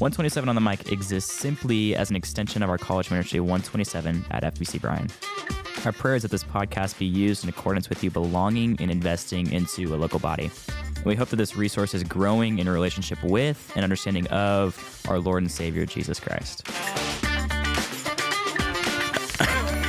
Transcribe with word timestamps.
127 0.00 0.48
on 0.48 0.54
the 0.54 0.62
mic 0.62 0.90
exists 0.90 1.30
simply 1.30 1.94
as 1.94 2.08
an 2.08 2.16
extension 2.16 2.62
of 2.62 2.70
our 2.70 2.78
college 2.78 3.10
ministry 3.10 3.38
127 3.38 4.24
at 4.30 4.42
FBC 4.54 4.80
Bryan. 4.80 5.08
Our 5.84 5.92
prayer 5.92 6.14
is 6.14 6.22
that 6.22 6.30
this 6.30 6.42
podcast 6.42 6.98
be 6.98 7.04
used 7.04 7.44
in 7.44 7.50
accordance 7.50 7.90
with 7.90 8.02
you 8.02 8.10
belonging 8.10 8.78
and 8.80 8.90
investing 8.90 9.52
into 9.52 9.94
a 9.94 9.96
local 9.96 10.18
body. 10.18 10.50
We 11.04 11.16
hope 11.16 11.28
that 11.28 11.36
this 11.36 11.54
resource 11.54 11.92
is 11.92 12.02
growing 12.02 12.60
in 12.60 12.66
a 12.66 12.72
relationship 12.72 13.22
with 13.22 13.70
and 13.74 13.84
understanding 13.84 14.26
of 14.28 15.04
our 15.06 15.18
Lord 15.18 15.42
and 15.42 15.52
Savior 15.52 15.84
Jesus 15.84 16.18
Christ. 16.18 16.66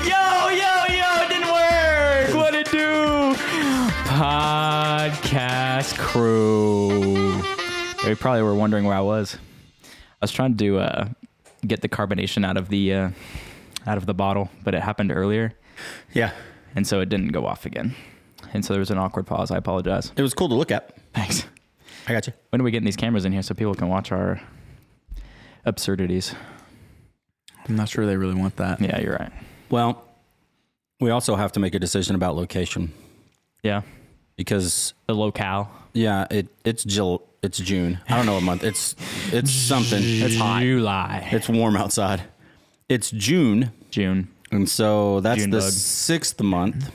yo, 0.04 0.50
yo, 0.50 0.84
yo, 0.90 1.24
it 1.24 1.30
didn't 1.30 1.48
work. 1.48 2.36
What 2.36 2.54
it 2.54 2.70
do? 2.70 3.34
Podcast 4.10 5.98
crew. 5.98 7.42
You 8.06 8.16
probably 8.18 8.42
were 8.42 8.56
wondering 8.56 8.84
where 8.84 8.98
I 8.98 9.02
was. 9.02 9.38
I 10.22 10.26
was 10.26 10.32
trying 10.32 10.56
to 10.58 10.78
uh, 10.80 11.08
get 11.66 11.82
the 11.82 11.90
carbonation 11.90 12.46
out 12.46 12.58
of 12.58 12.70
the 12.70 12.94
uh, 12.94 13.10
out 13.88 13.98
of 13.98 14.06
the 14.06 14.14
bottle, 14.14 14.50
but 14.64 14.76
it 14.76 14.82
happened 14.84 15.12
earlier, 15.12 15.54
Yeah. 16.14 16.32
and 16.76 16.86
so 16.86 17.00
it 17.02 17.10
didn't 17.10 17.30
go 17.30 17.46
off 17.48 17.66
again. 17.66 17.96
And 18.54 18.64
so 18.64 18.74
there 18.74 18.80
was 18.80 18.92
an 18.92 18.98
awkward 19.00 19.26
pause. 19.26 19.50
I 19.52 19.58
apologize. 19.58 20.12
It 20.16 20.22
was 20.22 20.34
cool 20.34 20.50
to 20.50 20.56
look 20.56 20.72
at. 20.72 20.96
Thanks. 21.14 21.46
I 22.08 22.14
got 22.14 22.28
you. 22.28 22.34
When 22.50 22.62
are 22.62 22.64
we 22.64 22.72
getting 22.72 22.86
these 22.86 22.96
cameras 22.96 23.26
in 23.26 23.32
here 23.32 23.42
so 23.42 23.54
people 23.56 23.74
can 23.76 23.88
watch 23.90 24.12
our 24.12 24.40
absurdities? 25.66 26.36
I'm 27.68 27.76
not 27.76 27.90
sure 27.90 28.06
they 28.06 28.18
really 28.18 28.36
want 28.36 28.58
that. 28.58 28.82
Yeah, 28.82 29.00
you're 29.00 29.16
right. 29.16 29.32
Well, 29.70 30.04
we 31.00 31.10
also 31.12 31.36
have 31.36 31.52
to 31.54 31.60
make 31.60 31.74
a 31.76 31.80
decision 31.80 32.16
about 32.16 32.36
location 32.36 32.92
Yeah, 33.64 33.82
because 34.36 34.94
the 35.08 35.14
locale. 35.16 35.72
Yeah, 35.94 36.28
it 36.32 36.48
it's 36.64 36.84
Jill, 36.84 37.24
it's 37.42 37.58
June. 37.58 38.00
I 38.10 38.18
don't 38.18 38.26
know 38.26 38.34
what 38.36 38.44
month. 38.44 38.64
It's 38.64 38.96
it's 39.32 39.52
something. 39.52 40.02
It's 40.04 40.36
hot. 40.38 40.62
July. 40.64 41.28
It's 41.32 41.50
warm 41.50 41.76
outside. 41.76 42.24
It's 42.90 43.10
June, 43.12 43.72
June. 43.90 44.28
and 44.52 44.68
so 44.70 45.20
that's 45.22 45.42
June 45.42 45.50
the 45.52 45.60
bug. 45.60 45.72
sixth 45.72 46.42
month. 46.42 46.92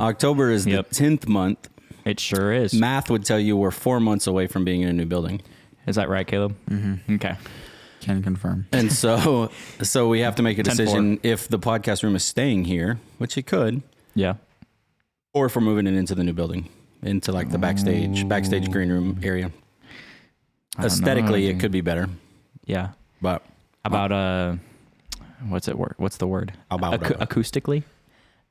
October 0.00 0.50
is 0.50 0.66
Yep. 0.66 0.88
the 0.88 0.94
tenth 0.94 1.28
month. 1.28 1.68
It 2.04 2.18
sure 2.20 2.52
is. 2.52 2.74
Math 2.74 3.10
would 3.10 3.24
tell 3.24 3.38
you 3.38 3.56
we're 3.56 3.70
four 3.70 4.00
months 4.00 4.26
away 4.26 4.46
from 4.48 4.64
being 4.64 4.82
in 4.82 4.88
a 4.88 4.92
new 4.92 5.06
building, 5.06 5.40
Is 5.86 5.96
that 5.96 6.08
right, 6.08 6.26
Caleb? 6.26 6.56
Mm-hmm. 6.68 7.14
Okay. 7.14 7.36
Can 8.00 8.20
confirm. 8.22 8.66
and 8.72 8.92
so 8.92 9.50
so 9.82 10.08
we 10.08 10.20
have 10.20 10.34
to 10.36 10.42
make 10.42 10.58
a 10.58 10.62
10-4. 10.64 10.64
decision 10.76 11.20
if 11.22 11.46
the 11.48 11.58
podcast 11.60 12.02
room 12.02 12.16
is 12.16 12.24
staying 12.24 12.64
here, 12.64 12.98
which 13.18 13.38
it 13.38 13.46
could, 13.46 13.82
Yeah. 14.14 14.34
or 15.32 15.46
if 15.46 15.54
we're 15.54 15.62
moving 15.62 15.86
it 15.86 15.94
into 15.94 16.14
the 16.16 16.24
new 16.24 16.32
building, 16.32 16.68
into 17.02 17.32
like 17.32 17.50
the 17.50 17.58
backstage 17.58 18.28
backstage 18.28 18.70
green 18.70 18.90
room 18.90 19.20
area. 19.22 19.50
I 20.76 20.82
don't 20.82 20.86
Aesthetically, 20.86 21.44
know. 21.44 21.50
it 21.50 21.60
could 21.60 21.72
be 21.72 21.80
better, 21.82 22.08
Yeah. 22.64 22.90
but 23.20 23.42
About 23.84 24.10
uh, 24.12 24.56
what's 25.48 25.68
it 25.68 25.76
word? 25.76 25.94
What's 25.98 26.16
the 26.16 26.26
word? 26.26 26.52
About 26.70 27.00
Acou- 27.00 27.18
what? 27.18 27.28
acoustically. 27.28 27.82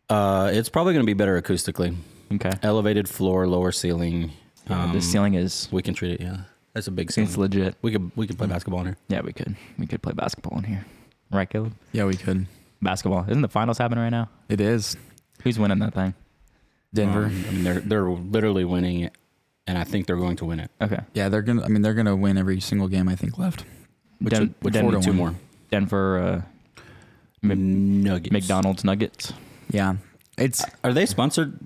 uh, 0.09 0.51
it's 0.53 0.69
probably 0.69 0.93
going 0.93 1.05
to 1.05 1.09
be 1.09 1.13
better 1.15 1.41
acoustically. 1.41 1.95
Okay. 2.33 2.51
Elevated 2.63 3.09
floor, 3.09 3.47
lower 3.47 3.71
ceiling. 3.71 4.31
Yeah, 4.69 4.83
Um, 4.83 4.93
the 4.93 5.01
ceiling 5.01 5.33
is. 5.33 5.67
We 5.71 5.81
can 5.81 5.93
treat 5.93 6.13
it. 6.13 6.21
Yeah, 6.21 6.41
that's 6.73 6.87
a 6.87 6.91
big 6.91 7.11
ceiling. 7.11 7.27
It's 7.27 7.37
legit. 7.37 7.75
We 7.81 7.91
could 7.91 8.11
we 8.15 8.27
could 8.27 8.37
play 8.37 8.47
basketball 8.47 8.81
in 8.81 8.85
here. 8.87 8.97
Yeah, 9.09 9.21
we 9.21 9.33
could. 9.33 9.55
We 9.79 9.87
could 9.87 10.01
play 10.01 10.13
basketball 10.13 10.57
in 10.59 10.63
here. 10.65 10.85
Right, 11.31 11.49
Caleb? 11.49 11.73
Yeah, 11.93 12.05
we 12.05 12.15
could. 12.15 12.45
Basketball. 12.81 13.25
Isn't 13.27 13.41
the 13.41 13.47
finals 13.47 13.77
happening 13.79 14.03
right 14.03 14.09
now? 14.11 14.29
It 14.49 14.61
is 14.61 14.95
Who's 15.43 15.57
winning 15.57 15.79
that 15.79 15.93
thing? 15.95 16.13
Denver. 16.93 17.25
Um, 17.25 17.45
I 17.47 17.51
mean, 17.51 17.63
they're 17.63 17.79
they're 17.79 18.09
literally 18.09 18.65
winning 18.65 19.01
it, 19.01 19.13
and 19.67 19.77
I 19.77 19.83
think 19.83 20.07
they're 20.07 20.17
going 20.17 20.35
to 20.37 20.45
win 20.45 20.59
it. 20.59 20.71
Okay. 20.81 20.99
yeah, 21.13 21.29
they're 21.29 21.41
gonna. 21.41 21.63
I 21.63 21.67
mean, 21.69 21.81
they're 21.81 21.93
gonna 21.93 22.15
win 22.15 22.37
every 22.37 22.59
single 22.59 22.87
game 22.87 23.07
I 23.07 23.15
think 23.15 23.37
left. 23.37 23.65
Which 24.19 24.33
Den- 24.33 24.41
would, 24.41 24.53
which 24.61 24.73
Den- 24.73 24.83
four 24.83 24.91
be 24.91 24.97
to 24.97 25.03
two 25.03 25.09
one. 25.11 25.17
more. 25.17 25.35
Denver 25.71 26.19
uh, 26.19 26.81
Mc- 27.41 27.57
Nuggets. 27.57 28.31
McDonald's 28.31 28.83
Nuggets. 28.83 29.33
Yeah, 29.69 29.95
it's 30.37 30.63
Are 30.83 30.93
they 30.93 31.05
sponsored? 31.05 31.57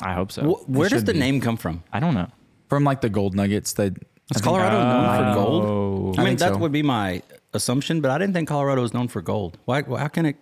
I 0.00 0.12
hope 0.14 0.30
so. 0.32 0.42
Wh- 0.42 0.70
Where 0.70 0.88
does 0.88 1.04
the 1.04 1.12
be. 1.12 1.18
name 1.18 1.40
come 1.40 1.56
from? 1.56 1.82
I 1.92 1.98
don't 2.00 2.14
know. 2.14 2.28
from 2.68 2.84
like 2.84 3.00
the 3.00 3.08
Gold 3.10 3.34
Nuggets. 3.34 3.72
that. 3.74 3.92
Is 4.30 4.36
Is 4.36 4.42
think- 4.42 4.44
Colorado 4.44 4.78
known 4.84 5.16
for 5.34 5.34
gold? 5.40 6.18
I 6.18 6.22
I 6.22 6.24
mean, 6.26 6.36
that 6.36 6.52
so. 6.54 6.58
would 6.58 6.70
be 6.72 6.82
my 6.82 7.22
assumption, 7.54 8.00
but 8.02 8.10
I 8.10 8.18
didn't 8.18 8.34
think 8.34 8.46
Colorado 8.48 8.82
was 8.82 8.92
known 8.94 9.08
for 9.08 9.22
gold. 9.22 9.56
Why? 9.64 9.80
Why 9.82 10.00
how 10.00 10.08
can 10.08 10.26
it? 10.26 10.36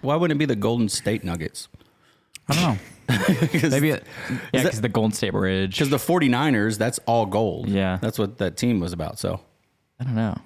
Why 0.00 0.14
wouldn't 0.16 0.36
it 0.36 0.38
be 0.38 0.46
the 0.46 0.56
Golden 0.56 0.88
State 0.88 1.22
Nuggets? 1.24 1.68
I 2.48 2.54
don't 2.54 2.62
know. 2.62 2.78
Maybe 3.70 3.90
it, 3.90 4.04
Yeah, 4.52 4.62
because 4.64 4.80
the 4.80 4.88
Golden 4.88 5.12
State 5.12 5.30
Bridge. 5.30 5.72
Because 5.72 5.90
the 5.90 5.96
49ers, 5.96 6.78
that's 6.78 6.98
all 7.06 7.26
gold. 7.26 7.68
Yeah. 7.68 7.98
That's 8.00 8.18
what 8.18 8.38
that 8.38 8.56
team 8.56 8.80
was 8.80 8.92
about. 8.92 9.18
So 9.18 9.40
I 10.00 10.04
don't 10.04 10.14
know. 10.14 10.36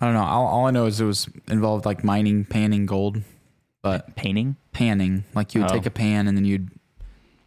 I 0.00 0.04
don't 0.06 0.14
know. 0.14 0.22
All, 0.24 0.46
all 0.46 0.66
I 0.66 0.70
know 0.72 0.86
is 0.86 1.00
it 1.00 1.04
was 1.04 1.28
involved 1.48 1.84
like 1.86 2.02
mining, 2.04 2.44
panning 2.44 2.86
gold, 2.86 3.22
but 3.82 4.14
Painting. 4.16 4.56
panning 4.72 5.24
like 5.34 5.54
you 5.54 5.60
would 5.62 5.70
Oh. 5.70 5.74
take 5.74 5.86
a 5.86 5.90
pan 5.90 6.26
and 6.28 6.36
then 6.36 6.44
you'd 6.44 6.70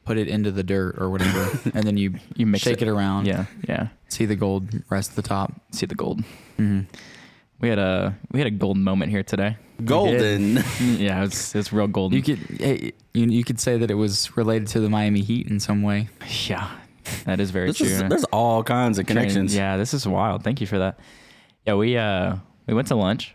put 0.06 0.18
it 0.18 0.28
into 0.28 0.52
the 0.52 0.64
dirt 0.64 0.96
or 1.00 1.10
whatever, 1.10 1.60
and 1.74 1.84
then 1.86 1.98
you 1.98 2.16
You 2.36 2.46
mix 2.46 2.64
shake 2.64 2.82
it, 2.82 2.88
around. 2.88 3.26
Yeah, 3.28 3.46
yeah. 3.68 3.88
See 4.08 4.26
the 4.26 4.36
gold 4.36 4.70
rest 4.90 5.10
at 5.12 5.16
the 5.16 5.22
top. 5.24 5.52
See 5.72 5.86
the 5.86 5.96
gold. 5.96 6.20
Mm-hmm. 6.60 6.82
We 7.66 7.70
had 7.70 7.80
a 7.80 8.16
we 8.31 8.40
had 8.40 8.46
a 8.46 8.52
golden 8.52 8.84
moment 8.84 9.09
here 9.09 9.24
today. 9.24 9.58
golden. 9.84 10.58
yeah, 10.80 11.24
it's 11.24 11.56
it's 11.56 11.74
real 11.74 11.88
golden. 11.88 12.16
You 12.16 12.22
could 12.22 12.38
hey, 12.62 12.94
you, 13.16 13.26
you 13.26 13.44
could 13.44 13.59
say 13.59 13.76
that 13.80 13.90
it 13.90 13.96
was 13.96 14.38
related 14.38 14.68
to 14.68 14.80
the 14.80 14.88
Miami 14.88 15.22
Heat 15.22 15.48
in 15.48 15.59
some 15.59 15.81
way. 15.81 16.09
yeah, 16.46 16.70
that 17.26 17.40
is 17.40 17.50
very 17.50 17.70
This 17.70 17.78
true. 17.78 17.88
is- 17.88 18.03
there's 18.03 18.24
all 18.26 18.62
kinds 18.64 19.00
of 19.00 19.08
connections. 19.08 19.56
Yeah, 19.56 19.78
this 19.78 19.96
is 19.96 20.08
wild. 20.08 20.44
Thank 20.44 20.62
you 20.62 20.68
for 20.68 20.78
that. 20.78 21.00
Yeah, 21.66 21.74
we 21.74 21.98
uh 21.98 22.36
we 22.68 22.76
went 22.76 22.88
to 22.90 22.96
lunch. 22.96 23.34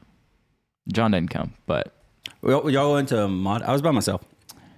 John 0.92 1.10
didn't 1.10 1.30
come, 1.30 1.54
but 1.66 1.92
Well, 2.40 2.70
y'all 2.70 2.92
went 2.92 3.08
to 3.08 3.26
mod. 3.26 3.62
I 3.62 3.72
was 3.72 3.82
by 3.82 3.90
myself. 3.90 4.22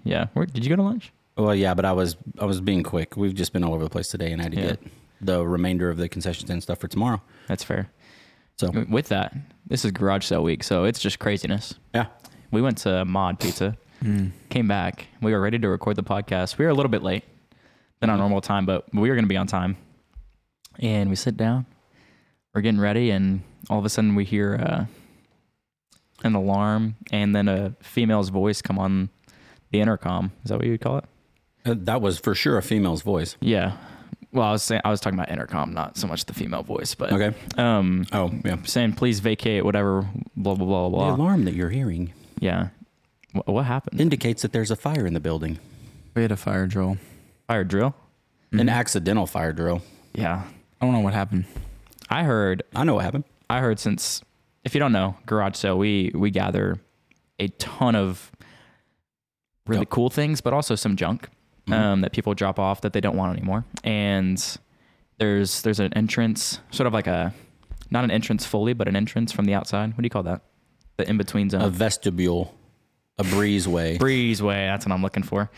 yeah, 0.02 0.28
Where, 0.32 0.46
did 0.46 0.64
you 0.64 0.70
go 0.70 0.76
to 0.76 0.82
lunch? 0.82 1.12
Well, 1.36 1.54
yeah, 1.54 1.74
but 1.74 1.84
I 1.84 1.92
was 1.92 2.16
I 2.38 2.46
was 2.46 2.62
being 2.62 2.82
quick. 2.82 3.19
We've 3.19 3.34
just 3.34 3.52
been 3.52 3.64
all 3.64 3.74
over 3.74 3.84
the 3.84 3.90
place 3.90 4.08
today, 4.08 4.32
and 4.32 4.40
I 4.40 4.44
had 4.44 4.52
to 4.52 4.58
Yeah. 4.58 4.66
get 4.69 4.80
the 5.20 5.46
remainder 5.46 5.90
of 5.90 5.98
the 5.98 6.08
concession 6.08 6.46
stand 6.46 6.62
stuff 6.62 6.78
for 6.78 6.88
tomorrow. 6.88 7.20
That's 7.48 7.62
fair. 7.64 7.90
So 8.58 8.70
With 8.88 9.08
that, 9.08 9.34
this 9.66 9.84
is 9.84 9.90
garage 9.92 10.24
sale 10.24 10.42
week, 10.42 10.62
so 10.62 10.84
it's 10.84 11.00
just 11.00 11.18
craziness. 11.18 11.74
yeah, 11.94 12.06
We 12.50 12.62
went 12.62 12.78
to 12.78 13.04
Mod 13.04 13.40
Pizza, 13.40 13.76
Mm. 14.02 14.32
came 14.50 14.66
back. 14.66 15.06
We 15.20 15.32
were 15.32 15.40
ready 15.40 15.58
to 15.60 15.68
record 15.68 15.94
the 15.96 16.02
podcast. 16.02 16.58
We 16.58 16.64
were 16.64 16.70
a 16.70 16.74
little 16.74 16.90
bit 16.90 17.02
late 17.04 17.22
than 18.00 18.10
our 18.10 18.16
normal 18.16 18.40
time, 18.40 18.66
but 18.66 18.92
we 18.92 19.08
were 19.08 19.14
going 19.14 19.24
to 19.24 19.28
be 19.28 19.36
on 19.36 19.46
time. 19.46 19.76
And 20.80 21.08
we 21.08 21.14
sit 21.16 21.36
down, 21.36 21.66
we're 22.52 22.62
getting 22.62 22.80
ready, 22.80 23.10
and 23.10 23.42
all 23.70 23.78
of 23.78 23.84
a 23.84 23.88
sudden 23.88 24.14
we 24.16 24.24
hear 24.24 24.56
uh, 24.56 24.84
an 26.24 26.34
alarm 26.34 26.96
and 27.12 27.34
then 27.34 27.46
a 27.48 27.74
female's 27.80 28.28
voice 28.30 28.60
come 28.62 28.78
on 28.78 29.08
the 29.70 29.80
intercom. 29.80 30.32
Is 30.44 30.48
that 30.50 30.56
what 30.58 30.64
you 30.66 30.72
would 30.72 30.80
call 30.80 30.98
it? 30.98 31.04
Uh, 31.64 31.74
that 31.78 32.00
was 32.02 32.19
for 32.19 32.34
sure 32.34 32.58
a 32.58 32.62
female's 32.62 33.02
voice. 33.02 33.36
Yeah. 33.40 33.76
Well, 34.32 34.47
I 34.47 34.53
was 34.53 34.62
saying 34.62 34.81
I 34.84 34.91
was 34.91 35.00
talking 35.00 35.19
about 35.19 35.31
intercom, 35.31 35.75
not 35.75 35.97
so 35.98 36.06
much 36.06 36.25
the 36.25 36.32
female 36.34 36.62
voice, 36.62 36.94
but 36.94 37.12
Okay. 37.12 37.37
um, 37.59 38.06
Oh 38.12 38.31
yeah. 38.44 38.56
saying 38.65 38.94
please 38.94 39.20
vacate 39.20 39.65
whatever, 39.65 40.06
blah 40.37 40.54
blah 40.54 40.66
blah 40.66 40.88
blah. 40.88 41.10
The 41.10 41.16
alarm 41.22 41.44
that 41.44 41.54
you're 41.54 41.69
hearing 41.70 42.12
Yeah. 42.41 42.69
What, 43.32 43.47
what 43.47 43.62
happened? 43.66 44.00
indicates 44.00 44.43
that 44.43 44.53
there's 44.53 44.70
a 44.70 44.76
fire 44.76 45.06
in 45.06 45.15
the 45.15 45.20
building. 45.20 45.59
We 46.15 46.22
had 46.22 46.32
a 46.32 46.37
fire 46.37 46.66
drill. 46.66 46.97
Fire 47.47 47.65
drill. 47.65 47.94
An 48.53 48.69
accidental 48.69 49.26
fire 49.26 49.53
drill. 49.53 49.81
Yeah. 50.15 50.43
I 50.81 50.84
don't 50.84 50.93
know 50.94 51.00
what 51.00 51.14
happened. 51.14 51.44
I 52.10 52.25
heard 52.25 52.62
I 52.75 52.84
know 52.84 52.94
what 52.94 53.04
happened. 53.04 53.25
I 53.50 53.60
heard 53.60 53.78
since 53.78 54.22
if 54.64 54.75
you 54.75 54.78
don't 54.78 54.93
know, 54.93 55.16
garage 55.26 55.56
sale, 55.56 55.76
we 55.76 56.10
we 56.14 56.31
gather 56.31 56.78
a 57.38 57.49
ton 57.49 57.94
of 57.94 58.31
really 59.66 59.81
Yep. 59.82 59.91
cool 59.91 60.09
things, 60.10 60.41
but 60.41 60.53
also 60.54 60.75
some 60.75 60.97
junk 60.97 61.28
Mhm. 61.69 61.73
um, 61.75 62.00
that 62.00 62.12
people 62.12 62.35
drop 62.35 62.59
off 62.59 62.81
that 62.81 62.93
they 62.93 63.00
don't 63.00 63.17
want 63.17 63.37
anymore. 63.37 63.64
And 63.85 64.43
there's 65.19 65.62
there's 65.62 65.79
an 65.81 65.93
entrance, 65.94 66.61
sort 66.70 66.87
of 66.87 66.93
like 66.93 67.06
a 67.06 67.32
not 67.91 68.05
an 68.05 68.11
entrance 68.11 68.44
fully, 68.47 68.73
but 68.73 68.88
an 68.88 68.97
entrance 68.97 69.31
from 69.32 69.44
the 69.44 69.55
outside. 69.55 69.91
What 69.91 69.99
do 69.99 70.05
you 70.05 70.11
call 70.11 70.23
that? 70.25 70.43
The 70.97 71.09
in 71.09 71.17
between 71.19 71.50
zone. 71.50 71.62
A 71.62 71.69
vestibule, 71.70 72.55
a 73.19 73.23
breezeway. 73.25 73.99
breezeway. 74.00 74.67
That's 74.69 74.85
what 74.87 74.93
I'm 74.93 75.03
looking 75.03 75.23
for. 75.23 75.50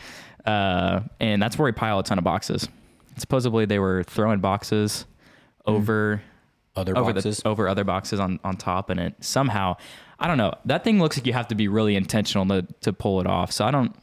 Uh, 0.45 1.01
and 1.19 1.41
that's 1.41 1.57
where 1.57 1.65
we 1.65 1.71
pile 1.71 1.97
a 1.99 2.03
ton 2.03 2.17
of 2.19 2.23
boxes. 2.23 2.67
Supposedly 3.17 3.65
they 3.65 3.79
were 3.79 4.03
throwing 4.03 4.39
boxes 4.41 5.05
over 5.65 6.21
Other 6.75 6.95
over 6.97 7.13
boxes. 7.13 7.37
the 7.37 7.47
over 7.47 7.67
other 7.67 7.83
boxes 7.83 8.19
on 8.19 8.39
on 8.43 8.57
top, 8.57 8.89
and 8.89 8.99
it 8.99 9.15
somehow 9.21 9.75
I 10.19 10.27
don't 10.27 10.37
know. 10.37 10.53
That 10.65 10.83
thing 10.83 10.99
looks 10.99 11.17
like 11.17 11.25
you 11.25 11.33
have 11.33 11.47
to 11.47 11.55
be 11.55 11.67
really 11.67 11.95
intentional 11.95 12.45
to 12.47 12.67
to 12.81 12.93
pull 12.93 13.19
it 13.21 13.27
off. 13.27 13.51
So 13.51 13.65
I 13.65 13.71
don't 13.71 13.95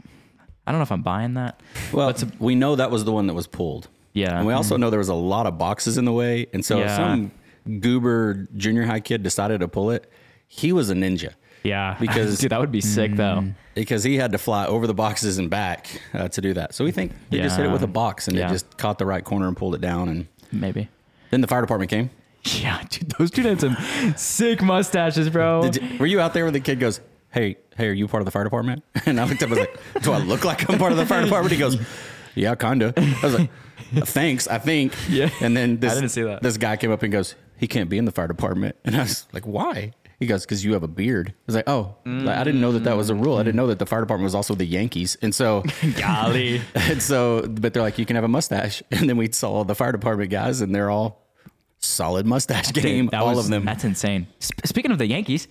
I 0.67 0.70
don't 0.73 0.79
know 0.79 0.85
if 0.85 0.93
I'm 0.93 1.03
buying 1.03 1.35
that. 1.35 1.61
well, 1.93 2.14
we 2.38 2.55
know 2.55 2.76
that 2.76 2.91
was 2.91 3.05
the 3.05 3.12
one 3.12 3.26
that 3.26 3.35
was 3.35 3.47
pulled, 3.47 3.88
Yeah, 4.12 4.38
and 4.38 4.47
we 4.47 4.53
also 4.53 4.76
know 4.76 4.91
there 4.91 4.99
was 4.99 5.09
a 5.09 5.14
lot 5.14 5.47
of 5.47 5.59
boxes 5.59 5.99
in 5.99 6.05
the 6.05 6.12
way. 6.12 6.47
And 6.53 6.64
so, 6.64 6.79
if 6.79 6.87
Yeah. 6.87 6.97
some 6.97 7.32
goober 7.81 8.47
junior 8.56 8.85
high 8.85 9.00
kid 9.00 9.23
decided 9.23 9.61
to 9.61 9.69
pull 9.69 9.91
it, 9.91 10.11
he 10.49 10.73
was 10.73 10.91
a 10.91 10.94
ninja 10.94 11.31
yeah. 11.64 11.97
because- 12.00 12.38
dude, 12.38 12.50
that 12.50 12.61
would 12.61 12.73
be 12.73 12.81
sick 12.81 13.14
though. 13.17 13.44
because 13.75 14.03
he 14.05 14.17
had 14.17 14.32
to 14.32 14.38
fly 14.38 14.67
over 14.67 14.87
the 14.87 14.94
boxes 14.94 15.38
and 15.38 15.49
back 15.49 16.00
uh, 16.14 16.29
to 16.29 16.41
do 16.41 16.53
that. 16.55 16.75
So 16.75 16.85
we 16.85 16.91
think 16.91 17.12
he 17.31 17.38
just 17.38 17.56
hit 17.56 17.67
it 17.67 17.70
with 17.73 17.82
a 17.82 17.87
box 17.88 18.29
and 18.29 18.37
Yeah. 18.37 18.49
it 18.49 18.53
just 18.53 18.76
caught 18.76 18.99
the 18.99 19.06
right 19.06 19.25
corner 19.25 19.47
and 19.49 19.56
pulled 19.56 19.75
it 19.75 19.81
down. 19.81 20.08
And 20.08 20.26
Maybe. 20.50 20.88
then 21.31 21.41
the 21.41 21.47
fire 21.47 21.61
department 21.61 21.91
came. 21.91 22.11
Yeah, 22.61 22.82
dude, 22.91 23.11
those 23.19 23.31
dude 23.31 23.47
had 23.47 23.61
some 23.61 23.76
sick 24.17 24.61
mustaches, 24.62 25.31
bro. 25.31 25.70
Did 25.70 26.00
were 26.00 26.06
you 26.06 26.20
out 26.20 26.35
there 26.35 26.44
when 26.44 26.53
the 26.53 26.58
kid 26.61 26.81
goes, 26.81 27.00
"Hey, 27.31 27.56
hey, 27.77 27.89
are 27.89 27.93
you 27.93 28.09
part 28.09 28.21
of 28.21 28.25
the 28.27 28.31
fire 28.31 28.45
department?" 28.45 28.83
And 29.07 29.21
I 29.21 29.25
looked 29.25 29.43
up, 29.43 29.49
I 29.49 29.51
was 29.51 29.59
like, 29.61 30.03
"Do 30.03 30.13
I 30.13 30.19
look 30.19 30.45
like 30.45 30.69
I'm 30.71 30.79
part 30.79 30.93
of 30.93 30.99
the 30.99 31.07
fire 31.07 31.23
department?" 31.25 31.53
He 31.53 31.59
goes, 31.59 31.77
"Yeah, 32.35 32.55
kinda." 32.55 32.93
I 32.97 33.19
was 33.23 33.39
like, 33.39 33.51
"Thanks, 34.07 34.47
I 34.49 34.59
think." 34.59 34.93
Yeah. 35.09 35.31
And 35.41 35.57
then 35.57 35.79
this, 35.81 35.93
I 35.93 35.95
didn't 35.97 36.11
see 36.11 36.23
that. 36.23 36.43
This 36.43 36.57
guy 36.57 36.77
came 36.77 36.91
up 36.93 37.03
and 37.03 37.13
goes, 37.13 37.35
"He 37.59 37.67
can't 37.67 37.89
be 37.91 37.99
in 37.99 38.05
the 38.05 38.13
fire 38.13 38.29
department," 38.29 38.77
and 38.85 38.97
I 38.97 39.01
was 39.01 39.27
like, 39.33 39.47
"Why?" 39.47 39.93
He 40.21 40.27
goes, 40.27 40.43
"Because 40.45 40.65
you 40.65 40.73
have 40.75 40.85
a 40.85 40.89
beard." 40.89 41.31
I 41.31 41.33
was 41.47 41.57
like, 41.57 41.69
"Oh, 41.69 41.97
like, 42.07 42.37
I 42.39 42.45
didn't 42.45 42.61
know 42.61 42.71
that 42.73 42.85
that 42.85 42.97
was 42.97 43.11
a 43.11 43.15
rule. 43.15 43.37
I 43.39 43.43
didn't 43.43 43.57
know 43.57 43.67
that 43.67 43.81
the 43.81 43.87
fire 43.87 44.01
department 44.01 44.25
was 44.25 44.35
also 44.37 44.55
the 44.55 44.65
Yankees." 44.65 45.17
And 45.21 45.35
so, 45.35 45.65
Golly. 45.99 46.61
and 46.77 47.03
so, 47.03 47.43
but 47.49 47.75
they're 47.75 47.83
like, 47.83 47.99
"You 47.99 48.07
can 48.07 48.15
have 48.15 48.25
a 48.25 48.29
mustache," 48.29 48.83
and 48.93 49.09
then 49.09 49.17
we 49.17 49.31
saw 49.33 49.65
the 49.65 49.75
fire 49.75 49.91
department 49.93 50.31
guys, 50.31 50.61
and 50.61 50.73
they're 50.75 50.91
all 50.91 51.27
solid 51.81 52.25
mustache 52.25 52.71
game, 52.73 53.09
That 53.09 53.21
all 53.23 53.35
was- 53.35 53.47
of 53.47 53.51
them. 53.51 53.65
That's 53.65 53.83
insane. 53.85 54.29
Sp- 54.39 54.63
speaking 54.65 54.93
of 54.93 54.99
the 54.99 55.07
Yankees, 55.09 55.49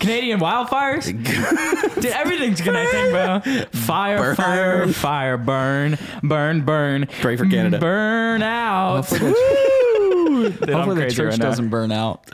Canadian 0.00 0.40
wildfires. 0.40 1.06
Dude, 1.94 2.04
everything's 2.06 2.60
connecting, 2.60 3.10
bro. 3.10 3.40
Fire, 3.72 4.18
Burn. 4.18 4.36
fire, 4.36 4.88
fire, 4.88 5.36
burn, 5.38 5.98
burn, 6.22 6.60
burn. 6.64 7.06
Pray 7.20 7.36
for 7.36 7.46
Canada. 7.46 7.78
Burn 7.78 8.42
out. 8.42 8.96
Hopefully 9.06 9.32
Woo! 9.32 10.50
Dude, 10.50 10.68
Hopefully 10.70 11.04
the 11.04 11.10
church 11.10 11.30
right 11.32 11.40
doesn't 11.40 11.68
burn 11.68 11.92
out. 11.92 12.28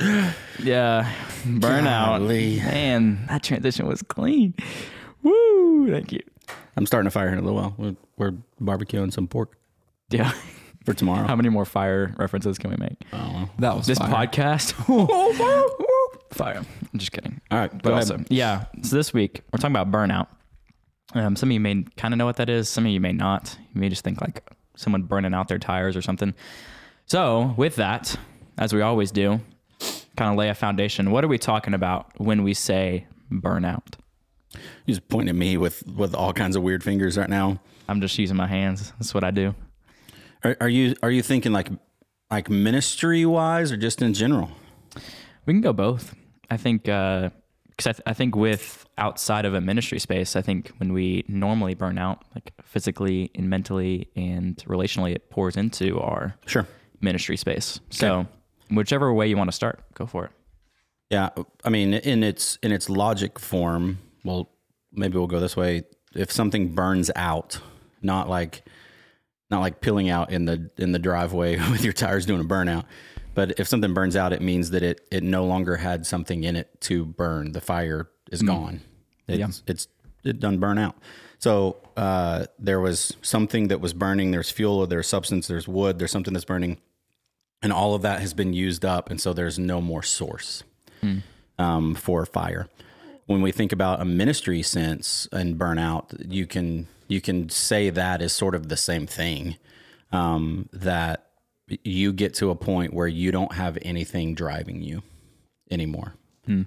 Yeah, 0.62 1.12
burn 1.45 1.87
out. 1.87 2.23
Man, 2.23 3.27
that 3.29 3.43
transition 3.43 3.87
was 3.87 4.03
clean. 4.03 4.55
Woo! 5.23 5.91
Thank 5.91 6.12
you. 6.12 6.21
I'm 6.77 6.87
starting 6.87 7.07
a 7.07 7.11
fire 7.11 7.29
here 7.29 7.37
in 7.37 7.45
a 7.45 7.47
little 7.47 7.61
while. 7.61 7.75
We're, 7.77 7.97
we're 8.17 8.33
barbecuing 8.61 9.12
some 9.12 9.29
pork 9.29 9.57
Yeah. 10.09 10.33
for 10.85 10.95
tomorrow. 10.95 11.27
How 11.27 11.37
many 11.37 11.51
more 11.51 11.65
fire 11.67 12.15
references 12.19 12.57
can 12.59 12.71
we 12.71 12.77
make? 12.77 12.97
Oh, 13.12 13.51
that 13.59 13.77
was 13.77 13.87
This 13.87 13.99
fire. 13.99 14.09
podcast. 14.27 14.75
Oh, 14.89 15.87
fire. 16.32 16.59
I'm 16.93 16.99
just 16.99 17.12
kidding. 17.12 17.41
All 17.50 17.59
right, 17.59 17.82
But 17.82 17.93
also, 17.93 18.23
yeah. 18.29 18.65
So 18.82 18.97
this 18.97 19.12
week 19.12 19.43
we're 19.53 19.59
talking 19.59 19.77
about 19.77 19.91
burnout. 19.91 20.29
Um, 21.15 21.35
some 21.37 21.49
of 21.49 21.53
you 21.53 21.61
may 21.61 21.85
kind 21.97 22.15
of 22.15 22.19
know 22.19 22.27
what 22.27 22.37
that 22.37 22.49
is. 22.49 22.69
Some 22.69 22.87
of 22.87 22.93
you 22.93 23.00
may 23.00 23.12
not. 23.12 23.56
You 23.75 23.81
may 23.81 23.88
just 23.88 24.05
think 24.05 24.21
like 24.21 24.49
someone 24.77 25.03
burning 25.03 25.35
out 25.35 25.49
their 25.49 25.59
tires 25.59 25.97
or 25.97 26.03
something. 26.03 26.35
So 27.06 27.55
with 27.56 27.77
that, 27.77 28.17
as 28.59 28.73
we 28.73 28.81
always 28.81 29.11
do, 29.11 29.41
kind 30.17 30.31
of 30.31 30.37
lay 30.37 30.49
a 30.49 30.55
foundation. 30.55 31.11
What 31.11 31.25
are 31.25 31.29
we 31.29 31.38
talking 31.38 31.75
about 31.75 32.19
when 32.19 32.43
we 32.44 32.55
say 32.55 33.06
burnout? 33.33 33.94
You 34.87 34.94
just 34.94 35.09
pointing 35.09 35.31
at 35.31 35.35
me 35.35 35.56
with 35.56 35.87
with 35.87 36.15
all 36.15 36.33
kinds 36.33 36.56
of 36.56 36.62
weird 36.62 36.85
fingers 36.85 37.19
right 37.19 37.29
now. 37.31 37.61
I'm 37.88 38.00
just 38.00 38.17
using 38.19 38.37
my 38.37 38.47
hands. 38.47 38.93
That's 38.99 39.12
what 39.15 39.25
I 39.25 39.31
do. 39.31 39.55
Are, 40.44 40.56
are 40.61 40.69
you 40.69 40.94
are 41.03 41.11
you 41.11 41.23
thinking 41.23 41.53
like 41.53 41.69
like 42.31 42.49
ministry 42.49 43.26
wise 43.26 43.73
or 43.73 43.76
just 43.76 44.00
in 44.03 44.15
general? 44.15 44.50
We 45.50 45.55
can 45.55 45.62
go 45.62 45.73
both. 45.73 46.14
I 46.49 46.56
think 46.56 46.88
uh, 46.88 47.31
because 47.70 47.88
I, 47.88 47.93
th- 47.94 48.02
I 48.06 48.12
think 48.12 48.37
with 48.37 48.87
outside 48.99 49.44
of 49.44 49.52
a 49.52 49.61
ministry 49.61 49.99
space, 49.99 50.37
I 50.37 50.43
think 50.43 50.70
when 50.79 50.93
we 50.93 51.25
normally 51.26 51.75
burn 51.75 51.99
out, 51.99 52.23
like 52.37 52.52
physically 52.62 53.32
and 53.35 53.50
mentally 53.50 54.08
and 54.14 54.56
relationally, 54.58 55.12
it 55.12 55.29
pours 55.29 55.56
into 55.56 55.99
our 55.99 56.37
Sure. 56.47 56.69
ministry 57.00 57.37
space. 57.37 57.81
So 57.91 58.29
whichever 58.70 59.12
way 59.12 59.26
you 59.26 59.37
want 59.37 59.49
to 59.50 59.52
start, 59.52 59.81
go 59.94 60.06
for 60.06 60.26
it. 60.26 60.31
Yeah, 61.11 61.31
I 61.64 61.69
mean, 61.69 61.94
in 61.94 62.23
its 62.23 62.56
in 62.62 62.70
its 62.70 62.88
logic 62.88 63.41
form, 63.41 63.99
well, 64.25 64.52
maybe 64.93 65.19
we'll 65.19 65.26
go 65.26 65.41
this 65.41 65.56
way. 65.56 65.82
If 66.14 66.31
something 66.31 66.76
burns 66.76 67.11
out, 67.17 67.58
not 68.02 68.29
like 68.29 68.62
not 69.50 69.62
like 69.62 69.81
peeling 69.81 70.11
out 70.11 70.31
in 70.31 70.44
the 70.44 70.70
in 70.76 70.93
the 70.93 71.00
driveway 71.00 71.56
with 71.73 71.82
your 71.82 71.93
tires 71.93 72.25
doing 72.25 72.41
a 72.41 72.44
burnout, 72.44 72.85
but 73.40 73.58
if 73.58 73.66
something 73.66 73.94
burns 73.94 74.16
out, 74.16 74.34
it 74.34 74.42
means 74.42 74.69
that 74.69 74.82
it 74.82 75.00
it 75.10 75.22
no 75.22 75.46
longer 75.46 75.76
had 75.76 76.06
something 76.06 76.44
in 76.44 76.56
it 76.56 76.78
to 76.82 77.06
burn. 77.06 77.52
The 77.52 77.62
fire 77.62 78.10
is 78.31 78.42
gone. 78.42 78.82
It's, 79.46 79.62
it's 79.66 79.88
it 80.25 80.40
done 80.40 80.58
burn 80.58 80.76
out. 80.76 80.94
So 81.38 81.78
uh, 81.96 82.44
there 82.58 82.81
was 82.81 83.16
something 83.22 83.69
that 83.69 83.81
was 83.81 83.94
burning. 83.94 84.31
There's 84.31 84.50
fuel, 84.50 84.81
or 84.81 84.87
there's 84.87 85.08
substance. 85.08 85.46
There's 85.46 85.66
wood. 85.66 85.98
There's 85.98 86.10
something 86.10 86.34
that's 86.34 86.44
burning, 86.44 86.82
and 87.62 87.72
all 87.72 87.94
of 87.94 88.02
that 88.02 88.20
has 88.20 88.34
been 88.34 88.52
used 88.52 88.84
up, 88.84 89.08
and 89.08 89.19
so 89.19 89.32
there's 89.32 89.58
no 89.58 89.81
more 89.81 90.02
source 90.02 90.62
um, 91.58 91.94
for 91.94 92.26
fire. 92.26 92.69
When 93.25 93.40
we 93.40 93.52
think 93.52 93.72
about 93.72 94.02
a 94.02 94.04
ministry 94.04 94.60
sense 94.60 95.26
and 95.32 95.58
burnout, 95.58 96.31
you 96.31 96.46
can 96.46 96.88
you 97.08 97.22
can 97.22 97.48
say 97.48 97.88
that 97.88 98.20
is 98.20 98.34
sort 98.34 98.54
of 98.54 98.69
the 98.69 98.76
same 98.76 99.06
thing. 99.06 99.56
Um, 100.12 100.69
that 100.75 101.30
you 101.84 102.12
get 102.12 102.34
to 102.34 102.50
a 102.50 102.55
point 102.55 102.94
where 102.94 103.08
you 103.08 103.32
don't 103.32 103.52
have 103.52 103.78
anything 103.82 104.34
driving 104.34 104.82
you 104.82 105.02
anymore. 105.70 106.14
Hmm. 106.46 106.62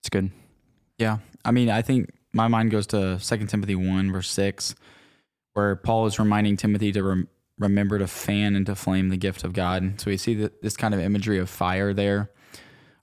It's 0.00 0.08
good. 0.08 0.30
Yeah. 0.98 1.18
I 1.44 1.50
mean, 1.50 1.70
I 1.70 1.82
think 1.82 2.10
my 2.32 2.48
mind 2.48 2.70
goes 2.70 2.86
to 2.88 3.18
2 3.22 3.46
Timothy 3.46 3.74
1, 3.74 4.12
verse 4.12 4.30
6, 4.30 4.74
where 5.54 5.76
Paul 5.76 6.06
is 6.06 6.18
reminding 6.18 6.56
Timothy 6.56 6.92
to 6.92 7.02
rem- 7.02 7.28
remember 7.58 7.98
to 7.98 8.06
fan 8.06 8.56
and 8.56 8.64
to 8.66 8.74
flame 8.74 9.08
the 9.08 9.16
gift 9.16 9.44
of 9.44 9.52
God. 9.52 10.00
So 10.00 10.10
we 10.10 10.16
see 10.16 10.34
that 10.34 10.62
this 10.62 10.76
kind 10.76 10.94
of 10.94 11.00
imagery 11.00 11.38
of 11.38 11.50
fire 11.50 11.92
there 11.92 12.30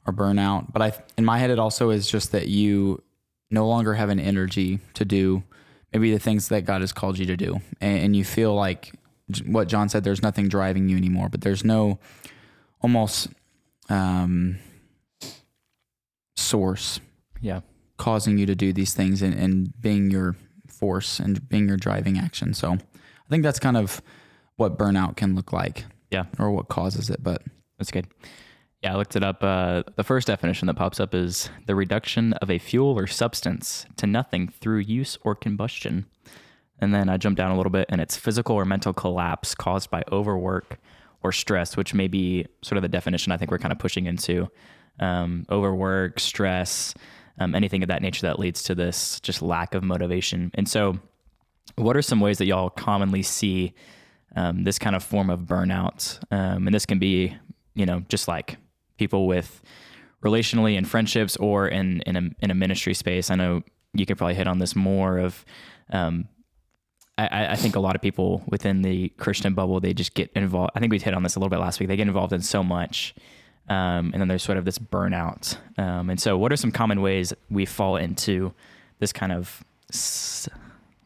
or 0.05 0.13
burnout. 0.13 0.71
But 0.71 0.81
I, 0.81 0.93
in 1.17 1.25
my 1.25 1.37
head, 1.37 1.51
it 1.51 1.59
also 1.59 1.89
is 1.89 2.09
just 2.09 2.31
that 2.31 2.47
you 2.47 3.03
no 3.51 3.67
longer 3.67 3.93
have 3.93 4.09
an 4.09 4.19
energy 4.19 4.79
to 4.95 5.05
do 5.05 5.43
maybe 5.93 6.11
the 6.11 6.19
things 6.19 6.49
that 6.49 6.65
God 6.65 6.81
has 6.81 6.91
called 6.91 7.17
you 7.17 7.25
to 7.27 7.37
do. 7.37 7.61
And, 7.79 7.99
and 7.99 8.15
you 8.15 8.23
feel 8.23 8.53
like 8.53 8.85
j- 8.85 8.91
what 9.45 9.67
John 9.67 9.89
said, 9.89 10.03
there's 10.03 10.21
nothing 10.21 10.47
driving 10.47 10.87
you 10.89 10.97
anymore, 10.97 11.29
but 11.29 11.41
there's 11.41 11.63
no 11.63 11.99
almost 12.81 13.27
um, 13.89 14.57
source 16.35 16.99
Yeah. 17.41 17.61
causing 17.97 18.37
you 18.37 18.45
to 18.45 18.55
do 18.55 18.71
these 18.73 18.93
things 18.93 19.21
and, 19.21 19.33
and 19.33 19.79
being 19.81 20.11
your 20.11 20.35
force 20.67 21.19
and 21.19 21.47
being 21.49 21.67
your 21.67 21.77
driving 21.77 22.17
action. 22.17 22.53
So 22.53 22.73
I 22.73 23.29
think 23.29 23.43
that's 23.43 23.59
kind 23.59 23.77
of 23.77 24.01
what 24.55 24.77
burnout 24.77 25.15
can 25.17 25.35
look 25.35 25.51
like 25.51 25.85
Yeah. 26.11 26.25
or 26.39 26.51
what 26.51 26.67
causes 26.67 27.09
it. 27.09 27.23
But 27.23 27.41
That's 27.77 27.91
good. 27.91 28.07
Yeah, 28.83 28.93
I 28.93 28.97
looked 28.97 29.15
it 29.15 29.23
up. 29.23 29.43
Uh, 29.43 29.83
the 29.95 30.03
first 30.03 30.27
definition 30.27 30.67
that 30.67 30.75
pops 30.75 30.99
up 30.99 31.13
is 31.15 31.49
the 31.65 31.75
reduction 31.75 32.33
of 32.33 32.49
a 32.51 32.57
fuel 32.59 32.97
or 32.97 33.07
substance 33.07 33.85
to 33.97 34.05
nothing 34.07 34.47
through 34.47 34.79
use 34.79 35.17
or 35.23 35.35
combustion. 35.35 36.05
And 36.79 36.93
then 36.93 37.09
I 37.09 37.17
jumped 37.17 37.37
down 37.37 37.51
a 37.51 37.57
little 37.57 37.71
bit, 37.71 37.87
and 37.89 37.99
it's 37.99 38.15
physical 38.15 38.55
or 38.55 38.65
mental 38.65 38.93
collapse 38.93 39.55
caused 39.55 39.89
by 39.89 40.03
overwork 40.11 40.79
or 41.23 41.31
stress, 41.31 41.75
which 41.75 41.93
may 41.93 42.07
be 42.07 42.45
sort 42.61 42.77
of 42.77 42.83
the 42.83 42.89
definition 42.89 43.31
I 43.31 43.37
think 43.37 43.51
we're 43.51 43.57
kind 43.57 43.71
of 43.71 43.79
pushing 43.79 44.05
into. 44.05 44.49
Um, 44.99 45.45
overwork, 45.49 46.19
stress, 46.19 46.93
um, 47.39 47.55
anything 47.55 47.83
of 47.83 47.89
that 47.89 48.01
nature 48.01 48.27
that 48.27 48.39
leads 48.39 48.63
to 48.63 48.75
this 48.75 49.19
just 49.19 49.41
lack 49.41 49.75
of 49.75 49.83
motivation. 49.83 50.51
And 50.55 50.67
so, 50.67 50.99
what 51.75 51.95
are 51.95 52.01
some 52.01 52.19
ways 52.19 52.37
that 52.39 52.45
y'all 52.45 52.69
commonly 52.69 53.21
see 53.21 53.73
um, 54.35 54.63
this 54.63 54.79
kind 54.79 54.95
of 54.95 55.03
form 55.03 55.29
of 55.29 55.41
burnout? 55.41 56.19
Um, 56.31 56.67
and 56.67 56.73
this 56.73 56.85
can 56.85 56.97
be, 56.97 57.35
you 57.75 57.85
know, 57.85 58.03
just 58.09 58.27
like 58.27 58.57
people 58.97 59.27
with 59.27 59.61
relationally 60.23 60.75
in 60.75 60.85
friendships 60.85 61.37
or 61.37 61.67
in 61.67 62.01
in 62.01 62.15
a 62.15 62.21
in 62.39 62.51
a 62.51 62.55
ministry 62.55 62.93
space. 62.93 63.29
I 63.29 63.35
know 63.35 63.63
you 63.93 64.05
could 64.05 64.17
probably 64.17 64.35
hit 64.35 64.47
on 64.47 64.59
this 64.59 64.75
more 64.75 65.17
of. 65.17 65.45
Um, 65.91 66.27
I, 67.17 67.47
I 67.53 67.55
think 67.55 67.75
a 67.75 67.79
lot 67.79 67.95
of 67.95 68.01
people 68.01 68.43
within 68.47 68.83
the 68.83 69.09
Christian 69.17 69.53
bubble 69.55 69.79
they 69.79 69.93
just 69.93 70.13
get 70.13 70.29
involved. 70.35 70.71
I 70.75 70.79
think 70.79 70.91
we 70.91 70.99
hit 70.99 71.13
on 71.15 71.23
this 71.23 71.35
a 71.35 71.39
little 71.39 71.49
bit 71.49 71.59
last 71.59 71.79
week. 71.79 71.89
They 71.89 71.95
get 71.95 72.07
involved 72.07 72.31
in 72.33 72.41
so 72.41 72.63
much, 72.63 73.15
um, 73.69 74.11
and 74.13 74.15
then 74.21 74.27
there's 74.27 74.43
sort 74.43 74.57
of 74.59 74.65
this 74.65 74.77
burnout. 74.77 75.57
Um, 75.79 76.09
and 76.11 76.19
so, 76.19 76.37
what 76.37 76.51
are 76.51 76.55
some 76.57 76.71
common 76.71 77.01
ways 77.01 77.33
we 77.49 77.65
fall 77.65 77.95
into 77.97 78.53
this 78.99 79.11
kind 79.11 79.31
of 79.31 79.63
s- 79.91 80.47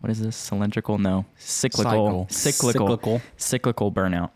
what 0.02 0.10
is 0.10 0.20
this 0.22 0.36
cylindrical? 0.36 0.98
No, 0.98 1.26
cyclical, 1.38 1.84
Cycle. 1.92 2.28
cyclical, 2.30 2.88
cyclical, 2.88 3.22
Cyclical. 3.38 3.92
burnout. 3.92 4.32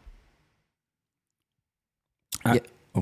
Uh, 2.46 2.60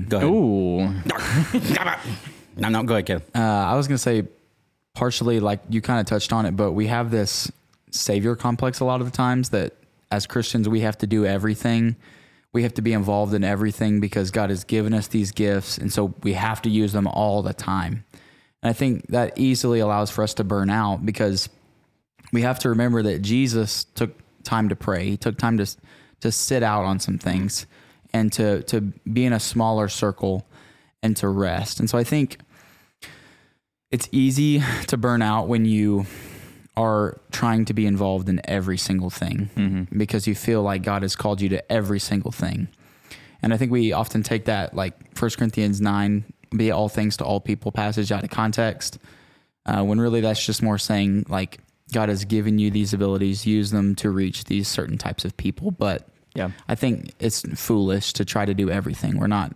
Go 0.08 0.16
ahead. 0.16 0.28
Ooh, 0.28 0.88
No, 2.56 2.68
no, 2.68 2.82
go 2.84 2.94
ahead, 2.94 3.06
Kevin. 3.06 3.22
uh, 3.34 3.38
I 3.38 3.74
was 3.74 3.86
going 3.88 3.96
to 3.96 4.02
say, 4.02 4.24
partially 4.94 5.40
like 5.40 5.60
you 5.68 5.80
kind 5.80 6.00
of 6.00 6.06
touched 6.06 6.32
on 6.32 6.46
it, 6.46 6.52
but 6.56 6.72
we 6.72 6.86
have 6.86 7.10
this 7.10 7.50
savior 7.94 8.36
complex 8.36 8.80
a 8.80 8.84
lot 8.84 9.00
of 9.00 9.10
the 9.10 9.16
times 9.16 9.50
that 9.50 9.74
as 10.10 10.26
Christians, 10.26 10.68
we 10.68 10.80
have 10.80 10.98
to 10.98 11.06
do 11.06 11.24
everything. 11.26 11.96
We 12.52 12.62
have 12.62 12.74
to 12.74 12.82
be 12.82 12.92
involved 12.92 13.34
in 13.34 13.42
everything 13.42 14.00
because 14.00 14.30
God 14.30 14.50
has 14.50 14.64
given 14.64 14.94
us 14.94 15.08
these 15.08 15.32
gifts. 15.32 15.78
And 15.78 15.92
so 15.92 16.14
we 16.22 16.34
have 16.34 16.62
to 16.62 16.70
use 16.70 16.92
them 16.92 17.06
all 17.06 17.42
the 17.42 17.54
time. 17.54 18.04
And 18.62 18.70
I 18.70 18.72
think 18.72 19.08
that 19.08 19.38
easily 19.38 19.80
allows 19.80 20.10
for 20.10 20.22
us 20.22 20.34
to 20.34 20.44
burn 20.44 20.70
out 20.70 21.04
because 21.04 21.48
we 22.32 22.42
have 22.42 22.58
to 22.60 22.68
remember 22.70 23.02
that 23.02 23.22
Jesus 23.22 23.84
took 23.84 24.12
time 24.44 24.68
to 24.68 24.76
pray. 24.76 25.10
He 25.10 25.16
took 25.16 25.38
time 25.38 25.58
to 25.58 25.66
to 26.20 26.32
sit 26.32 26.62
out 26.62 26.84
on 26.84 26.98
some 27.00 27.18
things 27.18 27.66
and 28.14 28.32
to 28.32 28.62
to 28.62 28.80
be 28.80 29.26
in 29.26 29.32
a 29.32 29.40
smaller 29.40 29.88
circle 29.88 30.46
and 31.02 31.16
to 31.18 31.28
rest. 31.28 31.80
And 31.80 31.90
so 31.90 31.98
I 31.98 32.04
think 32.04 32.38
it's 33.90 34.08
easy 34.10 34.62
to 34.86 34.96
burn 34.96 35.20
out 35.20 35.48
when 35.48 35.66
you 35.66 36.06
are 36.76 37.20
trying 37.30 37.64
to 37.66 37.74
be 37.74 37.86
involved 37.86 38.28
in 38.28 38.40
every 38.44 38.76
single 38.78 39.10
thing 39.10 39.86
because 39.96 40.26
you 40.26 40.34
feel 40.34 40.62
like 40.62 40.82
God 40.82 41.02
has 41.02 41.14
called 41.16 41.40
you 41.40 41.48
to 41.50 41.72
every 41.72 42.00
single 42.00 42.32
thing. 42.32 42.68
And 43.42 43.52
I 43.54 43.56
think 43.56 43.70
we 43.70 43.92
often 43.92 44.22
take 44.22 44.46
that 44.46 44.74
like 44.74 44.94
1 45.18 45.30
Corinthians 45.38 45.80
9, 45.80 46.24
be 46.56 46.70
all 46.70 46.88
things 46.88 47.16
to 47.18 47.24
all 47.24 47.40
people 47.40 47.70
passage 47.72 48.10
out 48.10 48.24
of 48.24 48.30
context, 48.30 48.98
uh, 49.66 49.82
when 49.84 50.00
really 50.00 50.20
that's 50.20 50.44
just 50.44 50.62
more 50.62 50.78
saying 50.78 51.26
like 51.28 51.60
God 51.92 52.08
has 52.08 52.24
given 52.24 52.58
you 52.58 52.70
these 52.70 52.92
abilities, 52.94 53.46
use 53.46 53.70
them 53.70 53.94
to 53.96 54.10
reach 54.10 54.44
these 54.44 54.66
certain 54.66 54.98
types 54.98 55.24
of 55.24 55.36
people. 55.36 55.70
But 55.70 56.08
Yeah. 56.34 56.50
I 56.68 56.74
think 56.74 57.12
it's 57.20 57.42
foolish 57.54 58.12
to 58.14 58.24
try 58.24 58.44
to 58.44 58.54
do 58.54 58.68
everything. 58.68 59.18
We're 59.18 59.28
not 59.28 59.54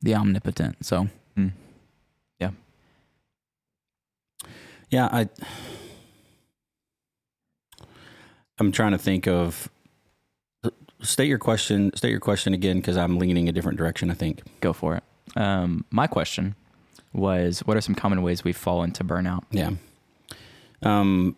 the 0.00 0.14
omnipotent. 0.14 0.84
So 0.86 1.08
Mm. 1.36 1.52
Yeah. 2.40 2.50
Yeah, 4.90 5.08
I 5.12 5.28
I'm 8.58 8.72
trying 8.72 8.92
to 8.92 8.98
think 8.98 9.26
of 9.26 9.68
state 11.00 11.28
your 11.28 11.38
question 11.38 11.94
state 11.94 12.10
your 12.10 12.20
question 12.20 12.54
again 12.54 12.76
because 12.76 12.96
I'm 12.96 13.18
leaning 13.18 13.48
a 13.48 13.52
different 13.52 13.78
direction, 13.78 14.10
I 14.10 14.14
think. 14.14 14.42
Go 14.60 14.72
for 14.72 14.96
it. 14.96 15.02
Um, 15.36 15.84
my 15.90 16.06
question 16.06 16.54
was 17.12 17.60
what 17.60 17.76
are 17.76 17.80
some 17.80 17.94
common 17.94 18.22
ways 18.22 18.44
we 18.44 18.52
fall 18.52 18.82
into 18.82 19.04
burnout? 19.04 19.44
Yeah. 19.50 19.70
Um 20.82 21.36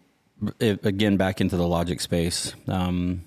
it, 0.61 0.85
again 0.85 1.17
back 1.17 1.41
into 1.41 1.57
the 1.57 1.67
logic 1.67 2.01
space. 2.01 2.55
Um 2.69 3.25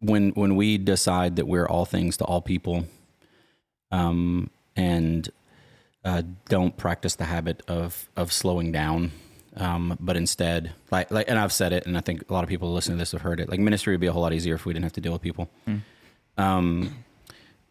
when 0.00 0.30
when 0.30 0.56
we 0.56 0.78
decide 0.78 1.36
that 1.36 1.46
we're 1.46 1.68
all 1.68 1.84
things 1.84 2.16
to 2.18 2.24
all 2.24 2.40
people 2.40 2.86
um 3.92 4.50
and 4.76 5.28
uh, 6.04 6.22
don't 6.48 6.76
practice 6.76 7.16
the 7.16 7.26
habit 7.26 7.62
of 7.68 8.08
of 8.16 8.32
slowing 8.32 8.72
down 8.72 9.12
um, 9.56 9.96
but 10.00 10.16
instead 10.16 10.72
like 10.90 11.10
like 11.10 11.28
and 11.28 11.38
I've 11.38 11.52
said 11.52 11.72
it 11.72 11.86
and 11.86 11.96
I 11.96 12.00
think 12.00 12.28
a 12.28 12.32
lot 12.32 12.44
of 12.44 12.48
people 12.48 12.72
listening 12.72 12.98
to 12.98 13.02
this 13.02 13.12
have 13.12 13.22
heard 13.22 13.40
it 13.40 13.48
like 13.48 13.60
ministry 13.60 13.92
would 13.92 14.00
be 14.00 14.06
a 14.06 14.12
whole 14.12 14.22
lot 14.22 14.32
easier 14.32 14.54
if 14.54 14.64
we 14.64 14.72
didn't 14.72 14.84
have 14.84 14.92
to 14.94 15.00
deal 15.00 15.12
with 15.12 15.22
people. 15.22 15.50
Um, 16.38 17.04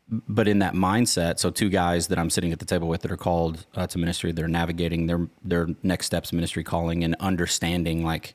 but 0.10 0.48
in 0.48 0.60
that 0.60 0.74
mindset 0.74 1.40
so 1.40 1.50
two 1.52 1.70
guys 1.70 2.08
that 2.08 2.18
I'm 2.20 2.30
sitting 2.30 2.52
at 2.52 2.60
the 2.60 2.66
table 2.66 2.88
with 2.88 3.02
that 3.02 3.12
are 3.12 3.18
called 3.18 3.66
uh, 3.76 3.88
to 3.88 3.98
ministry 3.98 4.32
they're 4.32 4.48
navigating 4.48 5.06
their 5.08 5.28
their 5.44 5.68
next 5.84 6.08
steps 6.08 6.34
ministry 6.34 6.64
calling 6.64 7.04
and 7.04 7.16
understanding 7.20 8.04
like 8.04 8.34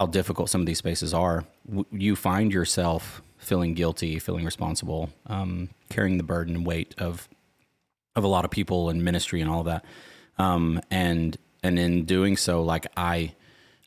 how 0.00 0.06
difficult 0.06 0.50
some 0.50 0.60
of 0.60 0.66
these 0.66 0.78
spaces 0.78 1.14
are. 1.14 1.44
W- 1.66 1.86
you 1.92 2.16
find 2.16 2.52
yourself 2.52 3.22
feeling 3.36 3.74
guilty 3.74 4.18
feeling 4.18 4.44
responsible 4.44 5.10
um, 5.26 5.68
carrying 5.90 6.16
the 6.16 6.24
burden 6.24 6.56
and 6.56 6.66
weight 6.66 6.94
of 6.98 7.28
of 8.16 8.24
a 8.24 8.28
lot 8.28 8.44
of 8.44 8.50
people 8.50 8.88
and 8.88 9.04
ministry 9.04 9.40
and 9.40 9.50
all 9.50 9.60
of 9.60 9.66
that. 9.66 9.84
Um, 10.38 10.80
and 10.90 11.36
and 11.64 11.78
in 11.78 12.04
doing 12.04 12.36
so, 12.36 12.62
like 12.62 12.86
I 12.96 13.32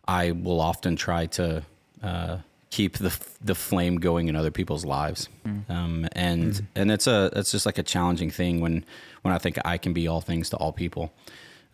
I 0.07 0.31
will 0.31 0.59
often 0.59 0.95
try 0.95 1.27
to 1.27 1.63
uh, 2.03 2.37
keep 2.71 2.97
the 2.97 3.17
the 3.41 3.55
flame 3.55 3.97
going 3.99 4.27
in 4.27 4.35
other 4.35 4.51
people's 4.51 4.83
lives. 4.83 5.29
Um, 5.69 6.07
and 6.11 6.67
and 6.75 6.91
it's 6.91 7.07
a 7.07 7.29
it's 7.35 7.51
just 7.51 7.65
like 7.65 7.77
a 7.77 7.83
challenging 7.83 8.31
thing 8.31 8.59
when 8.59 8.83
when 9.21 9.33
I 9.33 9.37
think 9.37 9.57
I 9.63 9.77
can 9.77 9.93
be 9.93 10.07
all 10.07 10.21
things 10.21 10.49
to 10.49 10.57
all 10.57 10.73
people. 10.73 11.13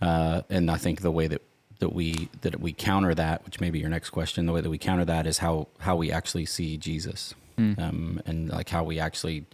Uh, 0.01 0.41
and 0.49 0.69
I 0.69 0.77
think 0.77 1.01
the 1.01 1.11
way 1.11 1.27
that 1.27 1.41
that 1.79 1.93
we 1.93 2.29
that 2.41 2.59
we 2.59 2.73
counter 2.73 3.15
that, 3.15 3.45
which 3.45 3.59
may 3.61 3.71
be 3.71 3.79
your 3.79 3.89
next 3.89 4.09
question, 4.09 4.45
the 4.45 4.53
way 4.53 4.61
that 4.61 4.69
we 4.69 4.77
counter 4.77 5.05
that 5.05 5.25
is 5.25 5.37
how 5.37 5.67
how 5.79 5.95
we 5.95 6.11
actually 6.11 6.45
see 6.45 6.77
Jesus, 6.77 7.33
um, 7.57 8.21
and 8.25 8.49
like 8.49 8.69
how 8.69 8.83
we 8.83 8.99
actually 8.99 9.45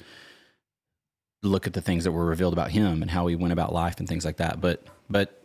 look 1.41 1.67
at 1.67 1.73
the 1.73 1.81
things 1.81 2.03
that 2.03 2.11
were 2.11 2.25
revealed 2.25 2.53
about 2.53 2.71
him 2.71 3.01
and 3.01 3.11
how 3.11 3.27
he 3.27 3.35
went 3.35 3.53
about 3.53 3.71
life 3.71 3.99
and 3.99 4.07
things 4.09 4.25
like 4.25 4.37
that. 4.37 4.59
But 4.59 4.83
but 5.09 5.38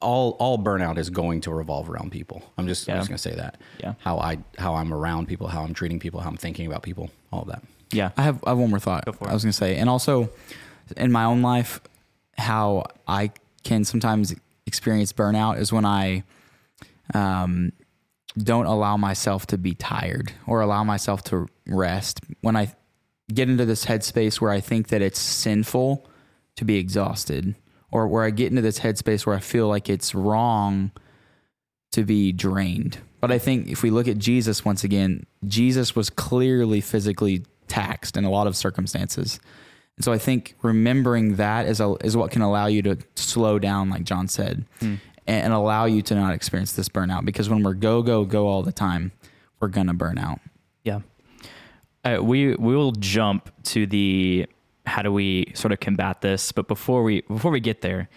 all 0.00 0.32
all 0.40 0.58
burnout 0.58 0.98
is 0.98 1.10
going 1.10 1.40
to 1.42 1.52
revolve 1.52 1.88
around 1.88 2.10
people. 2.12 2.42
I'm 2.58 2.66
just 2.66 2.88
I'm 2.88 2.94
Yeah. 2.94 3.00
just 3.00 3.08
gonna 3.08 3.18
say 3.18 3.34
that. 3.34 3.58
Yeah. 3.78 3.94
How 4.00 4.18
I 4.18 4.38
how 4.58 4.74
I'm 4.74 4.92
around 4.92 5.26
people, 5.28 5.48
how 5.48 5.62
I'm 5.62 5.74
treating 5.74 5.98
people, 5.98 6.20
how 6.20 6.28
I'm 6.28 6.36
thinking 6.36 6.66
about 6.66 6.82
people, 6.82 7.10
all 7.32 7.42
of 7.42 7.48
that. 7.48 7.62
Yeah. 7.92 8.10
I 8.16 8.22
have 8.22 8.42
I 8.46 8.50
have 8.50 8.58
one 8.58 8.70
more 8.70 8.78
thought. 8.80 9.04
for 9.16 9.28
I 9.28 9.32
was 9.32 9.42
gonna 9.44 9.52
say, 9.52 9.76
and 9.76 9.88
also 9.88 10.30
in 10.96 11.10
my 11.12 11.24
own 11.24 11.42
life, 11.42 11.80
how 12.36 12.84
I 13.08 13.30
can 13.62 13.84
sometimes 13.84 14.34
experience 14.66 15.12
burnout 15.12 15.58
is 15.58 15.72
when 15.72 15.84
I 15.84 16.24
um, 17.14 17.72
don't 18.36 18.66
allow 18.66 18.96
myself 18.96 19.46
to 19.48 19.58
be 19.58 19.74
tired 19.74 20.32
or 20.46 20.60
allow 20.60 20.84
myself 20.84 21.22
to 21.24 21.48
rest. 21.66 22.20
When 22.40 22.56
I 22.56 22.72
get 23.32 23.48
into 23.48 23.64
this 23.64 23.86
headspace 23.86 24.40
where 24.40 24.50
I 24.50 24.60
think 24.60 24.88
that 24.88 25.00
it's 25.02 25.18
sinful 25.20 26.06
to 26.56 26.64
be 26.64 26.76
exhausted, 26.76 27.54
or 27.94 28.08
where 28.08 28.24
I 28.24 28.30
get 28.30 28.50
into 28.50 28.60
this 28.60 28.80
headspace 28.80 29.24
where 29.24 29.36
I 29.36 29.38
feel 29.38 29.68
like 29.68 29.88
it's 29.88 30.16
wrong 30.16 30.90
to 31.92 32.02
be 32.02 32.32
drained. 32.32 32.98
But 33.20 33.30
I 33.30 33.38
think 33.38 33.68
if 33.68 33.84
we 33.84 33.90
look 33.90 34.08
at 34.08 34.18
Jesus 34.18 34.64
once 34.64 34.82
again, 34.82 35.26
Jesus 35.46 35.94
was 35.94 36.10
clearly 36.10 36.80
physically 36.80 37.44
taxed 37.68 38.16
in 38.16 38.24
a 38.24 38.30
lot 38.30 38.48
of 38.48 38.56
circumstances. 38.56 39.38
And 39.96 40.04
so 40.04 40.12
I 40.12 40.18
think 40.18 40.56
remembering 40.60 41.36
that 41.36 41.66
is 41.66 41.80
a, 41.80 41.94
is 42.02 42.16
what 42.16 42.32
can 42.32 42.42
allow 42.42 42.66
you 42.66 42.82
to 42.82 42.98
slow 43.14 43.60
down, 43.60 43.90
like 43.90 44.02
John 44.02 44.26
said, 44.26 44.66
and, 45.28 45.44
and 45.44 45.52
allow 45.52 45.84
you 45.84 46.02
to 46.02 46.16
not 46.16 46.34
experience 46.34 46.72
this 46.72 46.88
burnout. 46.88 47.24
Because 47.24 47.48
when 47.48 47.62
we're 47.62 47.74
go 47.74 48.02
go 48.02 48.24
go 48.24 48.48
all 48.48 48.64
the 48.64 48.72
time, 48.72 49.12
we're 49.60 49.68
gonna 49.68 49.94
burn 49.94 50.18
out. 50.18 50.40
Yeah. 50.82 51.02
Uh, 52.04 52.18
we 52.20 52.56
we 52.56 52.74
will 52.74 52.92
jump 52.92 53.52
to 53.66 53.86
the 53.86 54.48
how 54.86 55.02
do 55.02 55.12
we 55.12 55.52
sort 55.54 55.72
of 55.72 55.80
combat 55.80 56.20
this, 56.20 56.52
but 56.52 56.68
before 56.68 57.02
we 57.02 57.22
before 57.22 57.50
we 57.50 57.60
get 57.60 57.80
there, 57.80 58.08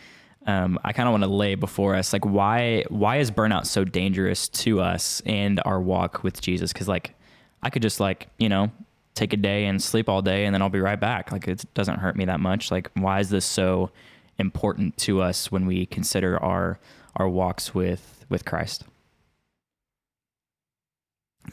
um, 0.45 0.79
I 0.83 0.93
kind 0.93 1.07
of 1.07 1.13
want 1.13 1.24
to 1.24 1.29
lay 1.29 1.55
before 1.55 1.95
us 1.95 2.13
like 2.13 2.25
why 2.25 2.83
why 2.89 3.17
is 3.17 3.31
burnout 3.31 3.65
so 3.65 3.83
dangerous 3.83 4.47
to 4.50 4.81
us 4.81 5.21
and 5.25 5.62
our 5.65 5.79
walk 5.79 6.24
with 6.24 6.41
Jesus? 6.41 6.74
Because 6.74 6.88
like 6.88 7.15
I 7.63 7.69
could 7.69 7.81
just 7.81 8.00
like 8.00 8.27
you 8.38 8.50
know 8.50 8.71
take 9.15 9.33
a 9.33 9.38
day 9.38 9.65
and 9.65 9.81
sleep 9.81 10.07
all 10.07 10.21
day 10.21 10.45
and 10.45 10.53
then 10.53 10.62
I'll 10.62 10.69
be 10.69 10.79
right 10.79 11.00
back. 11.00 11.31
Like 11.31 11.47
it 11.47 11.65
doesn't 11.74 12.00
hurt 12.00 12.15
me 12.15 12.25
that 12.25 12.39
much. 12.39 12.71
Like 12.71 12.91
why 12.93 13.19
is 13.19 13.29
this 13.29 13.45
so 13.45 13.89
important 14.38 14.95
to 14.97 15.21
us 15.21 15.51
when 15.51 15.65
we 15.65 15.86
consider 15.86 16.41
our 16.43 16.79
our 17.15 17.27
walks 17.27 17.74
with 17.74 18.25
with 18.29 18.45
Christ? 18.45 18.83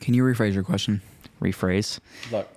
Can 0.01 0.15
you 0.15 0.25
rephrase 0.25 0.55
your 0.55 0.65
question? 0.65 1.03
Rephrase. 1.41 2.01
Look. 2.31 2.49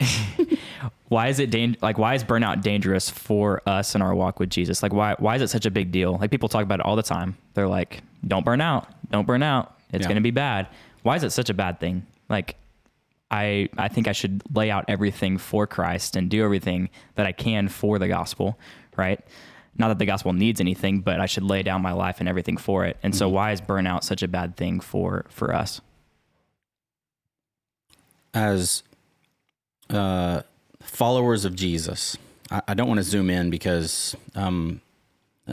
why 1.08 1.28
is 1.28 1.38
it 1.38 1.50
dan- 1.50 1.76
like 1.80 1.98
why 1.98 2.14
is 2.14 2.24
burnout 2.24 2.62
dangerous 2.62 3.08
for 3.08 3.62
us 3.66 3.94
in 3.94 4.02
our 4.02 4.14
walk 4.14 4.38
with 4.40 4.50
Jesus? 4.50 4.82
Like 4.82 4.92
why 4.92 5.14
why 5.18 5.36
is 5.36 5.42
it 5.42 5.48
such 5.48 5.66
a 5.66 5.70
big 5.70 5.90
deal? 5.92 6.18
Like 6.18 6.30
people 6.30 6.48
talk 6.48 6.62
about 6.62 6.80
it 6.80 6.86
all 6.86 6.96
the 6.96 7.02
time. 7.02 7.36
They're 7.54 7.68
like, 7.68 8.02
"Don't 8.26 8.44
burn 8.44 8.60
out. 8.60 8.88
Don't 9.10 9.26
burn 9.26 9.42
out. 9.42 9.76
It's 9.92 10.02
Yeah. 10.02 10.08
going 10.08 10.16
to 10.16 10.22
be 10.22 10.30
bad." 10.30 10.68
Why 11.02 11.16
is 11.16 11.22
it 11.22 11.30
such 11.30 11.50
a 11.50 11.54
bad 11.54 11.78
thing? 11.80 12.04
Like 12.28 12.56
I 13.30 13.68
I 13.78 13.88
think 13.88 14.08
I 14.08 14.12
should 14.12 14.42
lay 14.54 14.70
out 14.70 14.84
everything 14.88 15.38
for 15.38 15.66
Christ 15.66 16.16
and 16.16 16.28
do 16.28 16.44
everything 16.44 16.90
that 17.14 17.26
I 17.26 17.32
can 17.32 17.68
for 17.68 17.98
the 17.98 18.08
gospel, 18.08 18.58
right? 18.96 19.20
Not 19.78 19.88
that 19.88 19.98
the 19.98 20.06
gospel 20.06 20.32
needs 20.32 20.60
anything, 20.60 21.00
but 21.00 21.20
I 21.20 21.26
should 21.26 21.42
lay 21.42 21.62
down 21.62 21.82
my 21.82 21.92
life 21.92 22.18
and 22.20 22.28
everything 22.28 22.56
for 22.56 22.84
it. 22.86 22.96
And 23.02 23.14
so 23.14 23.26
mm-hmm. 23.26 23.34
why 23.34 23.52
is 23.52 23.60
burnout 23.60 24.04
such 24.04 24.22
a 24.22 24.28
bad 24.28 24.56
thing 24.56 24.80
for 24.80 25.26
for 25.28 25.54
us? 25.54 25.80
As 28.32 28.82
uh, 29.90 30.42
followers 30.80 31.44
of 31.44 31.54
Jesus, 31.54 32.16
I, 32.50 32.62
I 32.68 32.74
don't 32.74 32.88
want 32.88 32.98
to 32.98 33.04
zoom 33.04 33.30
in 33.30 33.50
because 33.50 34.16
um, 34.34 34.80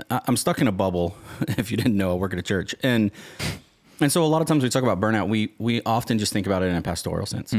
I, 0.10 0.22
I'm 0.26 0.38
stuck 0.38 0.60
in 0.60 0.68
a 0.68 0.72
bubble. 0.72 1.16
If 1.58 1.72
you 1.72 1.78
didn't 1.78 1.98
know, 1.98 2.12
I 2.12 2.16
work 2.16 2.34
at 2.34 2.40
a 2.40 2.44
church, 2.44 2.76
and 2.84 3.12
and 4.00 4.12
so 4.12 4.24
a 4.24 4.26
lot 4.26 4.42
of 4.42 4.48
times 4.48 4.64
we 4.64 4.70
talk 4.70 4.84
about 4.84 5.00
burnout, 5.00 5.28
we 5.28 5.54
we 5.58 5.82
often 5.84 6.20
just 6.20 6.34
think 6.34 6.48
about 6.48 6.64
it 6.64 6.68
in 6.68 6.76
a 6.76 6.82
pastoral 6.82 7.26
sense. 7.26 7.54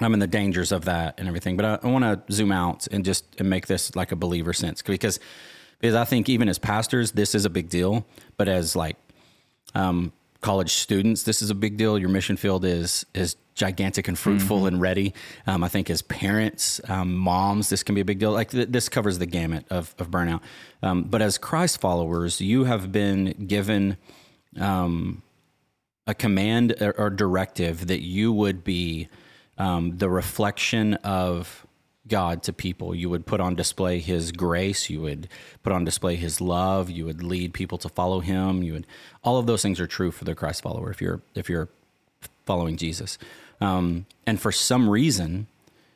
I'm 0.00 0.14
in 0.14 0.20
the 0.20 0.26
dangers 0.26 0.72
of 0.72 0.84
that 0.86 1.14
and 1.18 1.28
everything, 1.28 1.56
but 1.56 1.64
I, 1.64 1.78
I 1.82 1.90
want 1.90 2.04
to 2.04 2.32
zoom 2.32 2.50
out 2.52 2.86
and 2.90 3.04
just 3.04 3.24
and 3.38 3.48
make 3.48 3.66
this 3.66 3.94
like 3.94 4.12
a 4.12 4.16
believer 4.16 4.52
sense 4.52 4.82
because 4.82 5.20
because 5.78 5.94
I 5.94 6.04
think 6.04 6.28
even 6.28 6.48
as 6.48 6.58
pastors, 6.58 7.12
this 7.12 7.34
is 7.34 7.44
a 7.44 7.50
big 7.50 7.68
deal, 7.68 8.06
but 8.36 8.48
as 8.48 8.76
like 8.76 8.96
um, 9.74 10.12
college 10.42 10.74
students, 10.74 11.22
this 11.22 11.40
is 11.40 11.50
a 11.50 11.54
big 11.54 11.76
deal. 11.78 11.98
Your 11.98 12.10
mission 12.10 12.36
field 12.36 12.64
is 12.64 13.06
is 13.14 13.36
gigantic 13.54 14.08
and 14.08 14.18
fruitful 14.18 14.66
and 14.66 14.80
ready. 14.80 15.14
Um, 15.46 15.62
I 15.62 15.68
think 15.68 15.88
as 15.88 16.02
parents, 16.02 16.80
um, 16.88 17.14
moms, 17.14 17.68
this 17.68 17.82
can 17.82 17.94
be 17.94 18.00
a 18.00 18.04
big 18.04 18.18
deal. 18.18 18.32
Like 18.32 18.50
th- 18.50 18.68
this 18.68 18.88
covers 18.88 19.18
the 19.18 19.26
gamut 19.26 19.64
of 19.70 19.94
of 19.98 20.10
burnout. 20.10 20.40
Um, 20.82 21.04
but 21.04 21.22
as 21.22 21.38
Christ 21.38 21.80
followers, 21.80 22.40
you 22.40 22.64
have 22.64 22.92
been 22.92 23.46
given 23.46 23.96
um, 24.60 25.22
a 26.06 26.14
command 26.14 26.74
or, 26.80 26.92
or 26.98 27.10
directive 27.10 27.86
that 27.86 28.02
you 28.02 28.32
would 28.32 28.64
be 28.64 29.08
um, 29.58 29.96
the 29.98 30.10
reflection 30.10 30.94
of 30.94 31.66
God 32.08 32.42
to 32.44 32.52
people. 32.52 32.94
You 32.94 33.08
would 33.10 33.26
put 33.26 33.40
on 33.40 33.54
display 33.54 34.00
His 34.00 34.32
grace. 34.32 34.90
You 34.90 35.00
would 35.02 35.28
put 35.62 35.72
on 35.72 35.84
display 35.84 36.16
His 36.16 36.40
love. 36.40 36.90
You 36.90 37.04
would 37.04 37.22
lead 37.22 37.54
people 37.54 37.78
to 37.78 37.88
follow 37.88 38.20
Him. 38.20 38.62
You 38.62 38.72
would 38.74 38.86
all 39.22 39.38
of 39.38 39.46
those 39.46 39.62
things 39.62 39.78
are 39.80 39.86
true 39.86 40.10
for 40.10 40.24
the 40.24 40.34
Christ 40.34 40.62
follower. 40.62 40.90
If 40.90 41.00
you're 41.00 41.22
if 41.34 41.48
you're 41.48 41.68
following 42.44 42.76
Jesus, 42.76 43.18
um, 43.60 44.06
and 44.26 44.40
for 44.40 44.50
some 44.50 44.88
reason, 44.88 45.46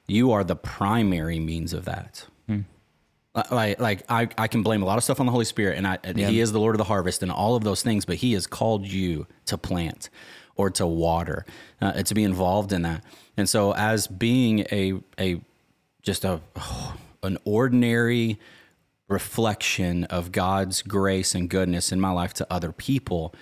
you 0.06 0.30
are 0.30 0.44
the 0.44 0.56
primary 0.56 1.40
means 1.40 1.72
of 1.72 1.84
that. 1.86 2.26
Like, 3.50 3.78
like 3.78 4.02
I, 4.08 4.28
I 4.38 4.48
can 4.48 4.62
blame 4.62 4.82
a 4.82 4.86
lot 4.86 4.96
of 4.96 5.04
stuff 5.04 5.20
on 5.20 5.26
the 5.26 5.32
Holy 5.32 5.44
Spirit, 5.44 5.76
and 5.76 5.86
I, 5.86 5.98
and 6.04 6.16
He 6.18 6.40
is 6.40 6.52
the 6.52 6.60
Lord 6.60 6.74
of 6.74 6.78
the 6.78 6.84
harvest, 6.84 7.22
and 7.22 7.30
all 7.30 7.54
of 7.54 7.64
those 7.64 7.82
things. 7.82 8.06
But 8.06 8.16
He 8.16 8.32
has 8.32 8.46
called 8.46 8.86
you 8.86 9.26
to 9.46 9.58
plant 9.58 10.08
or 10.54 10.70
to 10.70 10.86
water, 10.86 11.44
uh, 11.82 12.02
to 12.02 12.14
be 12.14 12.22
involved 12.24 12.72
in 12.72 12.82
that. 12.82 13.04
And 13.36 13.46
so, 13.46 13.74
as 13.74 14.06
being 14.06 14.60
a 14.72 14.94
a 15.18 15.42
just 16.06 16.24
a 16.24 16.40
an 17.22 17.36
ordinary 17.44 18.38
reflection 19.08 20.04
of 20.04 20.32
God's 20.32 20.80
grace 20.82 21.34
and 21.34 21.50
goodness 21.50 21.92
in 21.92 22.00
my 22.00 22.10
life 22.10 22.32
to 22.34 22.46
other 22.50 22.72
people, 22.72 23.34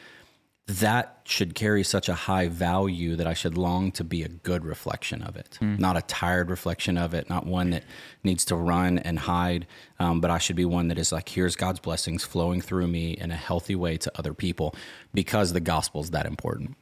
that 0.67 1.21
should 1.25 1.55
carry 1.55 1.83
such 1.83 2.09
a 2.09 2.15
high 2.15 2.49
value 2.49 3.17
that 3.17 3.27
I 3.27 3.35
should 3.35 3.59
long 3.59 3.93
to 3.93 4.05
be 4.05 4.23
a 4.23 4.29
good 4.29 4.65
reflection 4.65 5.23
of 5.23 5.37
it, 5.37 5.59
not 5.61 5.97
a 5.99 6.03
tired 6.03 6.49
reflection 6.49 6.97
of 6.97 7.13
it, 7.13 7.29
not 7.29 7.45
one 7.47 7.71
that 7.71 7.85
needs 8.23 8.47
to 8.47 8.57
run 8.57 8.99
and 8.99 9.19
hide, 9.19 9.67
um, 9.99 10.23
but 10.23 10.31
I 10.31 10.39
should 10.39 10.57
be 10.57 10.65
one 10.65 10.89
that 10.89 10.99
is 10.99 11.13
like, 11.13 11.29
here's 11.29 11.57
God's 11.57 11.81
blessings 11.81 12.25
flowing 12.25 12.63
through 12.63 12.87
me 12.87 13.13
in 13.13 13.31
a 13.31 13.37
healthy 13.37 13.75
way 13.75 13.99
to 13.99 14.13
other 14.19 14.33
people 14.33 14.75
because 15.13 15.53
the 15.53 15.61
gospel 15.61 16.01
is 16.01 16.11
that 16.11 16.25
important. 16.25 16.77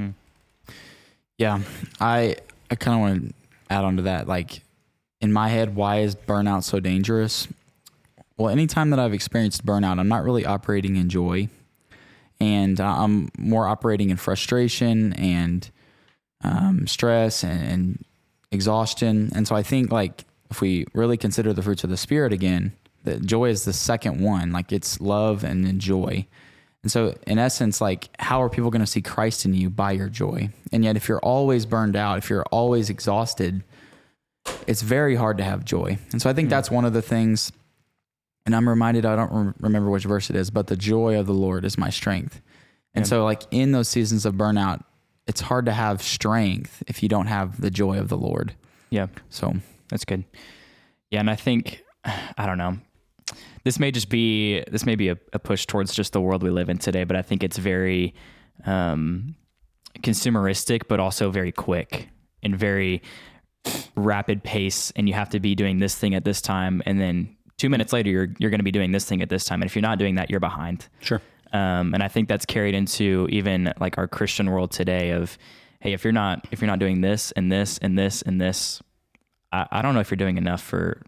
Yeah, 1.39 1.61
I 2.01 2.37
I 2.71 2.77
kind 2.77 2.95
of 2.95 3.01
want 3.01 3.29
to 3.29 3.35
add 3.75 3.85
on 3.85 3.97
to 3.97 4.03
that. 4.03 4.29
Like 4.29 4.63
in 5.23 5.33
my 5.33 5.49
head, 5.49 5.75
why 5.77 6.01
is 6.01 6.15
burnout 6.15 6.65
so 6.65 6.81
dangerous? 6.81 7.49
Well, 8.37 8.51
anytime 8.51 8.91
that 8.91 8.99
I've 8.99 9.15
experienced 9.15 9.65
burnout, 9.65 9.99
I'm 10.01 10.09
not 10.09 10.25
really 10.25 10.45
operating 10.45 10.97
in 10.97 11.09
joy, 11.09 11.49
and 12.41 12.81
uh, 12.81 12.85
I'm 12.85 13.31
more 13.39 13.69
operating 13.69 14.11
in 14.11 14.17
frustration 14.17 15.13
and 15.13 15.71
um, 16.43 16.89
stress 16.89 17.45
and, 17.45 17.63
and 17.63 18.05
exhaustion. 18.51 19.31
And 19.35 19.47
so 19.47 19.55
I 19.55 19.63
think 19.63 19.93
like 19.93 20.25
if 20.51 20.61
we 20.61 20.87
really 20.93 21.17
consider 21.17 21.53
the 21.53 21.63
fruits 21.63 21.85
of 21.85 21.91
the 21.91 21.97
spirit 21.97 22.33
again, 22.33 22.73
that 23.05 23.25
joy 23.25 23.49
is 23.49 23.65
the 23.65 23.73
second 23.73 24.21
one. 24.21 24.51
Like 24.51 24.73
it's 24.73 25.01
love 25.01 25.45
and 25.45 25.81
joy. 25.81 26.27
And 26.83 26.91
so, 26.91 27.17
in 27.29 27.39
essence, 27.39 27.81
like, 27.81 28.09
how 28.19 28.43
are 28.43 28.51
people 28.51 28.71
going 28.71 28.81
to 28.81 28.89
see 28.89 29.01
Christ 29.03 29.45
in 29.45 29.55
you 29.55 29.71
by 29.71 29.93
your 29.93 30.09
joy? 30.09 30.51
And 30.73 30.85
yet, 30.85 30.97
if 30.97 31.09
you're 31.09 31.21
always 31.21 31.65
burned 31.65 31.95
out, 31.95 32.19
if 32.19 32.29
you're 32.29 32.45
always 32.51 32.91
exhausted, 32.91 33.63
it's 34.67 34.83
very 34.83 35.17
hard 35.17 35.39
to 35.39 35.45
have 35.45 35.65
joy. 35.65 35.99
And 36.13 36.21
so, 36.21 36.29
I 36.31 36.33
think 36.33 36.51
that's 36.51 36.71
one 36.71 36.85
of 36.85 36.93
the 36.93 37.03
things. 37.03 37.53
And 38.45 38.57
I'm 38.57 38.69
reminded, 38.69 39.07
I 39.07 39.15
don't 39.15 39.33
rem- 39.33 39.55
remember 39.61 39.91
which 39.91 40.05
verse 40.05 40.29
it 40.29 40.37
is, 40.37 40.51
but 40.51 40.67
the 40.67 40.77
joy 40.77 41.19
of 41.19 41.27
the 41.27 41.35
Lord 41.35 41.65
is 41.65 41.79
my 41.79 41.91
strength. 41.91 42.41
And 42.95 43.07
so, 43.07 43.25
like, 43.25 43.43
in 43.51 43.73
those 43.73 43.89
seasons 43.89 44.27
of 44.27 44.35
burnout, 44.35 44.83
it's 45.27 45.41
hard 45.41 45.67
to 45.67 45.73
have 45.73 46.03
strength 46.03 46.83
if 46.89 47.03
you 47.03 47.09
don't 47.09 47.29
have 47.29 47.61
the 47.61 47.71
joy 47.71 47.99
of 47.99 48.09
the 48.09 48.19
Lord. 48.19 48.55
Yeah. 48.91 49.07
So, 49.31 49.55
That's 49.89 50.05
good. 50.05 50.25
Yeah, 51.11 51.21
and 51.21 51.31
I 51.31 51.37
think 51.37 51.85
I 52.05 52.47
don't 52.47 52.59
know. 52.59 52.79
This 53.65 53.79
may 53.79 53.93
just 53.93 54.09
be 54.09 54.65
this 54.71 54.85
may 54.85 54.97
be 54.97 55.09
a, 55.09 55.19
a 55.33 55.39
push 55.39 55.67
towards 55.67 55.95
just 55.95 56.13
the 56.13 56.21
world 56.21 56.43
we 56.43 56.51
live 56.51 56.69
in 56.69 56.79
today, 56.79 57.05
but 57.05 57.17
I 57.17 57.23
think 57.23 57.45
it's 57.45 57.59
very 57.59 58.15
um, 58.67 59.37
consumeristic, 59.99 60.83
but 60.89 60.99
also 61.01 61.31
very 61.31 61.53
quick 61.53 62.09
and 62.43 62.59
very 62.59 63.03
rapid 63.97 64.43
pace. 64.43 64.93
And 64.97 65.09
you 65.09 65.15
have 65.15 65.31
to 65.31 65.41
be 65.41 65.55
doing 65.55 65.79
this 65.79 65.95
thing 65.95 66.15
at 66.15 66.25
this 66.25 66.41
time, 66.41 66.83
and 66.87 67.01
then 67.01 67.37
two 67.59 67.69
minutes 67.69 67.93
later, 67.93 68.11
you're 68.11 68.29
you're 68.39 68.51
going 68.51 68.61
to 68.61 68.65
be 68.65 68.73
doing 68.73 68.93
this 68.93 69.05
thing 69.05 69.23
at 69.23 69.29
this 69.29 69.45
time. 69.45 69.63
And 69.63 69.69
if 69.71 69.77
you're 69.77 69.83
not 69.83 69.99
doing 69.99 70.17
that, 70.17 70.31
you're 70.31 70.41
behind. 70.41 70.89
Sure. 71.01 71.21
Um, 71.53 71.93
and 71.95 72.03
I 72.03 72.09
think 72.09 72.29
that's 72.29 72.47
carried 72.47 72.75
into 72.75 73.29
even 73.31 73.73
like 73.79 73.99
our 73.99 74.09
Christian 74.09 74.51
world 74.51 74.71
today 74.71 75.11
of, 75.11 75.37
hey, 75.81 75.93
if 75.93 76.03
you're 76.03 76.13
not 76.13 76.47
if 76.51 76.61
you're 76.61 76.67
not 76.67 76.79
doing 76.79 77.03
this 77.03 77.31
and 77.33 77.53
this 77.53 77.79
and 77.79 77.99
this 77.99 78.23
and 78.23 78.41
this, 78.41 78.83
I, 79.53 79.67
I 79.71 79.83
don't 79.83 79.95
know 79.95 80.01
if 80.01 80.11
you're 80.11 80.17
doing 80.17 80.39
enough 80.39 80.63
for 80.63 81.03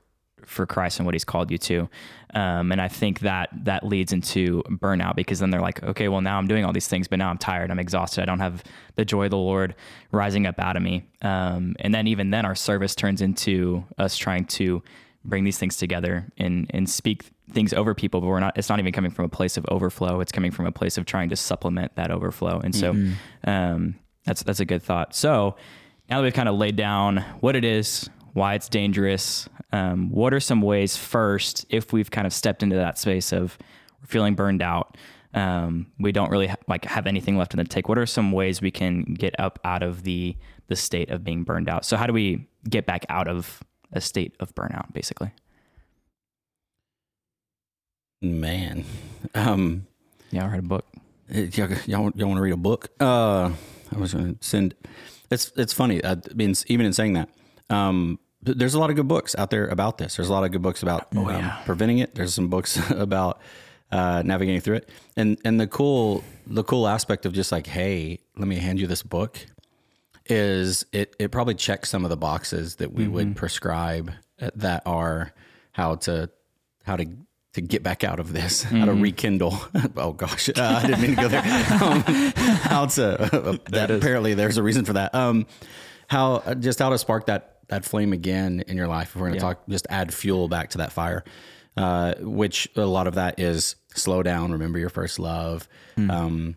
for 0.47 0.67
Christ 0.67 0.99
and 0.99 1.07
what 1.07 1.15
He's 1.15 1.25
called 1.25 1.51
you 1.51 1.59
to. 1.59 1.89
Um, 2.35 2.73
and 2.73 2.81
I 2.81 2.89
think 2.89 3.21
that 3.21 3.49
that 3.65 3.87
leads 3.87 4.13
into 4.13 4.63
burnout 4.69 5.15
because 5.15 5.39
then 5.39 5.51
they're 5.51 5.61
like, 5.61 5.83
okay, 5.85 6.09
well 6.09 6.21
now 6.21 6.37
I'm 6.37 6.49
doing 6.49 6.65
all 6.65 6.73
these 6.73 6.89
things, 6.89 7.07
but 7.07 7.19
now 7.19 7.31
I'm 7.31 7.39
tired, 7.39 7.71
I'm 7.71 7.79
exhausted, 7.79 8.23
I 8.23 8.25
don't 8.25 8.41
have 8.41 8.65
the 8.97 9.05
joy 9.05 9.27
of 9.27 9.31
the 9.31 9.37
Lord 9.37 9.77
rising 10.11 10.47
up 10.47 10.59
out 10.59 10.77
of 10.77 10.83
me. 10.83 11.05
Um, 11.23 11.77
and 11.79 11.95
then 11.95 12.09
even 12.09 12.31
then, 12.31 12.45
our 12.45 12.57
service 12.57 12.95
turns 12.95 13.23
into 13.23 13.85
us 13.99 14.17
trying 14.17 14.47
to 14.47 14.83
bring 15.25 15.45
these 15.45 15.59
things 15.59 15.77
together 15.77 16.27
and 16.37 16.71
and 16.75 16.89
speak 16.89 17.25
things 17.51 17.73
over 17.73 17.95
people 17.95 18.21
but 18.21 18.27
we're 18.27 18.41
not 18.41 18.57
it's 18.59 18.69
not 18.69 18.79
even 18.79 18.93
coming 18.93 19.11
from 19.11 19.25
a 19.25 19.29
place 19.29 19.57
of 19.57 19.65
overflow. 19.71 20.21
It's 20.21 20.33
coming 20.33 20.51
from 20.51 20.67
a 20.67 20.73
place 20.73 20.99
of 20.99 21.07
trying 21.07 21.31
to 21.31 21.37
supplement 21.37 21.95
that 21.97 22.11
overflow. 22.11 22.61
And 22.61 22.75
so 22.75 22.91
um, 23.45 23.95
that's 24.25 24.43
that's 24.43 24.61
a 24.61 24.65
good 24.65 24.83
thought. 24.83 25.15
So 25.15 25.57
now 26.11 26.19
that 26.19 26.23
we've 26.25 26.35
kind 26.35 26.49
of 26.49 26.57
laid 26.57 26.77
down 26.77 27.19
what 27.41 27.57
it 27.57 27.65
is 27.65 28.09
why 28.35 28.55
it's 28.55 28.69
dangerous 28.69 29.49
um, 29.73 30.11
what 30.11 30.33
are 30.35 30.41
some 30.41 30.61
ways 30.63 30.97
first 30.97 31.65
if 31.71 31.93
we've 31.93 32.11
kind 32.11 32.27
of 32.27 32.33
stepped 32.33 32.63
into 32.63 32.77
that 32.77 32.99
space 32.99 33.33
of 33.33 33.57
we're 34.01 34.07
feeling 34.07 34.35
burned 34.35 34.61
out 34.63 34.97
um, 35.35 35.87
we 35.99 36.13
don't 36.13 36.31
really 36.31 36.47
ha- 36.47 36.57
like 36.69 36.85
have 36.85 37.07
anything 37.09 37.37
left 37.39 37.55
in 37.55 37.59
the 37.59 37.65
tank 37.65 37.89
what 37.89 37.99
are 37.99 38.07
some 38.07 38.31
ways 38.33 38.61
we 38.61 38.71
can 38.71 39.03
get 39.03 39.35
up 39.41 39.59
out 39.65 39.83
of 39.83 40.03
the 40.05 40.37
the 40.69 40.77
state 40.77 41.11
of 41.11 41.25
being 41.25 41.43
burned 41.43 41.69
out 41.69 41.85
so 41.85 41.97
how 41.97 42.07
do 42.07 42.13
we 42.13 42.47
get 42.69 42.87
back 42.87 43.05
out 43.09 43.27
of 43.29 43.63
a 43.93 44.01
state 44.01 44.35
of 44.41 44.55
burnout 44.55 44.93
basically 44.93 45.33
Man. 48.23 48.85
Um, 49.35 49.87
yeah 50.31 50.45
i 50.45 50.49
read 50.49 50.61
a 50.61 50.63
book 50.63 50.87
Uh, 51.35 51.41
y'all, 51.53 51.69
y'all, 51.87 52.13
y'all 52.15 52.29
want 52.29 52.37
to 52.37 52.41
read 52.41 52.53
a 52.53 52.57
book? 52.57 52.89
Uh, 53.01 53.51
I 53.95 53.99
was 53.99 54.15
going 54.15 54.35
to 54.37 54.45
send. 54.45 54.75
It's 55.31 55.53
it's 55.57 55.73
funny. 55.73 56.05
I 56.05 56.17
mean, 56.35 56.55
even 56.67 56.85
in 56.87 56.93
saying 56.93 57.15
that, 57.15 57.29
um, 57.71 58.19
there's 58.45 58.75
a 58.75 58.79
lot 58.79 58.91
of 58.91 58.97
good 58.97 59.09
books 59.09 59.35
out 59.39 59.51
there 59.51 59.67
about 59.67 59.99
this. 59.99 60.17
There's 60.17 60.29
a 60.29 60.33
lot 60.33 60.45
of 60.45 60.53
good 60.53 60.63
books 60.63 60.83
about 60.83 61.09
um, 61.17 61.29
yeah. 61.29 61.63
preventing 61.65 61.99
it. 61.99 62.15
There's 62.15 62.35
some 62.35 62.49
books 62.49 62.79
about 62.91 63.41
uh, 63.91 64.23
navigating 64.25 64.61
through 64.61 64.77
it. 64.77 64.89
And 65.17 65.39
and 65.45 65.61
the 65.61 65.67
cool 65.67 66.25
the 66.47 66.65
cool 66.65 66.87
aspect 66.87 67.27
of 67.27 67.33
just 67.33 67.53
like, 67.53 67.67
hey, 67.67 68.19
let 68.37 68.49
me 68.49 68.57
hand 68.57 68.79
you 68.79 68.87
this 68.87 69.03
book, 69.03 69.39
is 70.27 70.85
it 70.93 71.15
it 71.19 71.31
probably 71.31 71.55
checks 71.55 71.91
some 71.91 72.05
of 72.05 72.11
the 72.11 72.17
boxes 72.17 72.77
that 72.77 72.93
we 72.93 73.09
would 73.09 73.37
prescribe 73.37 74.13
uh, 74.41 74.51
that 74.57 74.83
are 74.85 75.33
how 75.73 75.97
to 75.97 76.31
how 76.85 76.97
to 76.97 77.07
to 77.55 77.61
get 77.61 77.85
back 77.85 78.03
out 78.03 78.19
of 78.19 78.33
this, 78.33 78.63
how 78.65 78.85
to 78.85 78.93
rekindle. 78.93 79.59
oh 79.97 80.13
gosh, 80.13 80.49
uh, 80.51 80.81
I 80.83 80.87
didn't 80.87 81.01
mean 81.01 81.17
to 81.17 81.23
go 81.23 81.29
there. 81.29 81.43
Um, 81.81 82.03
how 82.03 82.87
to 82.87 83.61
that 83.71 83.91
apparently 83.91 84.35
there's 84.35 84.57
a 84.57 84.63
reason 84.63 84.85
for 84.85 84.95
that. 84.95 85.15
Um, 85.15 85.47
how 86.09 86.35
uh, 86.37 86.55
just 86.55 86.79
how 86.79 86.91
to 86.91 86.99
spark 86.99 87.27
that 87.27 87.54
that 87.69 87.85
flame 87.85 88.13
again 88.13 88.63
in 88.67 88.77
your 88.77 88.89
life. 88.89 89.09
If 89.09 89.17
we're 89.17 89.29
going 89.29 89.35
to 89.35 89.41
talk, 89.41 89.67
just 89.69 89.87
add 89.91 90.13
fuel 90.13 90.49
back 90.49 90.71
to 90.71 90.79
that 90.79 90.93
fire. 90.93 91.25
Uh, 91.77 92.15
which 92.21 92.69
a 92.77 92.83
lot 92.83 93.09
of 93.09 93.17
that 93.17 93.41
is 93.41 93.75
slow 93.95 94.23
down. 94.23 94.53
Remember 94.53 94.79
your 94.79 94.91
first 94.91 95.19
love. 95.19 95.69
Um, 96.09 96.57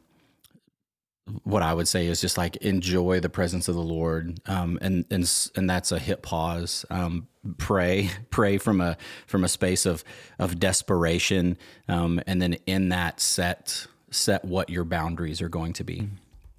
what 1.43 1.63
I 1.63 1.73
would 1.73 1.87
say 1.87 2.07
is 2.07 2.21
just 2.21 2.37
like 2.37 2.55
enjoy 2.57 3.19
the 3.19 3.29
presence 3.29 3.67
of 3.67 3.75
the 3.75 3.81
Lord, 3.81 4.39
um, 4.45 4.77
and 4.81 5.05
and 5.09 5.49
and 5.55 5.69
that's 5.69 5.91
a 5.91 5.99
hit 5.99 6.21
pause. 6.21 6.85
Um, 6.89 7.27
pray, 7.57 8.09
pray 8.29 8.57
from 8.57 8.79
a 8.79 8.97
from 9.25 9.43
a 9.43 9.47
space 9.47 9.85
of 9.85 10.03
of 10.39 10.59
desperation, 10.59 11.57
um, 11.87 12.21
and 12.27 12.41
then 12.41 12.57
in 12.65 12.89
that 12.89 13.19
set 13.19 13.87
set 14.09 14.45
what 14.45 14.69
your 14.69 14.85
boundaries 14.85 15.41
are 15.41 15.49
going 15.49 15.73
to 15.73 15.83
be. 15.83 16.07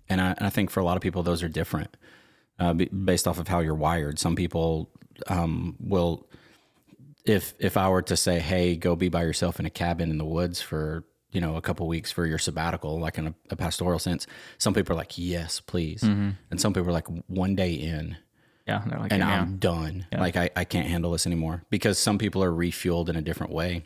And 0.09 0.21
I, 0.21 0.33
and 0.33 0.47
I 0.47 0.51
think 0.51 0.71
for 0.71 0.81
a 0.81 0.85
lot 0.85 0.97
of 0.97 1.03
people, 1.03 1.23
those 1.23 1.43
are 1.43 1.49
different 1.49 1.97
uh, 2.59 2.75
be- 2.75 2.87
based 2.87 3.29
off 3.29 3.38
of 3.38 3.49
how 3.49 3.61
you're 3.61 3.75
wired. 3.75 4.18
Some 4.18 4.37
people 4.37 4.90
um, 5.27 5.77
will 5.81 6.27
if 7.25 7.55
if 7.59 7.77
I 7.77 7.88
were 7.88 8.03
to 8.03 8.16
say, 8.16 8.40
"Hey, 8.40 8.77
go 8.77 8.97
be 8.97 9.09
by 9.09 9.23
yourself 9.23 9.61
in 9.61 9.66
a 9.66 9.71
cabin 9.71 10.11
in 10.11 10.18
the 10.18 10.25
woods 10.25 10.61
for 10.61 11.05
you 11.31 11.40
know 11.40 11.57
a 11.57 11.61
couple 11.61 11.87
weeks 11.87 12.11
for 12.11 12.27
your 12.27 12.38
sabbatical," 12.38 12.99
like 12.99 13.18
in 13.18 13.29
a, 13.29 13.35
a 13.51 13.57
pastoral 13.57 13.99
sense, 13.99 14.27
some 14.59 14.75
people 14.75 14.94
are 14.94 14.97
like, 14.97 15.18
"Yes, 15.18 15.61
please," 15.61 16.03
and 16.51 16.61
some 16.61 16.73
people 16.73 16.88
are 16.88 16.92
like, 16.92 17.07
"One 17.27 17.55
day 17.55 17.73
in, 17.75 18.16
yeah 18.66 18.83
they're 18.87 18.99
like 18.99 19.12
and 19.12 19.21
yeah. 19.21 19.40
I'm 19.40 19.57
done. 19.59 20.07
Like 20.21 20.37
I, 20.37 20.51
I 20.57 20.64
can't 20.64 20.87
handle 20.87 21.12
this 21.12 21.27
anymore." 21.27 21.64
Because 21.71 21.99
some 21.99 22.18
people 22.18 22.42
are 22.42 22.53
refueled 22.53 23.09
in 23.09 23.16
a 23.16 23.23
different 23.23 23.53
way, 23.53 23.85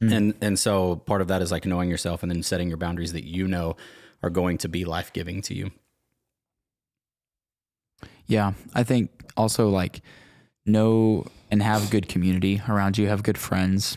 and 0.00 0.34
and 0.40 0.58
so 0.58 0.96
part 0.96 1.20
of 1.22 1.28
that 1.28 1.42
is 1.42 1.52
like 1.52 1.64
knowing 1.66 1.88
yourself 1.88 2.22
and 2.22 2.30
then 2.30 2.42
setting 2.42 2.68
your 2.68 2.78
boundaries 2.78 3.12
that 3.12 3.24
you 3.24 3.46
know 3.46 3.76
are 4.22 4.30
going 4.30 4.58
to 4.58 4.68
be 4.68 4.84
life 4.84 5.12
giving 5.12 5.40
to 5.42 5.54
you. 5.54 5.70
Yeah, 8.26 8.52
I 8.74 8.82
think 8.82 9.10
also 9.36 9.68
like 9.68 10.00
know 10.64 11.26
and 11.50 11.62
have 11.62 11.90
good 11.90 12.08
community 12.08 12.60
around 12.68 12.98
you, 12.98 13.06
have 13.06 13.22
good 13.22 13.38
friends 13.38 13.96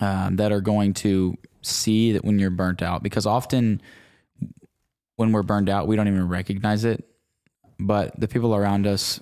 um, 0.00 0.36
that 0.36 0.52
are 0.52 0.60
going 0.60 0.94
to 0.94 1.36
see 1.62 2.12
that 2.12 2.24
when 2.24 2.38
you're 2.38 2.50
burnt 2.50 2.82
out, 2.82 3.02
because 3.02 3.26
often 3.26 3.82
when 5.16 5.32
we're 5.32 5.42
burned 5.42 5.68
out, 5.68 5.86
we 5.86 5.96
don't 5.96 6.08
even 6.08 6.28
recognize 6.28 6.84
it. 6.84 7.04
But 7.78 8.18
the 8.18 8.28
people 8.28 8.54
around 8.54 8.86
us, 8.86 9.20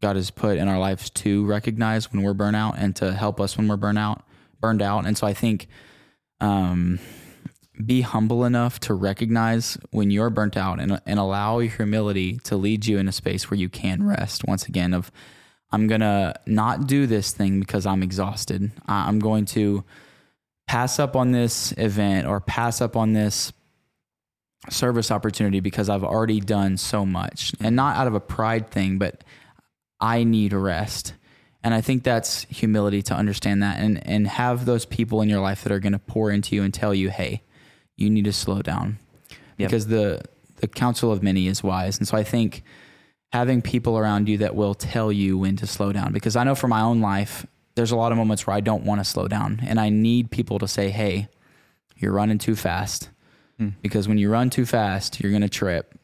God 0.00 0.16
has 0.16 0.30
put 0.30 0.56
in 0.56 0.68
our 0.68 0.78
lives 0.78 1.10
to 1.10 1.44
recognize 1.44 2.10
when 2.10 2.22
we're 2.22 2.34
burnt 2.34 2.56
out 2.56 2.76
and 2.78 2.96
to 2.96 3.12
help 3.12 3.40
us 3.40 3.58
when 3.58 3.68
we're 3.68 3.76
burnt 3.76 3.98
out, 3.98 4.22
burned 4.60 4.80
out. 4.80 5.06
And 5.06 5.18
so 5.18 5.26
I 5.26 5.34
think 5.34 5.68
um, 6.40 6.98
be 7.84 8.02
humble 8.02 8.44
enough 8.44 8.80
to 8.80 8.94
recognize 8.94 9.78
when 9.90 10.10
you're 10.10 10.30
burnt 10.30 10.56
out 10.56 10.80
and, 10.80 11.00
and 11.06 11.18
allow 11.18 11.58
your 11.58 11.70
humility 11.70 12.38
to 12.44 12.56
lead 12.56 12.86
you 12.86 12.98
in 12.98 13.08
a 13.08 13.12
space 13.12 13.50
where 13.50 13.58
you 13.58 13.68
can 13.68 14.02
rest. 14.02 14.46
Once 14.46 14.66
again 14.66 14.92
of 14.94 15.10
i'm 15.72 15.86
gonna 15.86 16.34
not 16.46 16.86
do 16.86 17.06
this 17.06 17.32
thing 17.32 17.60
because 17.60 17.86
i'm 17.86 18.02
exhausted. 18.02 18.70
I'm 18.86 19.18
going 19.18 19.44
to 19.46 19.84
pass 20.66 20.98
up 20.98 21.16
on 21.16 21.32
this 21.32 21.72
event 21.76 22.26
or 22.26 22.40
pass 22.40 22.80
up 22.80 22.96
on 22.96 23.12
this 23.12 23.52
service 24.68 25.10
opportunity 25.10 25.60
because 25.60 25.88
i've 25.88 26.04
already 26.04 26.40
done 26.40 26.76
so 26.76 27.06
much. 27.06 27.54
And 27.60 27.76
not 27.76 27.96
out 27.96 28.06
of 28.06 28.14
a 28.14 28.20
pride 28.20 28.70
thing 28.70 28.98
but 28.98 29.24
i 30.00 30.24
need 30.24 30.52
rest. 30.52 31.14
And 31.62 31.74
I 31.74 31.82
think 31.82 32.04
that's 32.04 32.44
humility 32.44 33.02
to 33.02 33.14
understand 33.14 33.62
that 33.62 33.78
and, 33.80 34.04
and 34.06 34.26
have 34.26 34.64
those 34.64 34.86
people 34.86 35.20
in 35.20 35.28
your 35.28 35.40
life 35.40 35.62
that 35.62 35.72
are 35.72 35.78
going 35.78 35.92
to 35.92 35.98
pour 35.98 36.30
into 36.30 36.56
you 36.56 36.62
and 36.62 36.72
tell 36.72 36.94
you, 36.94 37.10
hey, 37.10 37.42
you 38.00 38.10
need 38.10 38.24
to 38.24 38.32
slow 38.32 38.62
down. 38.62 38.98
Yep. 39.58 39.68
Because 39.70 39.86
the, 39.86 40.22
the 40.56 40.66
counsel 40.68 41.12
of 41.12 41.22
many 41.22 41.46
is 41.46 41.62
wise. 41.62 41.98
And 41.98 42.08
so 42.08 42.16
I 42.16 42.24
think 42.24 42.62
having 43.32 43.62
people 43.62 43.98
around 43.98 44.28
you 44.28 44.38
that 44.38 44.54
will 44.54 44.74
tell 44.74 45.12
you 45.12 45.38
when 45.38 45.56
to 45.56 45.66
slow 45.66 45.92
down. 45.92 46.12
Because 46.12 46.34
I 46.36 46.44
know 46.44 46.54
for 46.54 46.68
my 46.68 46.80
own 46.80 47.00
life, 47.00 47.46
there's 47.76 47.92
a 47.92 47.96
lot 47.96 48.10
of 48.12 48.18
moments 48.18 48.46
where 48.46 48.56
I 48.56 48.60
don't 48.60 48.84
want 48.84 49.00
to 49.00 49.04
slow 49.04 49.28
down. 49.28 49.60
And 49.62 49.78
I 49.78 49.90
need 49.90 50.30
people 50.30 50.58
to 50.58 50.66
say, 50.66 50.90
hey, 50.90 51.28
you're 51.96 52.12
running 52.12 52.38
too 52.38 52.56
fast. 52.56 53.10
Hmm. 53.58 53.68
Because 53.82 54.08
when 54.08 54.18
you 54.18 54.30
run 54.30 54.50
too 54.50 54.66
fast, 54.66 55.20
you're 55.20 55.30
going 55.30 55.42
to 55.42 55.48
trip. 55.48 55.94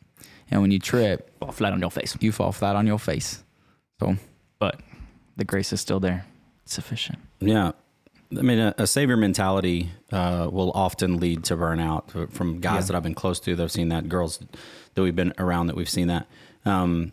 And 0.51 0.63
when 0.63 0.71
you 0.71 0.79
trip, 0.79 1.31
Fall 1.41 1.51
flat 1.53 1.73
on 1.73 1.81
your 1.81 1.91
face. 1.91 2.17
you 2.21 2.31
fall 2.31 2.53
flat 2.53 2.77
on 2.77 2.87
your 2.87 2.99
face. 2.99 3.43
So 3.99 4.17
But 4.59 4.81
the 5.37 5.45
grace 5.45 5.73
is 5.73 5.81
still 5.81 5.99
there. 5.99 6.25
It's 6.63 6.75
sufficient. 6.75 7.19
Yeah. 7.41 7.73
I 8.37 8.43
mean, 8.43 8.59
a, 8.59 8.75
a 8.79 8.87
savior 8.87 9.17
mentality 9.17 9.91
uh, 10.13 10.49
will 10.51 10.73
often 10.73 11.19
lead 11.21 11.45
to 11.45 11.57
burnout 11.57 12.31
from 12.33 12.61
guys 12.61 12.75
Yeah. 12.75 12.87
that 12.87 12.95
I've 12.97 13.03
been 13.03 13.15
close 13.15 13.39
to 13.41 13.55
that 13.57 13.63
have 13.63 13.73
seen 13.73 13.89
that, 13.91 14.09
girls 14.09 14.41
that 14.95 15.03
we've 15.03 15.15
been 15.15 15.33
around 15.39 15.67
that 15.69 15.77
we've 15.77 15.91
seen 15.91 16.09
that. 16.09 16.27
Um, 16.65 17.13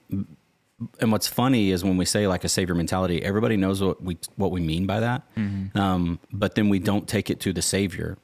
and 0.99 1.11
what's 1.11 1.27
funny 1.27 1.71
is 1.71 1.83
when 1.83 1.97
we 1.97 2.05
say 2.05 2.27
like 2.27 2.43
a 2.43 2.49
savior 2.49 2.75
mentality, 2.75 3.23
everybody 3.23 3.57
knows 3.57 3.81
what 3.81 4.01
we 4.03 4.17
what 4.35 4.51
we 4.51 4.59
mean 4.61 4.85
by 4.85 4.99
that. 5.01 5.21
Um, 5.75 6.19
but 6.31 6.55
then 6.55 6.69
we 6.69 6.79
don't 6.79 7.07
take 7.07 7.29
it 7.29 7.39
to 7.41 7.53
the 7.53 7.61
savior 7.61 8.17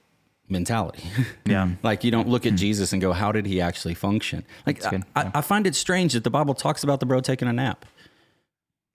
mentality. 0.49 1.03
Yeah. 1.45 1.69
like 1.83 2.03
you 2.03 2.11
don't 2.11 2.27
look 2.27 2.45
at 2.45 2.55
Jesus 2.55 2.91
and 2.93 3.01
go, 3.01 3.11
"How 3.13 3.31
did 3.31 3.45
he 3.45 3.61
actually 3.61 3.93
function?" 3.95 4.43
Like. 4.67 4.83
I, 4.85 5.01
I, 5.15 5.31
I 5.35 5.41
find 5.41 5.65
it 5.67 5.75
strange 5.75 6.13
that 6.13 6.23
the 6.23 6.29
Bible 6.29 6.53
talks 6.53 6.83
about 6.83 6.99
the 6.99 7.05
bro 7.05 7.21
taking 7.21 7.47
a 7.47 7.53
nap. 7.53 7.85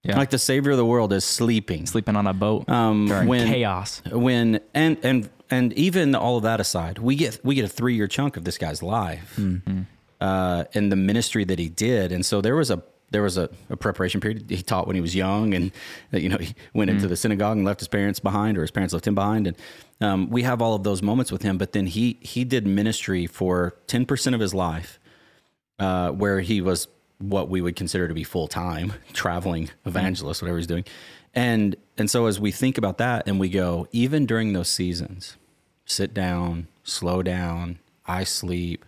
Yeah. 0.04 0.18
Like 0.18 0.28
the 0.30 0.38
savior 0.38 0.72
of 0.72 0.76
the 0.76 0.84
world 0.84 1.12
is 1.14 1.24
sleeping. 1.24 1.86
Sleeping 1.86 2.14
on 2.14 2.26
a 2.26 2.34
boat 2.34 2.68
Um, 2.68 3.06
during 3.06 3.26
when 3.26 3.48
chaos. 3.48 4.02
when 4.12 4.60
and 4.74 4.98
and 5.02 5.30
and 5.50 5.72
even 5.74 6.14
all 6.14 6.36
of 6.36 6.42
that 6.42 6.60
aside, 6.60 6.98
we 6.98 7.16
get 7.16 7.40
we 7.42 7.54
get 7.54 7.64
a 7.64 7.68
three 7.68 7.94
year 7.94 8.06
chunk 8.06 8.36
of 8.36 8.44
this 8.44 8.58
guy's 8.58 8.82
life 8.82 9.38
uh, 10.20 10.64
and 10.74 10.92
the 10.92 10.96
ministry 10.96 11.44
that 11.44 11.58
he 11.58 11.68
did, 11.68 12.12
and 12.12 12.24
so 12.24 12.40
there 12.40 12.54
was 12.56 12.70
a 12.70 12.82
there 13.10 13.22
was 13.22 13.36
a, 13.38 13.48
a 13.70 13.76
preparation 13.76 14.20
period. 14.20 14.50
He 14.50 14.62
taught 14.62 14.86
when 14.86 14.96
he 14.96 15.00
was 15.02 15.14
young, 15.14 15.54
and 15.54 15.70
you 16.12 16.28
know 16.28 16.38
he 16.38 16.54
went 16.74 16.90
into 16.90 17.06
the 17.06 17.16
synagogue 17.16 17.56
and 17.56 17.64
left 17.66 17.80
his 17.80 17.88
parents 17.88 18.20
behind, 18.20 18.58
or 18.58 18.62
his 18.62 18.70
parents 18.70 18.92
left 18.92 19.06
him 19.06 19.14
behind, 19.14 19.46
and 19.46 19.56
um, 20.00 20.28
we 20.30 20.42
have 20.42 20.60
all 20.60 20.74
of 20.74 20.82
those 20.82 21.02
moments 21.02 21.30
with 21.32 21.42
him. 21.42 21.56
But 21.58 21.72
then 21.72 21.86
he 21.86 22.18
he 22.20 22.44
did 22.44 22.66
ministry 22.66 23.26
for 23.26 23.76
ten 23.86 24.04
percent 24.06 24.34
of 24.34 24.40
his 24.40 24.52
life, 24.54 24.98
uh, 25.78 26.10
where 26.10 26.40
he 26.40 26.60
was 26.60 26.88
what 27.18 27.48
we 27.48 27.60
would 27.60 27.76
consider 27.76 28.08
to 28.08 28.14
be 28.14 28.24
full 28.24 28.48
time 28.48 28.94
traveling 29.12 29.70
evangelist, 29.84 30.42
whatever 30.42 30.58
he's 30.58 30.66
doing. 30.66 30.84
And 31.34 31.76
and 31.96 32.10
so 32.10 32.26
as 32.26 32.40
we 32.40 32.50
think 32.50 32.78
about 32.78 32.98
that 32.98 33.26
and 33.26 33.40
we 33.40 33.48
go, 33.48 33.88
even 33.92 34.26
during 34.26 34.52
those 34.52 34.68
seasons, 34.68 35.36
sit 35.84 36.14
down, 36.14 36.68
slow 36.82 37.22
down, 37.22 37.78
I 38.06 38.24
sleep, 38.24 38.84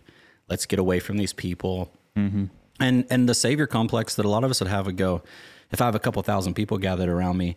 let's 0.49 0.65
get 0.65 0.79
away 0.79 0.99
from 0.99 1.17
these 1.17 1.33
people. 1.33 1.91
And 2.79 3.05
and 3.09 3.27
the 3.27 3.35
savior 3.35 3.67
complex 3.67 4.15
that 4.15 4.25
a 4.25 4.29
lot 4.29 4.43
of 4.43 4.51
us 4.51 4.59
would 4.59 4.69
have 4.69 4.85
would 4.85 4.97
go, 4.97 5.23
if 5.71 5.81
I 5.81 5.85
have 5.85 5.95
a 5.95 5.99
couple 5.99 6.21
thousand 6.23 6.53
people 6.53 6.77
gathered 6.77 7.09
around 7.09 7.37
me, 7.37 7.55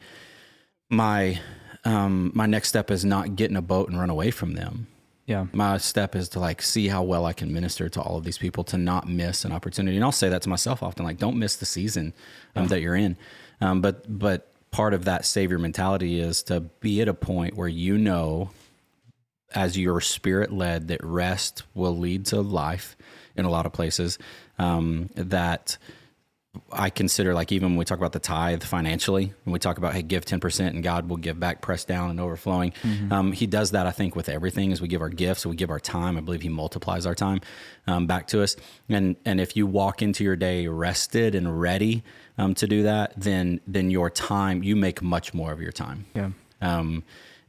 my 0.88 1.40
um, 1.84 2.32
my 2.34 2.46
next 2.46 2.68
step 2.68 2.90
is 2.90 3.04
not 3.04 3.36
get 3.36 3.50
in 3.50 3.56
a 3.56 3.62
boat 3.62 3.88
and 3.88 3.98
run 3.98 4.10
away 4.10 4.30
from 4.30 4.54
them 4.54 4.86
Yeah. 5.30 5.46
my 5.52 5.78
step 5.78 6.16
is 6.16 6.28
to 6.30 6.40
like 6.40 6.60
see 6.60 6.88
how 6.88 7.04
well 7.04 7.24
I 7.24 7.32
can 7.32 7.52
minister 7.52 7.88
to 7.88 8.00
all 8.02 8.18
of 8.18 8.24
these 8.24 8.36
people 8.36 8.64
to 8.64 8.76
not 8.76 9.08
miss 9.08 9.44
an 9.44 9.52
opportunity. 9.52 9.96
And 9.96 10.04
I'll 10.04 10.10
say 10.10 10.28
that 10.28 10.42
to 10.42 10.48
myself 10.48 10.82
often, 10.82 11.04
like 11.04 11.18
don't 11.18 11.38
miss 11.38 11.54
the 11.54 11.66
season 11.66 12.12
um, 12.56 12.66
that 12.66 12.80
you're 12.80 12.96
in. 12.96 13.16
Um, 13.60 13.80
but 13.80 14.18
but 14.18 14.50
part 14.72 14.92
of 14.92 15.04
that 15.04 15.24
savior 15.24 15.56
mentality 15.56 16.18
is 16.18 16.42
to 16.44 16.60
be 16.60 17.00
at 17.00 17.06
a 17.06 17.14
point 17.14 17.56
where 17.56 17.68
you 17.68 17.96
know, 17.96 18.50
as 19.54 19.78
your 19.78 20.00
spirit 20.00 20.50
led, 20.50 20.88
that 20.88 21.04
rest 21.04 21.62
will 21.74 21.96
lead 21.96 22.26
to 22.26 22.40
life 22.40 22.96
in 23.36 23.44
a 23.44 23.50
lot 23.50 23.66
of 23.66 23.72
places. 23.72 24.18
Um, 24.58 25.10
that 25.14 25.78
I 26.72 26.90
consider 26.90 27.32
like 27.32 27.52
even 27.52 27.70
when 27.70 27.76
we 27.76 27.84
talk 27.84 27.98
about 27.98 28.12
the 28.12 28.18
tithe 28.18 28.64
financially, 28.64 29.32
when 29.44 29.52
we 29.52 29.60
talk 29.60 29.78
about 29.78 29.94
hey, 29.94 30.02
give 30.02 30.24
ten 30.24 30.40
percent 30.40 30.74
and 30.74 30.82
God 30.82 31.08
will 31.08 31.16
give 31.16 31.38
back, 31.38 31.60
pressed 31.60 31.86
down 31.86 32.10
and 32.10 32.18
overflowing. 32.20 32.72
Um, 33.12 33.32
he 33.32 33.46
does 33.46 33.70
that, 33.70 33.86
I 33.86 33.92
think, 33.92 34.16
with 34.16 34.28
everything 34.28 34.72
as 34.72 34.80
we 34.80 34.88
give 34.88 35.00
our 35.00 35.08
gifts, 35.08 35.46
we 35.46 35.54
give 35.54 35.70
our 35.70 35.78
time. 35.78 36.16
I 36.16 36.20
believe 36.20 36.42
He 36.42 36.48
multiplies 36.48 37.06
our 37.06 37.14
time 37.14 37.40
um, 37.86 38.06
back 38.08 38.26
to 38.28 38.42
us. 38.42 38.56
And 38.88 39.14
and 39.24 39.40
if 39.40 39.56
you 39.56 39.66
walk 39.66 40.02
into 40.02 40.24
your 40.24 40.36
day 40.36 40.66
rested 40.66 41.36
and 41.36 41.60
ready 41.60 42.02
um, 42.36 42.54
to 42.54 42.66
do 42.66 42.82
that, 42.82 43.12
then 43.16 43.60
then 43.68 43.90
your 43.90 44.10
time 44.10 44.64
you 44.64 44.74
make 44.74 45.02
much 45.02 45.32
more 45.32 45.52
of 45.52 45.60
your 45.60 45.72
time. 45.72 46.06
Yeah. 46.14 46.30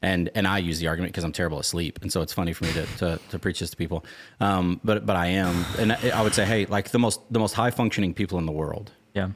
And 0.03 0.29
and 0.33 0.47
I 0.47 0.57
use 0.57 0.79
the 0.79 0.87
argument 0.87 1.13
because 1.13 1.23
I'm 1.23 1.31
terrible 1.31 1.59
at 1.59 1.65
sleep, 1.65 1.99
and 2.01 2.11
so 2.11 2.21
it's 2.21 2.33
funny 2.33 2.53
for 2.53 2.65
me 2.65 2.73
to 2.73 2.85
to, 2.97 3.19
to 3.29 3.37
preach 3.39 3.59
this 3.59 3.69
to 3.69 3.77
people. 3.77 4.03
Um, 4.39 4.81
but 4.83 5.05
but 5.05 5.15
I 5.15 5.27
am, 5.27 5.63
and 5.77 5.91
I 5.93 6.09
I 6.15 6.21
would 6.23 6.33
say, 6.33 6.43
hey, 6.45 6.65
like 6.65 6.89
the 6.89 6.97
most 6.99 7.21
the 7.31 7.37
most 7.39 7.53
high 7.53 7.69
functioning 7.69 8.13
people 8.15 8.39
in 8.39 8.45
the 8.47 8.51
world 8.51 8.91
Yeah. 9.13 9.29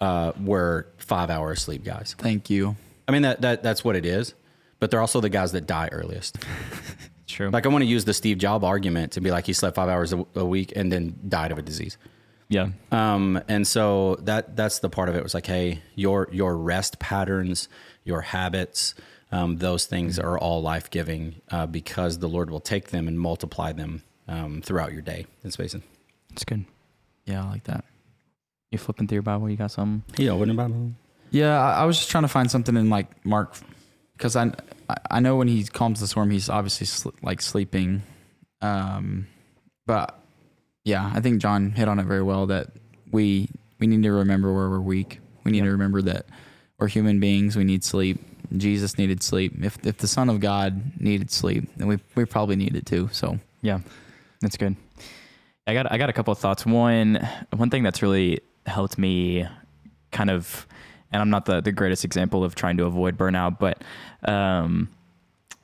uh, 0.00 0.32
were 0.42 0.88
five 0.96 1.30
hours 1.30 1.62
sleep 1.62 1.84
guys. 1.84 2.16
thank 2.18 2.50
you. 2.50 2.76
I 3.06 3.12
mean 3.12 3.22
that 3.22 3.40
that 3.42 3.62
that's 3.62 3.84
what 3.84 3.94
it 3.96 4.04
is. 4.04 4.34
But 4.80 4.90
they're 4.90 5.00
also 5.00 5.20
the 5.20 5.28
guys 5.28 5.52
that 5.52 5.66
die 5.66 5.88
earliest. 5.92 6.38
True. 7.26 7.50
Like 7.50 7.66
I 7.66 7.68
want 7.68 7.82
to 7.82 7.86
use 7.88 8.04
the 8.04 8.14
Steve 8.14 8.38
Jobs 8.38 8.64
argument 8.64 9.12
to 9.12 9.20
be 9.20 9.30
like 9.30 9.46
he 9.46 9.52
slept 9.52 9.76
five 9.76 9.88
hours 9.88 10.12
a, 10.12 10.24
a 10.34 10.44
week 10.44 10.72
and 10.76 10.90
then 10.90 11.18
died 11.28 11.52
of 11.52 11.58
a 11.58 11.62
disease. 11.62 11.98
yeah. 12.48 12.68
Um, 12.90 13.40
and 13.48 13.66
so 13.66 14.16
that 14.22 14.56
that's 14.56 14.78
the 14.80 14.88
part 14.88 15.08
of 15.08 15.14
it 15.16 15.22
was 15.22 15.34
like, 15.34 15.46
hey, 15.46 15.82
your 15.94 16.28
your 16.32 16.56
rest 16.56 16.98
patterns, 17.00 17.68
your 18.04 18.20
habits, 18.22 18.94
um, 19.32 19.56
those 19.58 19.86
things 19.86 20.18
are 20.18 20.38
all 20.38 20.62
life 20.62 20.90
giving 20.90 21.36
uh, 21.50 21.66
because 21.66 22.18
the 22.18 22.28
Lord 22.28 22.50
will 22.50 22.60
take 22.60 22.88
them 22.90 23.08
and 23.08 23.18
multiply 23.18 23.72
them 23.72 24.02
um, 24.26 24.62
throughout 24.62 24.92
your 24.92 25.02
day 25.02 25.26
in 25.44 25.50
space. 25.50 25.74
And 25.74 25.82
It's 26.32 26.44
good. 26.44 26.64
Yeah, 27.26 27.44
I 27.44 27.48
like 27.50 27.64
that. 27.64 27.84
You 28.70 28.78
flipping 28.78 29.06
through 29.06 29.16
your 29.16 29.22
Bible, 29.22 29.48
you 29.50 29.56
got 29.56 29.70
something? 29.70 30.02
yeah, 30.22 30.32
what 30.32 30.48
about 30.48 30.70
Yeah, 31.30 31.58
I, 31.60 31.82
I 31.82 31.84
was 31.84 31.96
just 31.98 32.10
trying 32.10 32.24
to 32.24 32.28
find 32.28 32.50
something 32.50 32.76
in 32.76 32.88
like 32.90 33.24
Mark, 33.24 33.54
because 34.16 34.36
I 34.36 34.44
I- 34.90 34.96
I 35.10 35.20
know 35.20 35.36
when 35.36 35.48
he 35.48 35.64
calms 35.64 36.00
the 36.00 36.06
storm, 36.06 36.30
he's 36.30 36.48
obviously 36.48 36.86
sl- 36.86 37.10
like 37.22 37.42
sleeping, 37.42 38.02
um, 38.62 39.26
but 39.86 40.18
yeah, 40.84 41.10
I 41.14 41.20
think 41.20 41.40
John 41.42 41.72
hit 41.72 41.88
on 41.88 41.98
it 41.98 42.04
very 42.06 42.22
well 42.22 42.46
that 42.46 42.68
we 43.10 43.48
we 43.78 43.86
need 43.86 44.02
to 44.02 44.10
remember 44.12 44.52
where 44.54 44.68
we're 44.70 44.80
weak. 44.80 45.20
We 45.44 45.52
need 45.52 45.64
to 45.64 45.70
remember 45.70 46.00
that 46.02 46.26
we're 46.78 46.88
human 46.88 47.20
beings. 47.20 47.56
We 47.56 47.64
need 47.64 47.84
sleep. 47.84 48.18
Jesus 48.56 48.98
needed 48.98 49.22
sleep. 49.22 49.52
If 49.62 49.84
if 49.86 49.98
the 49.98 50.08
Son 50.08 50.28
of 50.28 50.40
God 50.40 51.00
needed 51.00 51.30
sleep, 51.30 51.68
then 51.76 51.88
we 51.88 51.98
we 52.14 52.24
probably 52.24 52.56
need 52.56 52.76
it 52.76 52.86
too. 52.86 53.08
So 53.12 53.38
Yeah, 53.62 53.80
that's 54.40 54.56
good. 54.56 54.76
I 55.66 55.74
got 55.74 55.90
I 55.92 55.98
got 55.98 56.08
a 56.08 56.12
couple 56.12 56.32
of 56.32 56.38
thoughts. 56.38 56.64
One 56.64 57.26
one 57.54 57.70
thing 57.70 57.82
that's 57.82 58.02
really 58.02 58.40
helped 58.66 58.98
me 58.98 59.46
kind 60.10 60.30
of 60.30 60.66
and 61.12 61.22
I'm 61.22 61.30
not 61.30 61.46
the, 61.46 61.60
the 61.60 61.72
greatest 61.72 62.04
example 62.04 62.44
of 62.44 62.54
trying 62.54 62.76
to 62.78 62.84
avoid 62.84 63.16
burnout, 63.16 63.58
but 63.58 63.82
um, 64.30 64.90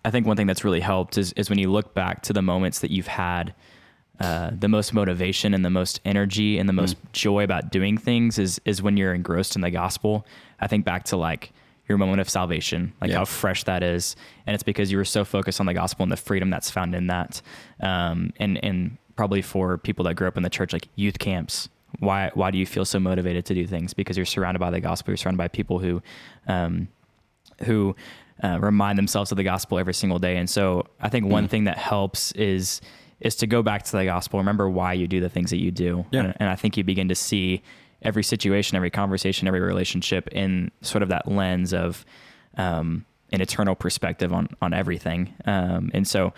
I 0.04 0.10
think 0.10 0.26
one 0.26 0.36
thing 0.36 0.46
that's 0.46 0.64
really 0.64 0.80
helped 0.80 1.18
is, 1.18 1.32
is 1.34 1.50
when 1.50 1.58
you 1.58 1.70
look 1.70 1.94
back 1.94 2.22
to 2.22 2.32
the 2.32 2.42
moments 2.42 2.80
that 2.80 2.90
you've 2.90 3.06
had 3.06 3.54
uh, 4.20 4.50
the 4.56 4.68
most 4.68 4.94
motivation 4.94 5.54
and 5.54 5.64
the 5.64 5.70
most 5.70 6.00
energy 6.04 6.58
and 6.58 6.68
the 6.68 6.72
most 6.72 6.96
joy 7.12 7.42
about 7.42 7.72
doing 7.72 7.98
things 7.98 8.38
is 8.38 8.60
is 8.64 8.80
when 8.80 8.96
you're 8.96 9.12
engrossed 9.12 9.56
in 9.56 9.62
the 9.62 9.70
gospel. 9.70 10.24
I 10.60 10.68
think 10.68 10.84
back 10.84 11.02
to 11.04 11.16
like 11.16 11.50
your 11.88 11.98
moment 11.98 12.20
of 12.20 12.30
salvation, 12.30 12.92
like 13.00 13.10
how 13.10 13.24
fresh 13.24 13.64
that 13.64 13.82
is, 13.82 14.16
and 14.46 14.54
it's 14.54 14.62
because 14.62 14.90
you 14.90 14.96
were 14.96 15.04
so 15.04 15.24
focused 15.24 15.60
on 15.60 15.66
the 15.66 15.74
gospel 15.74 16.02
and 16.02 16.12
the 16.12 16.16
freedom 16.16 16.50
that's 16.50 16.70
found 16.70 16.94
in 16.94 17.08
that. 17.08 17.42
Um, 17.80 18.32
and 18.38 18.62
and 18.64 18.96
probably 19.16 19.42
for 19.42 19.78
people 19.78 20.04
that 20.06 20.14
grew 20.14 20.26
up 20.26 20.36
in 20.36 20.42
the 20.42 20.50
church, 20.50 20.72
like 20.72 20.88
youth 20.96 21.18
camps, 21.18 21.68
why 21.98 22.30
why 22.34 22.50
do 22.50 22.58
you 22.58 22.66
feel 22.66 22.84
so 22.84 22.98
motivated 22.98 23.44
to 23.46 23.54
do 23.54 23.66
things? 23.66 23.94
Because 23.94 24.16
you're 24.16 24.26
surrounded 24.26 24.60
by 24.60 24.70
the 24.70 24.80
gospel. 24.80 25.12
You're 25.12 25.18
surrounded 25.18 25.38
by 25.38 25.48
people 25.48 25.78
who 25.78 26.02
um, 26.46 26.88
who 27.64 27.94
uh, 28.42 28.58
remind 28.60 28.98
themselves 28.98 29.30
of 29.30 29.36
the 29.36 29.44
gospel 29.44 29.78
every 29.78 29.94
single 29.94 30.18
day. 30.18 30.36
And 30.36 30.48
so 30.48 30.86
I 31.00 31.08
think 31.08 31.26
one 31.26 31.48
thing 31.48 31.64
that 31.64 31.78
helps 31.78 32.32
is 32.32 32.80
is 33.20 33.36
to 33.36 33.46
go 33.46 33.62
back 33.62 33.82
to 33.84 33.92
the 33.92 34.04
gospel. 34.04 34.38
Remember 34.40 34.68
why 34.68 34.92
you 34.92 35.06
do 35.06 35.20
the 35.20 35.28
things 35.28 35.50
that 35.50 35.58
you 35.58 35.70
do. 35.70 36.04
Yeah. 36.10 36.20
And, 36.20 36.34
and 36.40 36.48
I 36.48 36.56
think 36.56 36.76
you 36.76 36.84
begin 36.84 37.08
to 37.08 37.14
see 37.14 37.62
every 38.04 38.22
situation, 38.22 38.76
every 38.76 38.90
conversation, 38.90 39.48
every 39.48 39.60
relationship 39.60 40.28
in 40.28 40.70
sort 40.82 41.02
of 41.02 41.08
that 41.08 41.26
lens 41.26 41.72
of 41.74 42.04
um, 42.56 43.04
an 43.32 43.40
eternal 43.40 43.74
perspective 43.74 44.32
on 44.32 44.48
on 44.62 44.72
everything. 44.74 45.34
Um, 45.46 45.90
and 45.94 46.06
so 46.06 46.32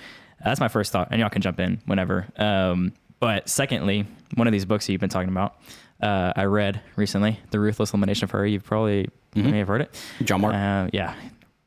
that's 0.45 0.61
my 0.61 0.69
first 0.69 0.93
thought. 0.93 1.09
And 1.11 1.21
y'all 1.21 1.31
can 1.31 1.43
jump 1.43 1.61
in 1.61 1.81
whenever. 1.87 2.27
Um, 2.37 2.93
but 3.21 3.49
secondly, 3.49 4.07
one 4.35 4.47
of 4.47 4.53
these 4.53 4.65
books 4.65 4.87
that 4.87 4.93
you've 4.93 5.01
been 5.01 5.11
talking 5.11 5.31
about, 5.31 5.57
uh, 6.03 6.33
I 6.37 6.45
read 6.45 6.81
recently, 6.97 7.41
The 7.51 7.59
Ruthless 7.59 7.93
Elimination 7.93 8.25
of 8.25 8.31
Hurry. 8.31 8.53
You've 8.53 8.65
probably 8.65 9.09
Mhm. 9.35 9.51
may 9.51 9.59
have 9.59 9.69
heard 9.69 9.81
it. 9.83 10.03
John 10.23 10.41
Mark? 10.43 10.55
Uh, 10.55 10.89
yeah, 10.93 11.15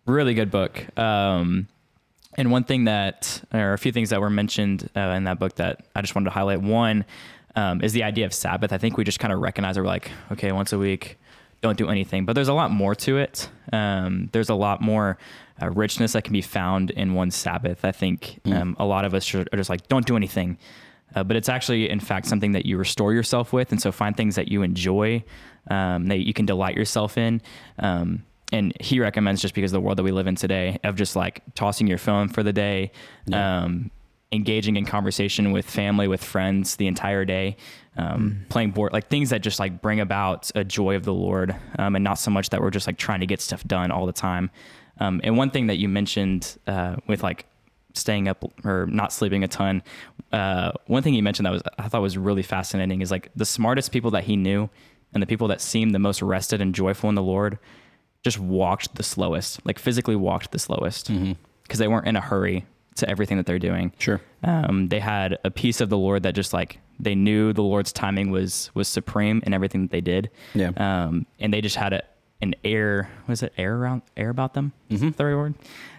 really 0.06 0.34
good 0.34 0.50
book. 0.52 0.86
Um, 0.98 1.68
and 2.38 2.52
one 2.52 2.64
thing 2.64 2.86
that, 2.86 3.42
or 3.54 3.74
a 3.74 3.78
few 3.78 3.92
things 3.92 4.12
that 4.12 4.22
were 4.22 4.30
mentioned 4.30 4.90
uh, 4.96 5.00
in 5.18 5.24
that 5.26 5.40
book 5.40 5.56
that 5.56 5.86
I 5.96 6.02
just 6.02 6.14
wanted 6.16 6.26
to 6.26 6.32
highlight. 6.32 6.62
One 6.62 7.06
um, 7.56 7.82
is 7.82 7.94
the 7.94 8.04
idea 8.04 8.26
of 8.26 8.34
Sabbath. 8.34 8.72
I 8.74 8.78
think 8.78 8.98
we 8.98 9.04
just 9.04 9.20
kind 9.20 9.34
of 9.34 9.40
recognize 9.40 9.76
that 9.76 9.82
we're 9.82 9.88
like, 9.88 10.12
okay, 10.32 10.52
once 10.52 10.74
a 10.74 10.78
week, 10.78 11.18
don't 11.62 11.78
do 11.78 11.90
anything. 11.90 12.26
But 12.26 12.34
there's 12.34 12.48
a 12.48 12.54
lot 12.54 12.72
more 12.72 12.96
to 12.96 13.18
it. 13.18 13.50
Um, 13.74 14.30
there's 14.32 14.50
a 14.50 14.56
lot 14.56 14.82
more 14.82 15.18
uh, 15.62 15.70
richness 15.70 16.14
that 16.14 16.24
can 16.24 16.34
be 16.34 16.42
found 16.42 16.92
in 16.92 17.14
one 17.14 17.32
Sabbath. 17.32 17.84
I 17.84 17.92
think 17.92 18.40
um, 18.46 18.76
a 18.80 18.86
lot 18.86 19.06
of 19.06 19.14
us 19.14 19.34
are 19.36 19.46
just 19.54 19.70
like, 19.70 19.88
don't 19.88 20.06
do 20.06 20.16
anything. 20.16 20.58
Uh, 21.16 21.24
but 21.24 21.36
it's 21.36 21.50
actually, 21.50 21.90
in 21.90 22.00
fact, 22.00 22.28
something 22.28 22.52
that 22.52 22.66
you 22.66 22.78
restore 22.78 23.14
yourself 23.14 23.52
with. 23.52 23.72
And 23.72 23.82
so 23.82 23.92
find 23.92 24.16
things 24.16 24.36
that 24.36 24.48
you 24.48 24.62
enjoy, 24.62 25.24
um, 25.70 26.08
that 26.08 26.20
you 26.20 26.34
can 26.34 26.46
delight 26.46 26.78
yourself 26.78 27.18
in. 27.18 27.42
Um, 27.80 28.24
and 28.52 28.74
he 28.80 29.00
recommends 29.00 29.42
just 29.42 29.54
because 29.54 29.72
of 29.72 29.74
the 29.74 29.82
world 29.82 29.98
that 29.98 30.04
we 30.04 30.12
live 30.12 30.28
in 30.28 30.36
today 30.36 30.80
of 30.84 30.96
just 30.96 31.16
like 31.16 31.42
tossing 31.56 31.88
your 31.88 31.98
phone 31.98 32.30
for 32.30 32.44
the 32.44 32.54
day, 32.54 32.92
um, 33.34 33.92
engaging 34.32 34.76
in 34.76 34.86
conversation 34.86 35.52
with 35.52 35.70
family, 35.70 36.08
with 36.08 36.24
friends 36.24 36.76
the 36.76 36.88
entire 36.88 37.26
day, 37.26 37.58
um, 37.98 38.46
playing 38.50 38.72
board, 38.72 38.94
like 38.94 39.10
things 39.10 39.32
that 39.32 39.42
just 39.42 39.60
like 39.60 39.82
bring 39.82 40.00
about 40.00 40.52
a 40.56 40.64
joy 40.64 40.96
of 40.96 41.04
the 41.04 41.14
Lord, 41.14 41.56
um, 41.80 41.96
and 41.96 42.04
not 42.04 42.20
so 42.20 42.30
much 42.30 42.50
that 42.50 42.62
we're 42.62 42.70
just 42.70 42.88
like 42.88 42.98
trying 42.98 43.22
to 43.22 43.26
get 43.26 43.42
stuff 43.42 43.64
done 43.66 43.92
all 43.92 44.06
the 44.06 44.14
time. 44.14 44.52
Um, 45.00 45.20
and 45.24 45.38
one 45.38 45.50
thing 45.50 45.68
that 45.68 45.78
you 45.78 45.90
mentioned 45.90 46.58
uh, 46.68 46.98
with 47.08 47.24
like 47.24 47.46
staying 47.94 48.28
up 48.28 48.44
or 48.64 48.86
not 48.88 49.12
sleeping 49.12 49.44
a 49.44 49.48
ton, 49.48 49.82
uh, 50.32 50.72
one 50.86 51.02
thing 51.02 51.14
he 51.14 51.22
mentioned 51.22 51.48
that 51.48 51.52
was 51.52 51.64
I 51.80 51.88
thought 51.88 52.02
was 52.02 52.18
really 52.18 52.44
fascinating 52.44 53.02
is 53.02 53.10
like 53.10 53.30
the 53.36 53.46
smartest 53.46 53.92
people 53.92 54.12
that 54.12 54.26
he 54.26 54.36
knew 54.36 54.70
and 55.14 55.24
the 55.24 55.28
people 55.28 55.48
that 55.48 55.60
seemed 55.60 55.96
the 55.96 56.00
most 56.00 56.22
rested 56.22 56.62
and 56.62 56.76
joyful 56.76 57.10
in 57.10 57.16
the 57.16 57.24
Lord 57.24 57.58
just 58.24 58.38
walked 58.38 58.96
the 58.96 59.04
slowest, 59.04 59.66
like 59.66 59.80
physically 59.80 60.16
walked 60.16 60.52
the 60.52 60.60
slowest 60.60 61.10
because 61.64 61.80
they 61.80 61.88
weren't 61.88 62.08
in 62.08 62.16
a 62.16 62.22
hurry 62.22 62.66
to 63.00 63.10
everything 63.10 63.38
that 63.38 63.46
they're 63.46 63.60
doing. 63.60 63.92
Sure. 63.98 64.22
Um, 64.44 64.88
they 64.88 65.00
had 65.00 65.38
a 65.44 65.52
peace 65.52 65.82
of 65.82 65.90
the 65.90 65.98
Lord 65.98 66.24
that 66.24 66.34
just 66.36 66.54
like 66.54 66.80
they 67.00 67.16
knew 67.16 67.54
the 67.54 67.64
Lord's 67.64 67.92
timing 67.94 68.32
was 68.32 68.70
was 68.74 68.88
supreme 68.88 69.42
in 69.46 69.54
everything 69.54 69.82
that 69.84 69.92
they 69.92 70.02
did. 70.02 70.30
Yeah. 70.54 70.72
Um, 70.78 71.26
and 71.40 71.54
they 71.54 71.62
just 71.62 71.76
had 71.76 71.94
a, 71.94 72.04
an 72.42 72.56
air, 72.64 73.10
was 73.28 73.44
it 73.44 73.54
air 73.58 73.76
around 73.76 74.02
air 74.16 74.30
about 74.30 74.54
them? 74.54 74.72
Mm-hmm. 74.90 75.10
The 75.12 75.26
right 75.26 75.36
word? 75.36 75.54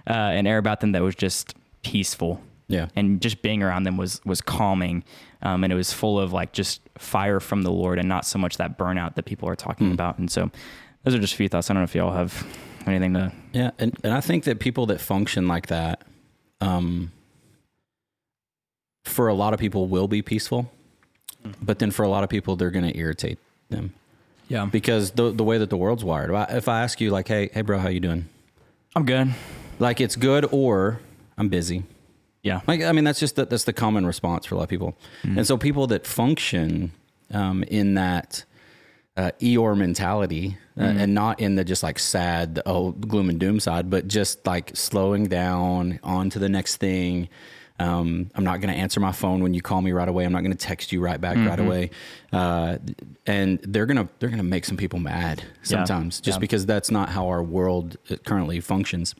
Uh, 0.09 0.13
an 0.13 0.47
air 0.47 0.59
about 0.59 0.81
them 0.81 0.93
that 0.93 1.03
was 1.03 1.15
just 1.15 1.55
peaceful. 1.83 2.41
Yeah. 2.69 2.87
And 2.95 3.21
just 3.21 3.43
being 3.43 3.63
around 3.63 3.83
them 3.83 3.97
was 3.97 4.21
was 4.25 4.41
calming, 4.41 5.03
um, 5.43 5.65
and 5.65 5.73
it 5.73 5.77
was 5.77 5.93
full 5.93 6.21
of 6.21 6.33
like 6.33 6.53
just 6.53 6.81
fire 6.99 7.41
from 7.41 7.63
the 7.63 7.73
Lord, 7.73 7.99
and 7.99 8.09
not 8.09 8.25
so 8.25 8.39
much 8.39 8.59
that 8.59 8.79
burnout 8.79 9.17
that 9.17 9.25
people 9.25 9.49
are 9.49 9.57
talking 9.57 9.89
Hmm. 9.89 9.93
about. 9.95 10.19
And 10.19 10.31
so, 10.31 10.51
those 11.03 11.15
are 11.15 11.19
just 11.19 11.35
a 11.35 11.37
few 11.37 11.49
thoughts. 11.49 11.69
I 11.69 11.75
don't 11.75 11.81
know 11.81 11.85
if 11.85 11.95
y'all 11.97 12.13
have 12.13 12.47
anything 12.87 13.15
to. 13.15 13.33
Yeah, 13.53 13.73
and, 13.81 13.97
and 14.05 14.13
I 14.13 14.21
think 14.21 14.45
that 14.45 14.61
people 14.61 14.87
that 14.87 15.01
function 15.01 15.49
like 15.49 15.67
that, 15.67 16.03
um, 16.61 17.11
for 19.05 19.29
a 19.29 19.35
lot 19.35 19.55
of 19.55 19.61
people, 19.61 19.87
will 19.89 20.09
be 20.09 20.23
peaceful, 20.23 20.71
but 21.63 21.79
then 21.79 21.91
for 21.91 22.03
a 22.05 22.09
lot 22.09 22.23
of 22.25 22.31
people, 22.31 22.57
they're 22.57 22.71
going 22.71 22.85
to 22.91 22.97
irritate 22.97 23.39
them 23.71 23.93
Yeah. 24.49 24.67
because 24.67 25.13
the 25.13 25.31
the 25.31 25.45
way 25.45 25.59
that 25.59 25.71
the 25.71 25.77
world's 25.77 26.05
wired. 26.05 26.31
If 26.31 26.37
I- 26.37 26.57
If 26.57 26.69
I 26.69 26.83
ask 26.83 27.01
you, 27.01 27.11
like, 27.11 27.29
hey, 27.29 27.51
hey, 27.53 27.63
bro, 27.63 27.79
how 27.79 27.89
you 27.89 28.01
doing? 28.01 28.27
I'm 28.95 29.05
good. 29.07 29.35
Like, 29.79 30.01
it's 30.01 30.17
good, 30.17 30.47
or 30.51 31.01
I'm 31.39 31.49
busy. 31.49 31.85
Yeah. 32.43 32.61
Like, 32.67 32.83
I 32.83 32.93
mean, 32.93 33.05
that's 33.05 33.21
just 33.21 33.37
the, 33.37 33.47
that's 33.47 33.65
the 33.65 33.73
common 33.73 34.05
response 34.07 34.47
for 34.47 34.55
a 34.55 34.59
lot 34.59 34.65
of 34.65 34.71
people, 34.71 34.97
and 35.23 35.47
so 35.47 35.57
people 35.57 35.87
that 35.89 36.07
function 36.07 36.93
um, 37.33 37.63
in 37.65 37.95
that 37.95 38.45
uh, 39.21 39.31
Eeyore 39.41 39.77
mentality, 39.77 40.57
uh, 40.79 40.83
and 41.03 41.15
not 41.15 41.41
in 41.41 41.55
the 41.57 41.65
just 41.65 41.83
like 41.83 41.99
sad, 41.99 42.61
oh, 42.65 42.93
gloom 42.93 43.29
and 43.29 43.39
doom 43.39 43.61
side, 43.61 43.91
but 43.91 44.09
just 44.09 44.47
like 44.47 44.75
slowing 44.75 45.25
down 45.29 46.01
on 46.03 46.31
to 46.31 46.39
the 46.39 46.49
next 46.49 46.77
thing. 46.77 47.29
Um, 47.79 48.31
I'm 48.35 48.45
not 48.45 48.61
going 48.61 48.73
to 48.75 48.79
answer 48.79 49.01
my 49.01 49.13
phone 49.13 49.43
when 49.43 49.55
you 49.55 49.63
call 49.63 49.81
me 49.83 49.93
right 49.93 50.09
away. 50.09 50.25
I'm 50.27 50.33
not 50.33 50.41
going 50.41 50.57
to 50.57 50.67
text 50.67 50.93
you 50.93 51.01
right 51.01 51.21
back 51.21 51.37
right 51.37 51.59
away. 51.67 51.91
Uh, 52.33 52.77
and 53.27 53.59
they're 53.63 53.87
gonna 53.87 54.09
they're 54.19 54.29
gonna 54.29 54.43
make 54.43 54.65
some 54.65 54.77
people 54.77 54.99
mad 54.99 55.43
sometimes, 55.63 56.21
just 56.21 56.37
Yeah. 56.37 56.41
because 56.41 56.65
that's 56.67 56.91
not 56.91 57.09
how 57.11 57.29
our 57.29 57.43
world 57.43 57.97
uh, 58.11 58.17
currently 58.25 58.61
functions 58.61 59.15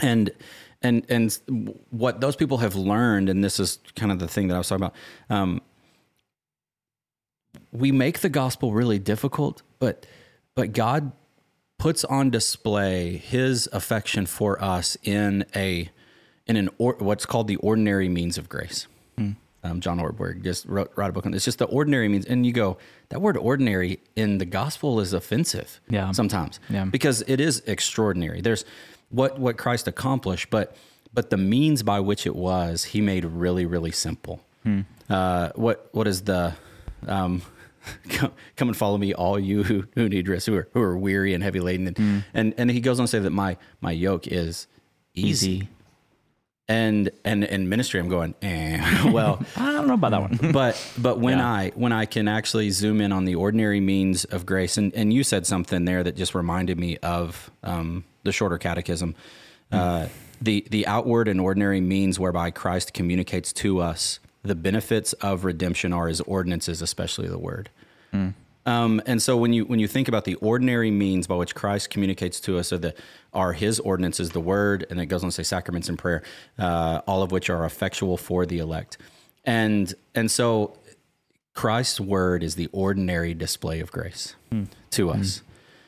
and 0.00 0.30
and 0.82 1.04
and 1.08 1.38
what 1.90 2.20
those 2.20 2.36
people 2.36 2.58
have 2.58 2.76
learned 2.76 3.28
and 3.28 3.42
this 3.42 3.58
is 3.58 3.78
kind 3.96 4.12
of 4.12 4.18
the 4.20 4.28
thing 4.28 4.46
that 4.48 4.54
i 4.54 4.58
was 4.58 4.68
talking 4.68 4.84
about 4.84 4.94
um, 5.28 5.60
we 7.72 7.92
make 7.92 8.20
the 8.20 8.28
gospel 8.28 8.72
really 8.72 8.98
difficult 8.98 9.62
but 9.78 10.06
but 10.54 10.72
god 10.72 11.12
puts 11.78 12.04
on 12.04 12.30
display 12.30 13.16
his 13.16 13.68
affection 13.72 14.26
for 14.26 14.62
us 14.62 14.96
in 15.02 15.44
a 15.54 15.90
in 16.46 16.56
an 16.56 16.68
or, 16.78 16.94
what's 16.98 17.26
called 17.26 17.46
the 17.46 17.56
ordinary 17.56 18.08
means 18.08 18.38
of 18.38 18.48
grace 18.48 18.86
um, 19.64 19.80
John 19.80 19.98
Ortberg 19.98 20.42
just 20.42 20.66
wrote, 20.66 20.92
wrote 20.96 21.10
a 21.10 21.12
book 21.12 21.26
on 21.26 21.32
this. 21.32 21.40
It's 21.40 21.44
just 21.46 21.58
the 21.58 21.66
ordinary 21.66 22.08
means, 22.08 22.26
and 22.26 22.46
you 22.46 22.52
go 22.52 22.78
that 23.08 23.20
word 23.20 23.36
"ordinary" 23.36 24.00
in 24.14 24.38
the 24.38 24.44
gospel 24.44 25.00
is 25.00 25.12
offensive. 25.12 25.80
Yeah. 25.88 26.12
sometimes. 26.12 26.60
Yeah. 26.70 26.84
because 26.84 27.22
it 27.26 27.40
is 27.40 27.62
extraordinary. 27.66 28.40
There's 28.40 28.64
what 29.10 29.38
what 29.38 29.56
Christ 29.56 29.88
accomplished, 29.88 30.50
but 30.50 30.76
but 31.12 31.30
the 31.30 31.36
means 31.36 31.82
by 31.82 32.00
which 32.00 32.26
it 32.26 32.36
was, 32.36 32.84
He 32.84 33.00
made 33.00 33.24
really 33.24 33.66
really 33.66 33.92
simple. 33.92 34.40
Uh, 35.08 35.50
what 35.54 35.88
what 35.92 36.06
is 36.06 36.22
the 36.22 36.54
um, 37.06 37.42
come, 38.10 38.32
come 38.56 38.68
and 38.68 38.76
follow 38.76 38.98
me, 38.98 39.14
all 39.14 39.38
you 39.38 39.62
who, 39.64 39.84
who 39.94 40.08
need 40.08 40.28
rest, 40.28 40.46
who 40.46 40.54
are 40.56 40.68
who 40.72 40.80
are 40.80 40.96
weary 40.96 41.34
and 41.34 41.42
heavy 41.42 41.60
laden, 41.60 41.86
and 41.88 42.24
and, 42.34 42.54
and 42.58 42.70
He 42.70 42.80
goes 42.80 42.98
on 43.00 43.04
to 43.04 43.08
say 43.10 43.18
that 43.18 43.30
my 43.30 43.56
my 43.80 43.92
yoke 43.92 44.26
is 44.26 44.66
easy. 45.14 45.50
Easy. 45.50 45.68
And 46.70 47.10
and 47.24 47.44
in 47.44 47.70
ministry, 47.70 47.98
I'm 47.98 48.10
going, 48.10 48.34
eh, 48.42 49.10
well, 49.10 49.42
I 49.56 49.72
don't 49.72 49.86
know 49.86 49.94
about 49.94 50.10
that 50.10 50.20
one. 50.20 50.52
but 50.52 50.76
but 50.98 51.18
when 51.18 51.38
Yeah. 51.38 51.48
I 51.50 51.72
when 51.74 51.92
I 51.92 52.04
can 52.04 52.28
actually 52.28 52.68
zoom 52.70 53.00
in 53.00 53.10
on 53.10 53.24
the 53.24 53.36
ordinary 53.36 53.80
means 53.80 54.24
of 54.26 54.44
grace, 54.44 54.76
and 54.76 54.92
and 54.94 55.10
you 55.12 55.24
said 55.24 55.46
something 55.46 55.86
there 55.86 56.02
that 56.04 56.14
just 56.14 56.34
reminded 56.34 56.78
me 56.78 56.98
of 56.98 57.50
um, 57.62 58.04
the 58.24 58.32
shorter 58.32 58.58
catechism, 58.58 59.14
uh, 59.72 60.08
the 60.42 60.66
the 60.70 60.86
outward 60.86 61.26
and 61.26 61.40
ordinary 61.40 61.80
means 61.80 62.18
whereby 62.18 62.50
Christ 62.50 62.92
communicates 62.92 63.50
to 63.54 63.80
us 63.80 64.20
the 64.42 64.54
benefits 64.54 65.14
of 65.14 65.46
redemption 65.46 65.94
are 65.94 66.08
His 66.08 66.20
ordinances, 66.22 66.82
especially 66.82 67.28
the 67.28 67.38
Word. 67.38 67.70
Um, 68.66 69.00
and 69.06 69.22
so 69.22 69.34
when 69.36 69.54
you 69.54 69.64
when 69.64 69.78
you 69.78 69.88
think 69.88 70.08
about 70.08 70.24
the 70.24 70.34
ordinary 70.36 70.90
means 70.90 71.26
by 71.26 71.36
which 71.36 71.54
Christ 71.54 71.88
communicates 71.88 72.38
to 72.40 72.58
us, 72.58 72.70
are 72.72 72.78
the 72.78 72.94
are 73.32 73.54
His 73.54 73.80
ordinances, 73.80 74.30
the 74.30 74.40
Word, 74.40 74.86
and 74.90 75.00
it 75.00 75.06
goes 75.06 75.24
on 75.24 75.30
to 75.30 75.34
say 75.34 75.42
sacraments 75.42 75.88
and 75.88 75.98
prayer, 75.98 76.22
uh, 76.58 77.00
all 77.06 77.22
of 77.22 77.32
which 77.32 77.48
are 77.48 77.64
effectual 77.64 78.18
for 78.18 78.44
the 78.44 78.58
elect, 78.58 78.98
and 79.44 79.94
and 80.14 80.30
so 80.30 80.76
Christ's 81.54 81.98
Word 81.98 82.42
is 82.42 82.56
the 82.56 82.68
ordinary 82.72 83.32
display 83.32 83.80
of 83.80 83.90
grace 83.90 84.36
to 84.90 85.10
us. 85.10 85.42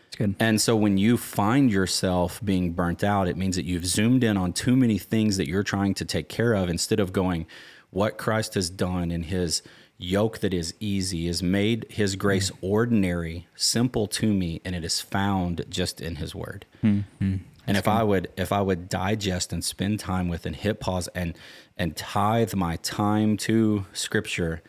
It's 0.06 0.16
good. 0.16 0.34
And 0.40 0.58
so 0.58 0.74
when 0.74 0.96
you 0.96 1.18
find 1.18 1.70
yourself 1.70 2.40
being 2.42 2.72
burnt 2.72 3.04
out, 3.04 3.28
it 3.28 3.36
means 3.36 3.56
that 3.56 3.66
you've 3.66 3.86
zoomed 3.86 4.24
in 4.24 4.38
on 4.38 4.54
too 4.54 4.74
many 4.74 4.96
things 4.96 5.36
that 5.36 5.48
you're 5.48 5.62
trying 5.62 5.92
to 5.94 6.06
take 6.06 6.30
care 6.30 6.54
of 6.54 6.70
instead 6.70 6.98
of 6.98 7.12
going, 7.12 7.46
what 7.90 8.18
Christ 8.18 8.54
has 8.54 8.70
done 8.70 9.10
in 9.10 9.24
his 9.24 9.62
yoke 10.02 10.38
that 10.40 10.54
is 10.54 10.72
easy 10.80 11.28
is 11.28 11.42
made 11.42 11.86
his 11.90 12.16
grace 12.16 12.50
ordinary, 12.62 13.46
simple 13.54 14.06
to 14.06 14.32
me, 14.32 14.60
and 14.64 14.74
it 14.74 14.84
is 14.84 15.00
found 15.00 15.64
just 15.68 16.00
in 16.00 16.16
his 16.16 16.34
word. 16.34 16.64
And 16.82 17.76
if 17.76 17.86
I 17.86 18.02
would 18.02 18.28
if 18.36 18.50
I 18.52 18.60
would 18.62 18.88
digest 18.88 19.52
and 19.52 19.62
spend 19.62 20.00
time 20.00 20.28
with 20.28 20.46
and 20.46 20.56
hit 20.56 20.80
pause 20.80 21.08
and 21.14 21.36
and 21.76 21.96
tithe 21.96 22.54
my 22.54 22.76
time 22.76 23.36
to 23.38 23.86
scripture, 23.92 24.62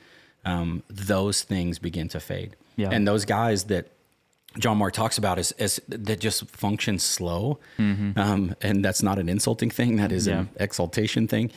um, 0.45 0.83
those 0.87 1.41
things 1.41 1.79
begin 1.79 2.09
to 2.09 2.19
fade. 2.19 2.55
Yeah. 2.75 2.89
And 2.91 3.07
those 3.07 3.25
guys 3.25 3.63
that 3.65 3.87
John 4.59 4.77
Mark 4.77 4.93
talks 4.93 5.17
about 5.17 5.39
is, 5.39 5.53
is 5.53 5.81
that 5.87 6.19
just 6.19 6.45
function 6.51 6.99
slow, 6.99 7.59
um, 7.79 8.55
and 8.61 8.83
that's 8.83 9.01
not 9.01 9.17
an 9.17 9.29
insulting 9.29 9.69
thing. 9.71 9.95
That 9.95 10.11
is 10.11 10.27
Yeah. 10.27 10.39
an 10.41 10.49
exaltation 10.57 11.27
thing. 11.27 11.51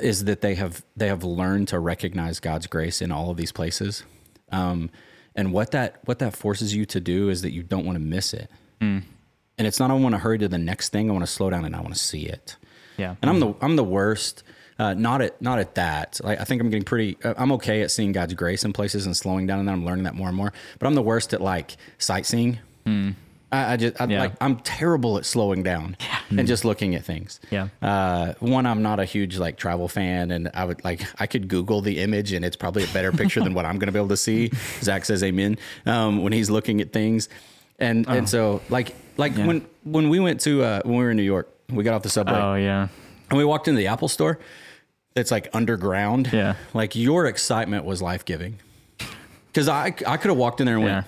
Is 0.00 0.24
that 0.24 0.40
they 0.40 0.54
have 0.54 0.84
they 0.96 1.08
have 1.08 1.22
learned 1.24 1.68
to 1.68 1.78
recognize 1.78 2.40
God's 2.40 2.66
grace 2.66 3.00
in 3.02 3.12
all 3.12 3.30
of 3.30 3.36
these 3.36 3.52
places, 3.52 4.04
um, 4.50 4.90
and 5.34 5.52
what 5.52 5.70
that 5.72 6.00
what 6.04 6.18
that 6.18 6.34
forces 6.34 6.74
you 6.74 6.84
to 6.86 7.00
do 7.00 7.28
is 7.28 7.42
that 7.42 7.52
you 7.52 7.62
don't 7.62 7.84
want 7.84 7.96
to 7.96 8.04
miss 8.04 8.32
it. 8.34 8.50
And 9.58 9.66
it's 9.66 9.78
not 9.78 9.90
I 9.90 9.94
want 9.94 10.14
to 10.14 10.18
hurry 10.18 10.38
to 10.38 10.48
the 10.48 10.58
next 10.58 10.88
thing. 10.90 11.10
I 11.10 11.12
want 11.12 11.24
to 11.26 11.30
slow 11.30 11.50
down 11.50 11.64
and 11.66 11.76
I 11.76 11.80
want 11.80 11.92
to 11.92 12.00
see 12.00 12.24
it. 12.26 12.56
Yeah. 12.96 13.16
And 13.20 13.30
I'm 13.30 13.40
the 13.40 13.54
I'm 13.60 13.76
the 13.76 13.84
worst. 13.84 14.42
Uh, 14.78 14.94
not 14.94 15.20
at 15.20 15.40
not 15.42 15.58
at 15.58 15.74
that. 15.74 16.18
Like 16.24 16.40
I 16.40 16.44
think 16.44 16.62
I'm 16.62 16.70
getting 16.70 16.84
pretty. 16.84 17.18
uh, 17.22 17.34
I'm 17.36 17.52
okay 17.52 17.82
at 17.82 17.90
seeing 17.90 18.12
God's 18.12 18.32
grace 18.32 18.64
in 18.64 18.72
places 18.72 19.04
and 19.04 19.14
slowing 19.14 19.46
down, 19.46 19.58
and 19.58 19.68
then 19.68 19.74
I'm 19.74 19.84
learning 19.84 20.04
that 20.04 20.14
more 20.14 20.28
and 20.28 20.36
more. 20.36 20.54
But 20.78 20.86
I'm 20.86 20.94
the 20.94 21.02
worst 21.02 21.34
at 21.34 21.42
like 21.42 21.76
sightseeing. 21.98 22.58
I, 23.52 23.72
I 23.72 23.76
just 23.76 24.00
I, 24.00 24.04
Yeah. 24.06 24.20
like 24.20 24.32
I'm 24.40 24.56
terrible 24.60 25.18
at 25.18 25.24
slowing 25.26 25.62
down 25.62 25.96
and 26.30 26.46
just 26.46 26.64
looking 26.64 26.94
at 26.94 27.04
things. 27.04 27.40
Yeah. 27.50 27.68
Uh, 27.82 28.34
one, 28.40 28.64
I'm 28.66 28.82
not 28.82 29.00
a 29.00 29.04
huge 29.04 29.38
like 29.38 29.56
travel 29.56 29.88
fan, 29.88 30.30
and 30.30 30.50
I 30.54 30.64
would 30.64 30.84
like 30.84 31.02
I 31.20 31.26
could 31.26 31.48
Google 31.48 31.80
the 31.80 31.98
image, 31.98 32.32
and 32.32 32.44
it's 32.44 32.56
probably 32.56 32.84
a 32.84 32.88
better 32.88 33.10
picture 33.12 33.40
than 33.40 33.54
what 33.54 33.64
I'm 33.66 33.78
going 33.78 33.86
to 33.88 33.92
be 33.92 33.98
able 33.98 34.08
to 34.08 34.16
see. 34.16 34.50
Zach 34.80 35.04
says 35.04 35.22
amen 35.24 35.58
um, 35.86 36.22
when 36.22 36.32
he's 36.32 36.48
looking 36.50 36.80
at 36.80 36.92
things, 36.92 37.28
and 37.78 38.06
and 38.08 38.28
so 38.28 38.60
like 38.70 38.94
like 39.16 39.36
Yeah. 39.36 39.46
when 39.46 39.66
when 39.84 40.08
we 40.10 40.20
went 40.20 40.40
to 40.42 40.62
uh, 40.62 40.80
when 40.84 40.96
we 40.98 41.04
were 41.04 41.10
in 41.10 41.16
New 41.16 41.22
York, 41.24 41.48
we 41.70 41.82
got 41.84 41.94
off 41.94 42.02
the 42.02 42.08
subway 42.10 42.34
Oh 42.34 42.54
yeah. 42.54 42.88
and 43.30 43.36
we 43.38 43.44
walked 43.44 43.66
into 43.68 43.78
the 43.78 43.88
Apple 43.88 44.08
store. 44.08 44.38
It's 45.16 45.32
like 45.32 45.48
underground. 45.52 46.30
Yeah. 46.32 46.54
Like 46.72 46.94
your 46.94 47.26
excitement 47.26 47.84
was 47.84 48.00
life 48.00 48.24
giving. 48.24 48.58
Because 49.48 49.68
I 49.68 49.86
I 50.06 50.16
could 50.16 50.28
have 50.28 50.36
walked 50.36 50.60
in 50.60 50.66
there 50.66 50.76
and 50.76 50.84
Yeah. 50.84 50.94
went, 50.94 51.06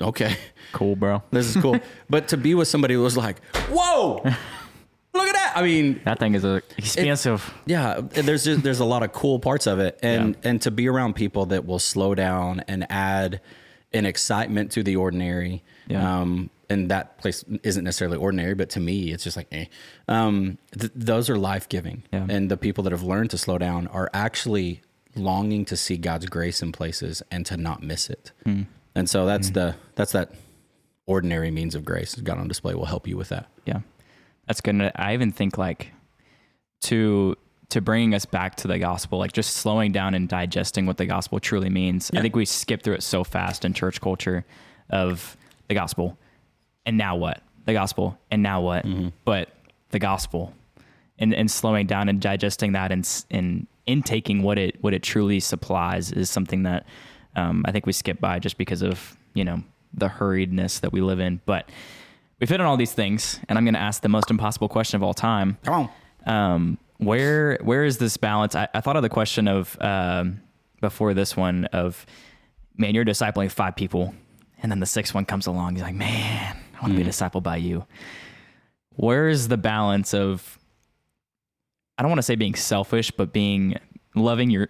okay, 0.00 0.36
Cool, 0.72 0.96
bro. 0.96 1.22
this 1.30 1.54
is 1.54 1.60
cool. 1.62 1.78
but 2.10 2.28
to 2.28 2.36
be 2.36 2.54
with 2.54 2.68
somebody 2.68 2.94
who 2.94 3.02
was 3.02 3.16
like, 3.16 3.42
whoa, 3.70 4.14
look 5.14 5.28
at 5.28 5.32
that. 5.34 5.52
I 5.56 5.62
mean, 5.62 6.00
That 6.04 6.18
thing 6.18 6.34
is 6.34 6.44
a 6.44 6.62
expensive. 6.76 7.52
yeah, 7.66 8.00
there's 8.00 8.44
just, 8.44 8.62
there's 8.62 8.80
a 8.80 8.84
lot 8.84 9.02
of 9.02 9.12
cool 9.12 9.38
parts 9.38 9.66
of 9.66 9.78
it, 9.78 9.98
and 10.02 10.36
and 10.44 10.60
to 10.62 10.70
be 10.70 10.88
around 10.88 11.14
people 11.14 11.46
that 11.46 11.64
will 11.66 11.78
slow 11.78 12.14
down 12.14 12.62
and 12.68 12.86
add 12.90 13.40
an 13.92 14.04
excitement 14.06 14.72
to 14.72 14.82
the 14.82 14.96
ordinary. 14.96 15.62
Yeah. 15.88 16.20
Um, 16.20 16.50
and 16.68 16.90
that 16.90 17.16
place 17.18 17.44
isn't 17.62 17.84
necessarily 17.84 18.16
ordinary, 18.16 18.54
but 18.54 18.70
to 18.70 18.80
me, 18.80 19.12
it's 19.12 19.22
just 19.22 19.36
like, 19.36 19.46
eh. 19.52 19.66
Um, 20.08 20.58
th- 20.76 20.90
those 20.96 21.30
are 21.30 21.38
life 21.38 21.68
giving, 21.68 22.02
Yeah. 22.12 22.26
and 22.28 22.50
the 22.50 22.56
people 22.56 22.82
that 22.84 22.90
have 22.92 23.04
learned 23.04 23.30
to 23.30 23.38
slow 23.38 23.56
down 23.56 23.86
are 23.86 24.10
actually 24.12 24.82
longing 25.14 25.64
to 25.66 25.76
see 25.76 25.96
God's 25.96 26.26
grace 26.26 26.62
in 26.62 26.72
places 26.72 27.22
and 27.30 27.46
to 27.46 27.56
not 27.56 27.84
miss 27.84 28.10
it. 28.10 28.32
Hmm. 28.44 28.62
And 28.96 29.08
so 29.08 29.26
that's 29.26 29.50
mm. 29.50 29.54
the 29.54 29.74
that's 29.94 30.12
that 30.12 30.32
ordinary 31.06 31.50
means 31.50 31.74
of 31.74 31.84
grace. 31.84 32.14
God 32.14 32.38
on 32.38 32.48
display 32.48 32.74
will 32.74 32.86
help 32.86 33.06
you 33.06 33.16
with 33.16 33.28
that. 33.28 33.46
Yeah, 33.66 33.80
that's 34.46 34.60
good. 34.60 34.74
And 34.74 34.90
I 34.96 35.12
even 35.12 35.30
think 35.30 35.58
like 35.58 35.92
to 36.84 37.36
to 37.68 37.80
bringing 37.80 38.14
us 38.14 38.24
back 38.24 38.56
to 38.56 38.68
the 38.68 38.78
gospel, 38.78 39.18
like 39.18 39.32
just 39.32 39.58
slowing 39.58 39.92
down 39.92 40.14
and 40.14 40.28
digesting 40.28 40.86
what 40.86 40.96
the 40.96 41.04
gospel 41.04 41.38
truly 41.40 41.68
means. 41.68 42.10
I 42.14 42.22
think 42.22 42.34
we 42.34 42.46
skip 42.46 42.82
through 42.82 42.94
it 42.94 43.02
so 43.02 43.22
fast 43.22 43.64
in 43.64 43.74
church 43.74 44.00
culture 44.00 44.46
of 44.88 45.36
the 45.68 45.74
gospel, 45.74 46.16
and 46.86 46.96
now 46.96 47.16
what? 47.16 47.42
The 47.66 47.74
gospel, 47.74 48.18
and 48.30 48.42
now 48.42 48.62
what? 48.62 48.86
Mm-hmm. 48.86 49.08
But 49.26 49.50
the 49.90 49.98
gospel, 49.98 50.54
and 51.18 51.34
and 51.34 51.50
slowing 51.50 51.86
down 51.86 52.08
and 52.08 52.18
digesting 52.18 52.72
that 52.72 52.92
and 52.92 53.06
and 53.30 53.66
intaking 53.86 54.42
what 54.42 54.58
it 54.58 54.82
what 54.82 54.94
it 54.94 55.02
truly 55.02 55.38
supplies 55.38 56.12
is 56.12 56.30
something 56.30 56.62
that 56.62 56.86
um, 57.36 57.62
I 57.66 57.72
think 57.72 57.86
we 57.86 57.92
skip 57.92 58.20
by 58.20 58.38
just 58.38 58.58
because 58.58 58.82
of 58.82 59.16
you 59.34 59.44
know 59.44 59.62
the 59.94 60.08
hurriedness 60.08 60.80
that 60.80 60.92
we 60.92 61.00
live 61.00 61.20
in. 61.20 61.40
But 61.46 61.68
we 62.40 62.46
fit 62.46 62.60
on 62.60 62.66
all 62.66 62.76
these 62.76 62.92
things, 62.92 63.38
and 63.48 63.56
I'm 63.56 63.64
going 63.64 63.74
to 63.74 63.80
ask 63.80 64.02
the 64.02 64.08
most 64.08 64.30
impossible 64.30 64.68
question 64.68 64.96
of 64.96 65.02
all 65.02 65.14
time. 65.14 65.58
Come 65.64 65.90
on. 66.26 66.34
Um, 66.34 66.78
where 66.98 67.58
where 67.62 67.84
is 67.84 67.98
this 67.98 68.16
balance? 68.16 68.54
I, 68.54 68.68
I 68.74 68.80
thought 68.80 68.96
of 68.96 69.02
the 69.02 69.08
question 69.08 69.48
of 69.48 69.76
um, 69.80 70.40
before 70.80 71.14
this 71.14 71.36
one 71.36 71.66
of 71.66 72.04
man, 72.76 72.94
you're 72.94 73.04
discipling 73.04 73.50
five 73.50 73.76
people, 73.76 74.14
and 74.62 74.72
then 74.72 74.80
the 74.80 74.86
sixth 74.86 75.14
one 75.14 75.24
comes 75.24 75.46
along. 75.46 75.74
He's 75.74 75.82
like, 75.82 75.94
man, 75.94 76.56
I 76.74 76.80
want 76.80 76.96
to 76.96 76.98
be 76.98 77.08
discipled 77.08 77.42
by 77.42 77.56
you. 77.56 77.84
Where 78.90 79.28
is 79.28 79.48
the 79.48 79.56
balance 79.58 80.14
of? 80.14 80.58
I 81.98 82.02
don't 82.02 82.10
want 82.10 82.18
to 82.18 82.24
say 82.24 82.34
being 82.34 82.54
selfish, 82.54 83.10
but 83.10 83.32
being 83.32 83.78
loving 84.14 84.50
your 84.50 84.68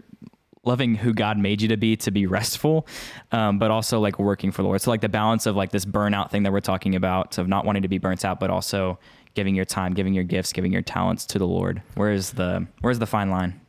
loving 0.67 0.95
who 0.95 1.13
God 1.15 1.39
made 1.39 1.63
you 1.63 1.69
to 1.69 1.77
be 1.77 1.97
to 1.97 2.11
be 2.11 2.27
restful, 2.27 2.87
um, 3.33 3.59
but 3.59 3.71
also 3.71 4.01
like 4.01 4.19
working 4.19 4.51
for 4.53 4.63
the 4.63 4.69
Lord. 4.69 4.81
So 4.81 4.91
like 4.91 5.01
the 5.01 5.09
balance 5.09 5.47
of 5.47 5.57
like 5.57 5.71
this 5.71 5.85
burnout 5.85 6.31
thing 6.31 6.43
that 6.43 6.53
we're 6.53 6.61
talking 6.61 6.95
about 6.95 7.39
of 7.39 7.49
not 7.49 7.65
wanting 7.65 7.83
to 7.83 7.89
be 7.89 7.99
burnt 7.99 8.25
out, 8.25 8.41
but 8.41 8.51
also 8.51 8.99
giving 9.35 9.55
your 9.55 9.65
time, 9.65 9.95
giving 9.95 10.15
your 10.15 10.25
gifts, 10.25 10.53
giving 10.53 10.73
your 10.73 10.83
talents 10.83 11.27
to 11.27 11.39
the 11.39 11.47
Lord. 11.47 11.83
Where's 11.95 12.31
the 12.31 12.67
where's 12.81 12.99
the 12.99 13.07
fine 13.07 13.31
line? 13.31 13.61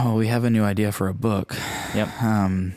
Oh, 0.00 0.14
we 0.16 0.26
have 0.26 0.44
a 0.44 0.50
new 0.50 0.64
idea 0.64 0.92
for 0.92 1.08
a 1.08 1.14
book. 1.14 1.56
Yep, 1.94 2.22
Um, 2.22 2.74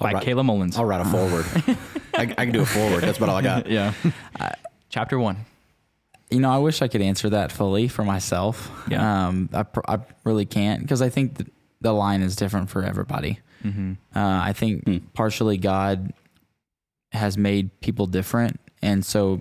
by 0.00 0.12
write- 0.14 0.24
Kayla 0.24 0.44
Mullins. 0.44 0.78
I'll 0.78 0.84
write 0.86 1.02
a 1.02 1.04
forward. 1.04 1.44
I, 2.14 2.22
I 2.22 2.44
can 2.46 2.52
do 2.52 2.62
a 2.62 2.66
forward. 2.66 3.02
That's 3.02 3.18
about 3.18 3.28
all 3.28 3.36
I 3.36 3.42
got. 3.42 3.66
yeah, 3.70 3.92
chapter 4.88 5.18
one. 5.18 5.44
you 6.30 6.40
know, 6.40 6.50
I 6.50 6.58
wish 6.58 6.80
I 6.80 6.88
could 6.88 7.02
answer 7.02 7.28
that 7.30 7.52
fully 7.52 7.88
for 7.88 8.04
myself. 8.04 8.70
Yeah. 8.88 9.26
Um, 9.28 9.50
I, 9.52 9.62
pr- 9.64 9.80
I 9.86 9.98
really 10.24 10.46
can't 10.46 10.80
because 10.82 11.02
I 11.02 11.08
think 11.10 11.38
th- 11.38 11.50
the 11.80 11.92
line 11.92 12.22
is 12.22 12.36
different 12.36 12.70
for 12.70 12.84
everybody. 12.84 13.38
Mm-hmm. 13.64 13.92
Uh, 14.14 14.40
I 14.42 14.52
think 14.52 15.12
partially 15.14 15.56
God 15.56 16.12
has 17.12 17.36
made 17.36 17.80
people 17.80 18.06
different, 18.06 18.60
and 18.82 19.04
so 19.04 19.40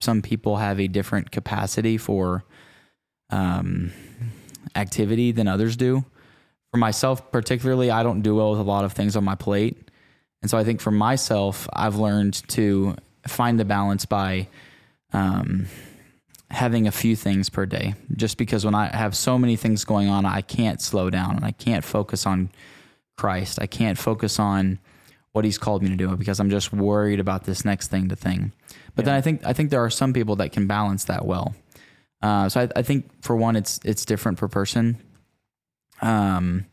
some 0.00 0.22
people 0.22 0.56
have 0.56 0.80
a 0.80 0.88
different 0.88 1.30
capacity 1.30 1.96
for 1.96 2.44
um, 3.30 3.92
activity 4.74 5.32
than 5.32 5.48
others 5.48 5.76
do. 5.76 6.04
For 6.72 6.78
myself, 6.78 7.30
particularly, 7.30 7.90
I 7.90 8.02
don't 8.02 8.22
do 8.22 8.34
well 8.34 8.50
with 8.50 8.60
a 8.60 8.64
lot 8.64 8.84
of 8.84 8.92
things 8.92 9.16
on 9.16 9.24
my 9.24 9.34
plate, 9.34 9.90
and 10.42 10.50
so 10.50 10.58
I 10.58 10.64
think 10.64 10.80
for 10.80 10.90
myself, 10.90 11.68
I've 11.72 11.96
learned 11.96 12.46
to 12.48 12.96
find 13.26 13.58
the 13.58 13.64
balance 13.64 14.04
by 14.04 14.48
um, 15.12 15.66
having 16.50 16.86
a 16.86 16.92
few 16.92 17.16
things 17.16 17.48
per 17.48 17.66
day. 17.66 17.94
Just 18.14 18.38
because 18.38 18.64
when 18.64 18.74
I 18.74 18.86
have 18.94 19.16
so 19.16 19.38
many 19.38 19.56
things 19.56 19.84
going 19.84 20.08
on, 20.08 20.24
I 20.24 20.40
can't 20.40 20.80
slow 20.80 21.10
down 21.10 21.36
and 21.36 21.44
I 21.44 21.52
can't 21.52 21.84
focus 21.84 22.26
on 22.26 22.50
Christ. 23.16 23.58
I 23.60 23.66
can't 23.66 23.98
focus 23.98 24.38
on 24.38 24.78
what 25.32 25.44
He's 25.44 25.58
called 25.58 25.82
me 25.82 25.90
to 25.90 25.96
do 25.96 26.16
because 26.16 26.40
I'm 26.40 26.50
just 26.50 26.72
worried 26.72 27.20
about 27.20 27.44
this 27.44 27.64
next 27.64 27.88
thing 27.88 28.08
to 28.08 28.16
thing. 28.16 28.52
But 28.94 29.04
then 29.04 29.14
I 29.14 29.20
think 29.20 29.44
I 29.44 29.52
think 29.52 29.70
there 29.70 29.84
are 29.84 29.90
some 29.90 30.12
people 30.12 30.36
that 30.36 30.52
can 30.52 30.66
balance 30.66 31.04
that 31.04 31.26
well. 31.26 31.54
Uh, 32.22 32.48
so 32.48 32.62
I, 32.62 32.68
I 32.76 32.82
think 32.82 33.10
for 33.22 33.36
one, 33.36 33.56
it's 33.56 33.78
it's 33.84 34.04
different 34.04 34.38
per 34.38 34.48
person. 34.48 34.96
Um, 36.00 36.66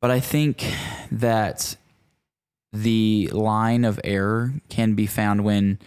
but 0.00 0.10
I 0.10 0.20
think 0.20 0.64
that 1.10 1.76
the 2.72 3.28
line 3.32 3.84
of 3.84 3.98
error 4.04 4.52
can 4.68 4.94
be 4.94 5.06
found 5.06 5.44
when 5.44 5.78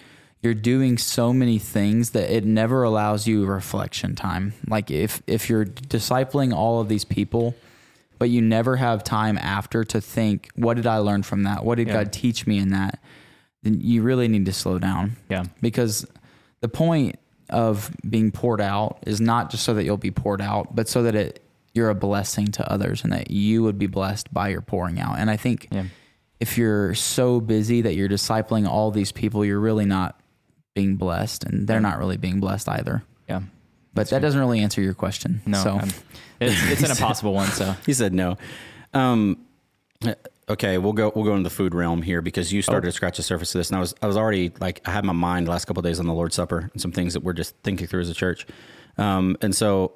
you're 0.41 0.53
doing 0.55 0.97
so 0.97 1.31
many 1.33 1.59
things 1.59 2.11
that 2.11 2.35
it 2.35 2.45
never 2.45 2.83
allows 2.83 3.27
you 3.27 3.45
reflection 3.45 4.15
time. 4.15 4.53
Like 4.67 4.89
if 4.89 5.21
if 5.27 5.49
you're 5.49 5.65
discipling 5.65 6.53
all 6.53 6.81
of 6.81 6.89
these 6.89 7.05
people, 7.05 7.55
but 8.17 8.29
you 8.29 8.41
never 8.41 8.75
have 8.77 9.03
time 9.03 9.37
after 9.37 9.83
to 9.83 10.01
think, 10.01 10.49
what 10.55 10.75
did 10.75 10.87
I 10.87 10.97
learn 10.97 11.23
from 11.23 11.43
that? 11.43 11.63
What 11.63 11.75
did 11.75 11.87
Yeah. 11.87 11.93
God 12.03 12.13
teach 12.13 12.47
me 12.47 12.57
in 12.57 12.69
that? 12.69 12.99
Then 13.63 13.79
you 13.81 14.01
really 14.01 14.27
need 14.27 14.45
to 14.47 14.53
slow 14.53 14.79
down 14.79 15.17
Yeah, 15.29 15.43
because 15.61 16.05
the 16.61 16.67
point 16.67 17.17
of 17.49 17.91
being 18.09 18.31
poured 18.31 18.61
out 18.61 18.97
is 19.05 19.21
not 19.21 19.51
just 19.51 19.63
so 19.63 19.73
that 19.75 19.83
you'll 19.83 19.97
be 19.97 20.09
poured 20.11 20.41
out, 20.41 20.75
but 20.75 20.87
so 20.87 21.03
that 21.03 21.15
it 21.15 21.43
you're 21.73 21.89
a 21.89 21.95
blessing 21.95 22.47
to 22.47 22.69
others 22.71 23.03
and 23.03 23.13
that 23.13 23.31
you 23.31 23.63
would 23.63 23.77
be 23.77 23.87
blessed 23.87 24.33
by 24.33 24.49
your 24.49 24.61
pouring 24.61 24.99
out. 24.99 25.17
And 25.17 25.29
I 25.29 25.37
think 25.37 25.67
yeah, 25.71 25.85
if 26.39 26.57
you're 26.57 26.95
so 26.95 27.39
busy 27.39 27.81
that 27.81 27.93
you're 27.95 28.09
discipling 28.09 28.67
all 28.67 28.91
these 28.91 29.11
people, 29.11 29.45
you're 29.45 29.59
really 29.59 29.85
not 29.85 30.20
being 30.73 30.95
blessed, 30.95 31.43
and 31.43 31.67
they're 31.67 31.79
not 31.81 31.97
really 31.99 32.17
being 32.17 32.39
blessed 32.39 32.69
either. 32.69 33.03
yeah. 33.27 33.41
But 33.93 34.09
that 34.11 34.21
doesn't 34.21 34.39
really 34.39 34.61
answer 34.61 34.81
your 34.81 34.93
question. 34.93 35.41
No, 35.45 35.61
so 35.61 35.79
it's, 36.39 36.71
it's 36.71 36.81
an 36.81 36.91
impossible 36.91 37.33
one. 37.33 37.49
So 37.49 37.75
He 37.85 37.93
said 37.93 38.13
no. 38.13 38.37
Um, 38.93 39.45
okay, 40.49 40.77
we'll 40.77 40.93
go. 40.93 41.11
We'll 41.13 41.25
go 41.25 41.31
into 41.35 41.43
the 41.43 41.53
food 41.53 41.75
realm 41.75 42.01
here 42.01 42.21
because 42.21 42.53
you 42.53 42.61
started 42.61 42.87
to 42.87 42.91
scratch 42.93 43.17
the 43.17 43.23
surface 43.23 43.53
of 43.53 43.59
this, 43.59 43.69
and 43.69 43.75
I 43.75 43.79
was 43.81 43.93
I 44.01 44.07
was 44.07 44.15
already 44.15 44.53
like 44.61 44.81
I 44.85 44.91
had 44.91 45.03
my 45.03 45.11
mind 45.13 45.47
the 45.47 45.51
last 45.51 45.65
couple 45.65 45.81
of 45.81 45.85
days 45.85 45.99
on 45.99 46.07
the 46.07 46.13
Lord's 46.13 46.35
Supper 46.35 46.69
and 46.71 46.81
some 46.81 46.93
things 46.93 47.13
that 47.15 47.23
we're 47.23 47.33
just 47.33 47.53
thinking 47.63 47.85
through 47.85 47.99
as 48.01 48.09
a 48.09 48.13
church. 48.13 48.47
Um, 48.97 49.35
and 49.41 49.53
so, 49.53 49.91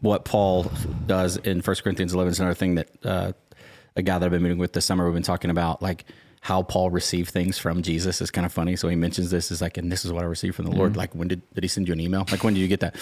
what 0.00 0.24
Paul 0.24 0.70
does 1.06 1.36
in 1.36 1.60
1 1.60 1.76
Corinthians 1.76 2.14
11 2.14 2.32
is 2.32 2.40
another 2.40 2.54
thing 2.54 2.74
that 2.74 2.88
uh, 3.04 3.32
a 3.94 4.02
guy 4.02 4.18
that 4.18 4.24
I've 4.24 4.32
been 4.32 4.42
meeting 4.42 4.58
with 4.58 4.72
this 4.72 4.84
summer 4.84 5.04
we've 5.04 5.14
been 5.14 5.22
talking 5.22 5.50
about, 5.50 5.80
like 5.80 6.04
how 6.44 6.60
Paul 6.60 6.90
received 6.90 7.30
things 7.30 7.56
from 7.56 7.82
Jesus 7.82 8.20
is 8.20 8.32
kind 8.32 8.44
of 8.44 8.52
funny. 8.52 8.74
So 8.74 8.88
he 8.88 8.96
mentions 8.96 9.30
this 9.30 9.52
is 9.52 9.62
like, 9.62 9.76
and 9.76 9.92
this 9.92 10.04
is 10.04 10.12
what 10.12 10.24
I 10.24 10.26
received 10.26 10.56
from 10.56 10.64
the 10.64 10.72
Lord. 10.72 10.96
Like, 10.96 11.14
when 11.14 11.28
did 11.28 11.40
did 11.54 11.62
he 11.62 11.68
send 11.68 11.86
you 11.86 11.92
an 11.92 12.00
email? 12.00 12.26
Like, 12.32 12.42
when 12.42 12.54
did 12.54 12.60
you 12.60 12.66
get 12.66 12.80
that? 12.80 12.96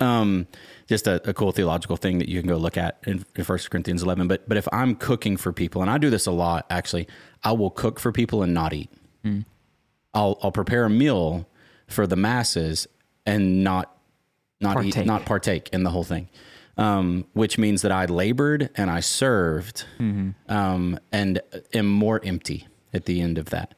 Um, 0.00 0.46
just 0.86 1.08
a, 1.08 1.20
a 1.28 1.34
cool 1.34 1.50
theological 1.50 1.96
thing 1.96 2.18
that 2.18 2.28
you 2.28 2.40
can 2.40 2.48
go 2.48 2.56
look 2.56 2.76
at 2.76 3.00
in, 3.04 3.24
in 3.34 3.44
1 3.44 3.58
Corinthians 3.68 4.04
11. 4.04 4.28
But 4.28 4.48
but 4.48 4.56
if 4.56 4.68
I'm 4.72 4.94
cooking 4.94 5.36
for 5.36 5.52
people, 5.52 5.82
and 5.82 5.90
I 5.90 5.98
do 5.98 6.08
this 6.08 6.26
a 6.26 6.30
lot 6.30 6.66
actually, 6.70 7.08
I 7.42 7.50
will 7.50 7.70
cook 7.70 7.98
for 7.98 8.12
people 8.12 8.44
and 8.44 8.54
not 8.54 8.72
eat. 8.72 8.90
I'll 10.14 10.38
I'll 10.40 10.52
prepare 10.52 10.84
a 10.84 10.90
meal 10.90 11.48
for 11.88 12.06
the 12.06 12.16
masses 12.16 12.86
and 13.26 13.64
not 13.64 13.96
not 14.60 14.74
Partake. 14.74 14.96
eat 14.98 15.06
not 15.06 15.24
partake 15.26 15.68
in 15.72 15.82
the 15.82 15.90
whole 15.90 16.04
thing. 16.04 16.28
Um, 16.76 17.26
which 17.32 17.58
means 17.58 17.82
that 17.82 17.90
I 17.92 18.04
labored 18.04 18.70
and 18.76 18.88
I 18.90 19.00
served 19.00 19.84
um, 20.48 20.98
and 21.12 21.40
am 21.72 21.86
more 21.86 22.20
empty 22.24 22.66
at 22.94 23.04
the 23.06 23.20
end 23.20 23.38
of 23.38 23.46
that. 23.50 23.74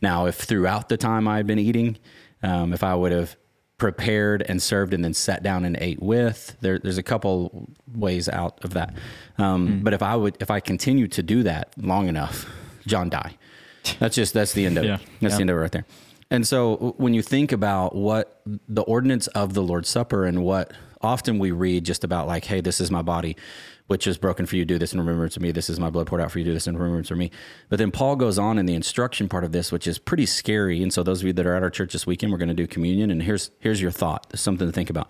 Now, 0.00 0.26
if 0.26 0.36
throughout 0.36 0.88
the 0.88 0.96
time 0.96 1.26
I'd 1.28 1.46
been 1.46 1.58
eating, 1.58 1.96
um, 2.42 2.72
if 2.72 2.82
I 2.82 2.94
would 2.94 3.12
have 3.12 3.36
prepared 3.78 4.42
and 4.48 4.62
served 4.62 4.92
and 4.94 5.04
then 5.04 5.14
sat 5.14 5.42
down 5.42 5.64
and 5.64 5.76
ate 5.80 6.00
with, 6.02 6.56
there, 6.60 6.78
there's 6.78 6.98
a 6.98 7.02
couple 7.02 7.68
ways 7.94 8.28
out 8.28 8.62
of 8.64 8.74
that. 8.74 8.94
Um, 9.38 9.80
But 9.82 9.92
if 9.94 10.02
I 10.02 10.16
would, 10.16 10.36
if 10.40 10.50
I 10.50 10.60
continue 10.60 11.08
to 11.08 11.22
do 11.22 11.42
that 11.44 11.72
long 11.76 12.08
enough, 12.08 12.46
John 12.86 13.08
die. 13.08 13.36
That's 13.98 14.14
just 14.14 14.34
that's 14.34 14.52
the 14.52 14.66
end 14.66 14.78
of 14.78 14.84
Yeah. 14.84 14.94
it. 14.96 15.00
That's 15.20 15.32
Yeah. 15.32 15.36
the 15.36 15.40
end 15.42 15.50
of 15.50 15.56
it 15.56 15.60
right 15.60 15.72
there. 15.72 15.84
And 16.30 16.46
so 16.46 16.94
when 16.98 17.14
you 17.14 17.22
think 17.22 17.52
about 17.52 17.94
what 17.94 18.40
the 18.68 18.82
ordinance 18.82 19.26
of 19.28 19.54
the 19.54 19.62
Lord's 19.62 19.88
Supper 19.88 20.24
and 20.24 20.42
what 20.42 20.72
often 21.00 21.38
we 21.38 21.50
read 21.50 21.84
just 21.84 22.04
about 22.04 22.26
like, 22.26 22.44
hey, 22.46 22.60
this 22.60 22.80
is 22.80 22.90
my 22.90 23.02
body, 23.02 23.36
which 23.86 24.06
is 24.06 24.16
broken 24.16 24.46
for 24.46 24.56
you, 24.56 24.64
do 24.64 24.78
this 24.78 24.92
in 24.92 25.00
remembrance 25.00 25.36
of 25.36 25.42
me. 25.42 25.52
This 25.52 25.68
is 25.68 25.78
my 25.78 25.90
blood 25.90 26.06
poured 26.06 26.20
out 26.20 26.30
for 26.30 26.38
you, 26.38 26.44
do 26.44 26.52
this 26.52 26.66
in 26.66 26.76
remembrance 26.76 27.10
of 27.10 27.18
me. 27.18 27.30
But 27.68 27.78
then 27.78 27.90
Paul 27.90 28.16
goes 28.16 28.38
on 28.38 28.58
in 28.58 28.66
the 28.66 28.74
instruction 28.74 29.28
part 29.28 29.44
of 29.44 29.52
this, 29.52 29.72
which 29.72 29.86
is 29.86 29.98
pretty 29.98 30.26
scary. 30.26 30.82
And 30.82 30.92
so 30.92 31.02
those 31.02 31.20
of 31.20 31.26
you 31.26 31.32
that 31.34 31.46
are 31.46 31.54
at 31.54 31.62
our 31.62 31.70
church 31.70 31.92
this 31.92 32.06
weekend, 32.06 32.32
we're 32.32 32.38
going 32.38 32.48
to 32.48 32.54
do 32.54 32.66
communion. 32.66 33.10
And 33.10 33.22
here's 33.22 33.50
here's 33.60 33.80
your 33.80 33.90
thought, 33.90 34.38
something 34.38 34.66
to 34.66 34.72
think 34.72 34.90
about. 34.90 35.08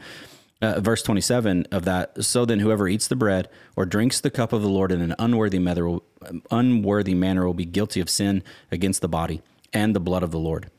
Uh, 0.60 0.78
verse 0.78 1.02
27 1.02 1.66
of 1.72 1.84
that 1.84 2.22
so 2.22 2.44
then 2.44 2.60
whoever 2.60 2.86
eats 2.86 3.08
the 3.08 3.16
bread 3.16 3.48
or 3.74 3.84
drinks 3.84 4.20
the 4.20 4.30
cup 4.30 4.52
of 4.52 4.62
the 4.62 4.68
lord 4.68 4.92
in 4.92 5.02
an 5.02 5.12
unworthy 5.18 5.58
manner 5.58 5.88
will, 5.88 6.04
unworthy 6.52 7.14
manner 7.14 7.44
will 7.44 7.52
be 7.52 7.64
guilty 7.64 7.98
of 7.98 8.08
sin 8.08 8.44
against 8.70 9.00
the 9.00 9.08
body 9.08 9.42
and 9.72 9.94
the 9.94 10.00
blood 10.00 10.22
of 10.22 10.30
the 10.30 10.38
Lord. 10.38 10.70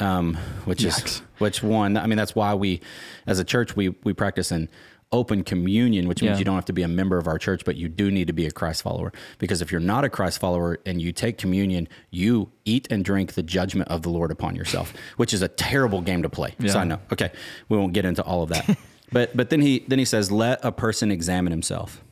Um, 0.00 0.34
which 0.64 0.82
is 0.82 1.22
which 1.38 1.62
one? 1.62 1.96
I 1.96 2.06
mean, 2.06 2.16
that's 2.16 2.34
why 2.34 2.54
we, 2.54 2.80
as 3.26 3.38
a 3.38 3.44
church, 3.44 3.76
we 3.76 3.90
we 4.02 4.12
practice 4.12 4.50
in 4.50 4.68
open 5.14 5.44
communion, 5.44 6.08
which 6.08 6.20
means 6.20 6.32
Yeah. 6.32 6.38
you 6.38 6.44
don't 6.44 6.56
have 6.56 6.64
to 6.66 6.72
be 6.72 6.82
a 6.82 6.88
member 6.88 7.16
of 7.16 7.26
our 7.26 7.38
church, 7.38 7.64
but 7.64 7.76
you 7.76 7.88
do 7.88 8.10
need 8.10 8.26
to 8.26 8.32
be 8.32 8.44
a 8.46 8.50
Christ 8.50 8.82
follower. 8.82 9.12
Because 9.38 9.62
if 9.62 9.70
you're 9.72 9.80
not 9.80 10.04
a 10.04 10.08
Christ 10.08 10.38
follower 10.40 10.78
and 10.84 11.00
you 11.00 11.12
take 11.12 11.38
communion, 11.38 11.88
you 12.10 12.50
eat 12.64 12.86
and 12.90 13.04
drink 13.04 13.32
the 13.34 13.42
judgment 13.42 13.88
of 13.88 14.02
the 14.02 14.10
Lord 14.10 14.30
upon 14.30 14.56
yourself, 14.56 14.92
which 15.16 15.32
is 15.32 15.40
a 15.40 15.48
terrible 15.48 16.00
game 16.02 16.22
to 16.22 16.28
play. 16.28 16.54
So 16.66 16.78
I 16.78 16.84
know. 16.84 16.98
Okay, 17.12 17.30
we 17.68 17.78
won't 17.78 17.92
get 17.94 18.04
into 18.04 18.22
all 18.22 18.42
of 18.42 18.48
that. 18.50 18.76
but 19.12 19.36
but 19.36 19.50
then 19.50 19.60
he 19.60 19.84
then 19.88 19.98
he 19.98 20.04
says, 20.04 20.30
let 20.32 20.58
a 20.64 20.72
person 20.72 21.10
examine 21.10 21.52
himself. 21.52 22.02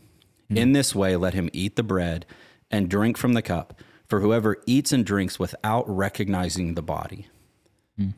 In 0.48 0.72
this 0.72 0.94
way, 0.94 1.16
let 1.16 1.34
him 1.34 1.48
eat 1.52 1.76
the 1.76 1.82
bread 1.82 2.26
and 2.70 2.88
drink 2.88 3.16
from 3.18 3.32
the 3.32 3.42
cup. 3.42 3.80
For 4.06 4.20
whoever 4.20 4.58
eats 4.66 4.92
and 4.92 5.02
drinks 5.06 5.38
without 5.38 5.84
recognizing 5.88 6.74
the 6.74 6.82
body, 6.82 7.26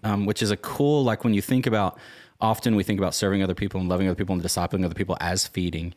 um, 0.02 0.26
which 0.26 0.42
is 0.42 0.50
a 0.50 0.56
cool, 0.56 1.04
like 1.04 1.22
when 1.22 1.34
you 1.34 1.40
think 1.40 1.64
about, 1.66 1.96
often 2.44 2.76
we 2.76 2.82
think 2.84 2.98
about 3.00 3.14
serving 3.14 3.42
other 3.42 3.54
people 3.54 3.80
and 3.80 3.88
loving 3.88 4.06
other 4.06 4.14
people 4.14 4.34
and 4.34 4.42
discipling 4.44 4.84
other 4.84 4.94
people 4.94 5.16
as 5.20 5.46
feeding. 5.46 5.94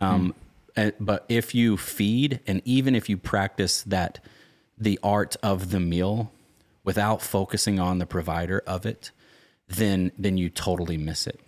Um, 0.00 0.34
and- 0.74 0.94
but 0.98 1.24
if 1.28 1.54
you 1.54 1.76
feed, 1.76 2.40
and 2.46 2.62
even 2.64 2.94
if 2.94 3.08
you 3.10 3.16
practice 3.18 3.82
that, 3.82 4.18
the 4.78 4.98
art 5.02 5.36
of 5.42 5.70
the 5.70 5.78
meal 5.78 6.32
without 6.82 7.20
focusing 7.22 7.78
on 7.78 7.98
the 7.98 8.06
provider 8.06 8.62
of 8.66 8.86
it, 8.86 9.10
then 9.68 10.10
then 10.18 10.36
you 10.36 10.48
totally 10.50 10.96
miss 10.96 11.26
it. 11.26 11.38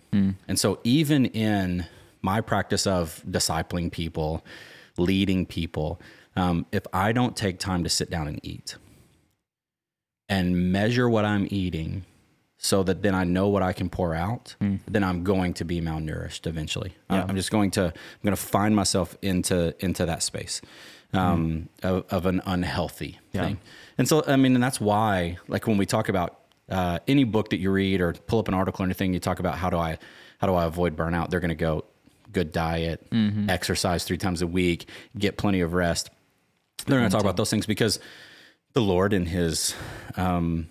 And 0.47 0.57
so 0.59 0.79
even 0.83 1.25
in 1.25 1.85
my 2.21 2.39
practice 2.39 2.87
of 2.87 3.21
discipling 3.29 3.91
people, 3.91 4.45
leading 4.97 5.45
people, 5.45 5.99
um, 6.37 6.65
if 6.71 6.83
I 6.93 7.11
don't 7.11 7.35
take 7.35 7.59
time 7.59 7.83
to 7.83 7.89
sit 7.89 8.09
down 8.09 8.27
and 8.27 8.39
eat 8.43 8.77
and 10.29 10.71
measure 10.71 11.09
what 11.09 11.25
I'm 11.25 11.47
eating 11.51 12.05
so 12.65 12.83
that 12.83 13.01
then 13.03 13.13
I 13.15 13.23
know 13.23 13.47
what 13.49 13.61
I 13.63 13.73
can 13.73 13.89
pour 13.89 14.13
out, 14.15 14.55
then 14.59 15.03
I'm 15.03 15.23
going 15.23 15.53
to 15.55 15.65
be 15.65 15.81
malnourished 15.81 16.47
eventually. 16.47 16.91
I- 17.09 17.17
I'm 17.29 17.35
just 17.35 17.51
going 17.51 17.71
to 17.71 17.83
I'm 17.85 18.23
going 18.23 18.35
to 18.35 18.41
find 18.57 18.75
myself 18.75 19.15
into 19.21 19.57
into 19.85 20.05
that 20.05 20.23
space 20.23 20.61
um, 21.13 21.69
of, 21.83 22.05
of 22.09 22.25
an 22.25 22.41
unhealthy 22.45 23.19
thing. 23.43 23.57
And 23.97 24.07
so 24.07 24.23
I 24.27 24.35
mean, 24.35 24.53
and 24.55 24.63
that's 24.63 24.81
why 24.81 25.37
like 25.47 25.67
when 25.67 25.77
we 25.77 25.85
talk 25.85 26.09
about 26.09 26.39
uh, 26.69 26.99
any 27.07 27.23
book 27.23 27.49
that 27.51 27.59
you 27.59 27.71
read 27.71 28.01
or 28.01 28.13
pull 28.13 28.39
up 28.39 28.47
an 28.47 28.53
article 28.53 28.81
or 28.83 28.85
anything, 28.85 29.13
you 29.13 29.19
talk 29.19 29.39
about 29.39 29.55
how 29.57 29.69
do 29.69 29.77
I 29.77 29.97
how 30.39 30.47
do 30.47 30.53
I 30.55 30.65
avoid 30.65 30.95
burnout? 30.97 31.29
They're 31.29 31.39
going 31.39 31.49
to 31.49 31.55
go 31.55 31.85
good 32.31 32.51
diet, 32.51 33.05
exercise 33.47 34.03
three 34.03 34.17
times 34.17 34.41
a 34.41 34.47
week, 34.47 34.89
get 35.17 35.37
plenty 35.37 35.61
of 35.61 35.73
rest. 35.73 36.09
They're 36.85 36.99
going 36.99 37.09
to 37.09 37.13
talk 37.13 37.21
about 37.21 37.37
those 37.37 37.49
things 37.49 37.65
because 37.65 37.99
the 38.73 38.81
Lord 38.81 39.13
in 39.13 39.25
His 39.25 39.73
um, 40.17 40.67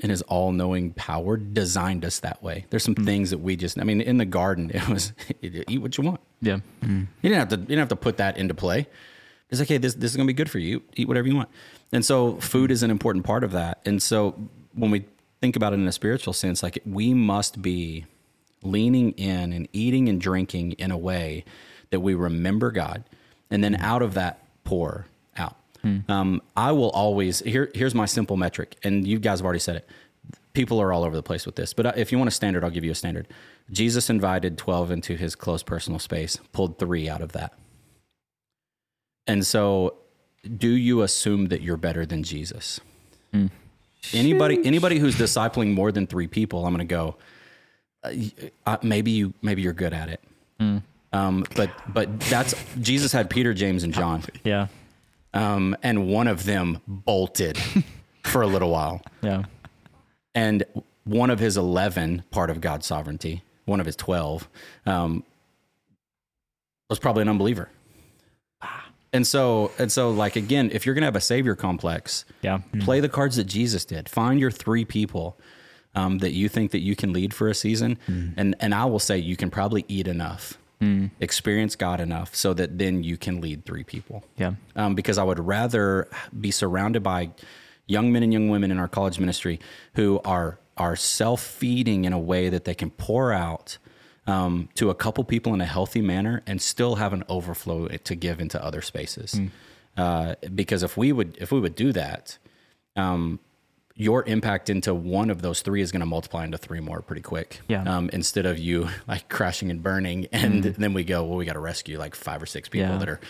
in 0.00 0.10
His 0.10 0.22
all 0.22 0.52
knowing 0.52 0.92
power 0.92 1.36
designed 1.36 2.04
us 2.04 2.20
that 2.20 2.42
way. 2.42 2.66
There's 2.70 2.84
some 2.84 2.94
hmm. 2.94 3.04
things 3.04 3.30
that 3.30 3.38
we 3.38 3.56
just 3.56 3.78
I 3.78 3.84
mean 3.84 4.00
in 4.00 4.18
the 4.18 4.24
garden 4.24 4.70
it 4.74 4.88
was 4.88 5.12
eat 5.42 5.80
what 5.80 5.96
you 5.98 6.04
want. 6.04 6.20
Yeah. 6.40 6.58
Hmm. 6.82 7.04
You 7.22 7.30
didn't 7.30 7.38
have 7.38 7.48
to. 7.48 7.56
You 7.56 7.66
didn't 7.66 7.78
have 7.78 7.88
to 7.88 7.96
put 7.96 8.16
that 8.18 8.36
into 8.36 8.54
play. 8.54 8.86
It's 9.50 9.60
like, 9.60 9.68
hey, 9.68 9.78
this 9.78 9.94
this 9.94 10.10
is 10.10 10.16
gonna 10.16 10.26
be 10.26 10.32
good 10.32 10.50
for 10.50 10.58
you. 10.58 10.82
Eat 10.96 11.08
whatever 11.08 11.28
you 11.28 11.36
want. 11.36 11.50
And 11.92 12.04
so, 12.04 12.36
food 12.36 12.70
is 12.70 12.82
an 12.82 12.90
important 12.90 13.24
part 13.24 13.44
of 13.44 13.52
that. 13.52 13.80
And 13.84 14.02
so, 14.02 14.34
when 14.72 14.90
we 14.90 15.04
think 15.40 15.56
about 15.56 15.74
it 15.74 15.76
in 15.76 15.86
a 15.86 15.92
spiritual 15.92 16.32
sense, 16.32 16.62
like 16.62 16.78
we 16.86 17.12
must 17.12 17.60
be 17.60 18.06
leaning 18.62 19.12
in 19.12 19.52
and 19.52 19.68
eating 19.72 20.08
and 20.08 20.20
drinking 20.20 20.72
in 20.72 20.90
a 20.90 20.96
way 20.96 21.44
that 21.90 22.00
we 22.00 22.14
remember 22.14 22.70
God, 22.70 23.04
and 23.50 23.62
then 23.62 23.74
hmm. 23.74 23.82
out 23.82 24.02
of 24.02 24.14
that 24.14 24.42
pour 24.64 25.06
out. 25.84 26.10
Um, 26.10 26.42
I 26.56 26.72
will 26.72 26.90
always 26.90 27.40
here. 27.40 27.70
Here's 27.74 27.94
my 27.94 28.06
simple 28.06 28.36
metric, 28.36 28.76
and 28.84 29.06
you 29.06 29.18
guys 29.18 29.40
have 29.40 29.44
already 29.44 29.58
said 29.60 29.76
it. 29.76 29.88
People 30.52 30.80
are 30.80 30.92
all 30.92 31.02
over 31.04 31.16
the 31.16 31.22
place 31.22 31.46
with 31.46 31.56
this, 31.56 31.72
but 31.72 31.86
uh, 31.86 31.92
if 31.96 32.12
you 32.12 32.18
want 32.18 32.28
a 32.28 32.32
standard, 32.32 32.62
I'll 32.62 32.70
give 32.70 32.84
you 32.84 32.92
a 32.92 32.94
standard. 32.94 33.26
Jesus 33.70 34.10
invited 34.10 34.58
12 34.58 34.90
into 34.90 35.16
his 35.16 35.34
close 35.34 35.62
personal 35.62 35.98
space, 35.98 36.38
pulled 36.52 36.78
three 36.78 37.08
out 37.08 37.22
of 37.22 37.32
that. 37.32 37.54
And 39.26 39.46
so, 39.46 39.94
do 40.58 40.68
you 40.68 41.02
assume 41.02 41.46
that 41.46 41.62
you're 41.62 41.76
better 41.76 42.04
than 42.04 42.22
Jesus? 42.22 42.80
Anybody, 44.12 44.58
anybody 44.64 44.98
who's 44.98 45.14
discipling 45.16 45.72
more 45.74 45.92
than 45.92 46.06
three 46.06 46.26
people, 46.26 46.66
I'm 46.66 46.74
going 46.74 46.86
to 46.86 46.92
go. 46.92 47.16
Uh, 48.04 48.12
uh, 48.66 48.76
maybe 48.82 49.12
you, 49.12 49.32
maybe 49.42 49.62
you're 49.62 49.72
good 49.72 49.94
at 49.94 50.08
it. 50.08 50.20
Um, 51.12 51.44
but 51.56 51.70
but 51.92 52.20
that's 52.20 52.54
Jesus 52.80 53.12
had 53.12 53.30
Peter, 53.30 53.52
James, 53.54 53.84
and 53.84 53.92
John, 53.94 54.22
Yeah. 54.44 54.68
Um, 55.34 55.76
and 55.82 56.06
one 56.08 56.28
of 56.28 56.44
them 56.44 56.78
bolted 56.86 57.58
for 58.24 58.42
a 58.42 58.46
little 58.46 58.70
while. 58.70 59.02
Yeah. 59.22 59.44
and 60.34 60.64
one 61.04 61.30
of 61.30 61.38
his 61.40 61.56
11 61.56 62.22
part 62.30 62.48
of 62.50 62.60
god's 62.60 62.86
sovereignty 62.86 63.42
one 63.64 63.80
of 63.80 63.86
his 63.86 63.96
12 63.96 64.48
um, 64.86 65.24
was 66.88 66.98
probably 66.98 67.22
an 67.22 67.28
unbeliever. 67.28 67.68
And 69.14 69.26
so 69.26 69.70
and 69.78 69.92
so 69.92 70.10
like 70.10 70.36
again 70.36 70.70
if 70.72 70.86
you're 70.86 70.94
gonna 70.94 71.06
have 71.06 71.16
a 71.16 71.20
savior 71.20 71.54
complex 71.54 72.24
Yeah. 72.40 72.60
play 72.80 73.00
the 73.00 73.08
cards 73.10 73.36
that 73.36 73.44
jesus 73.44 73.84
did. 73.84 74.08
Find 74.08 74.40
your 74.40 74.50
three 74.50 74.84
people 74.86 75.38
um, 75.94 76.18
that 76.18 76.32
you 76.32 76.48
think 76.48 76.70
that 76.70 76.80
you 76.80 76.96
can 76.96 77.12
lead 77.12 77.34
for 77.34 77.48
a 77.48 77.54
season. 77.54 77.98
And 78.36 78.54
and 78.60 78.74
i 78.74 78.84
will 78.86 78.98
say 78.98 79.18
you 79.18 79.36
can 79.36 79.50
probably 79.50 79.84
eat 79.88 80.08
enough 80.08 80.56
experience 81.20 81.76
god 81.76 82.00
enough 82.00 82.34
so 82.34 82.52
that 82.54 82.78
then 82.78 83.04
you 83.04 83.16
can 83.16 83.40
lead 83.40 83.64
three 83.64 83.84
people 83.84 84.24
Yeah. 84.36 84.54
um, 84.76 84.94
because 84.94 85.16
I 85.18 85.22
would 85.24 85.38
rather 85.38 86.08
be 86.40 86.50
surrounded 86.50 87.02
by 87.02 87.30
young 87.86 88.12
men 88.12 88.22
and 88.22 88.32
young 88.32 88.48
women 88.48 88.70
in 88.70 88.78
our 88.78 88.88
college 88.88 89.18
ministry 89.20 89.60
who 89.94 90.20
are 90.24 90.58
are 90.76 90.96
self 90.96 91.40
feeding 91.42 92.04
in 92.04 92.12
a 92.12 92.18
way 92.18 92.48
that 92.48 92.64
they 92.64 92.74
can 92.74 92.90
pour 92.90 93.32
out 93.32 93.78
um, 94.26 94.68
to 94.74 94.88
a 94.90 94.94
couple 94.94 95.22
people 95.24 95.52
in 95.54 95.60
a 95.60 95.66
healthy 95.66 96.00
manner 96.00 96.42
and 96.46 96.62
still 96.62 96.94
have 96.96 97.12
an 97.12 97.24
overflow 97.28 97.88
to 97.88 98.14
give 98.14 98.40
into 98.40 98.62
other 98.64 98.80
spaces. 98.80 99.40
Uh, 99.96 100.34
because 100.54 100.82
if 100.82 100.96
we 100.96 101.12
would 101.12 101.36
if 101.40 101.52
we 101.52 101.60
would 101.60 101.74
do 101.74 101.92
that, 101.92 102.38
um, 102.96 103.38
your 103.94 104.24
impact 104.26 104.70
into 104.70 104.94
one 104.94 105.28
of 105.30 105.42
those 105.42 105.60
three 105.62 105.82
is 105.82 105.92
going 105.92 106.00
to 106.00 106.06
multiply 106.06 106.44
into 106.44 106.58
three 106.58 106.80
more 106.80 107.02
pretty 107.02 107.22
quick. 107.22 107.60
Yeah. 107.68 107.82
Um, 107.84 108.08
instead 108.12 108.46
of 108.46 108.58
you 108.58 108.88
like 109.08 109.28
crashing 109.28 109.70
and 109.70 109.82
burning, 109.82 110.26
and 110.32 110.62
then 110.64 110.94
we 110.94 111.04
go, 111.04 111.24
well, 111.24 111.36
we 111.36 111.44
got 111.44 111.52
to 111.54 111.60
rescue 111.60 111.98
like 111.98 112.14
five 112.14 112.42
or 112.42 112.46
six 112.46 112.68
people 112.68 112.88
Yeah. 112.90 112.98
that 112.98 113.08
are 113.08 113.20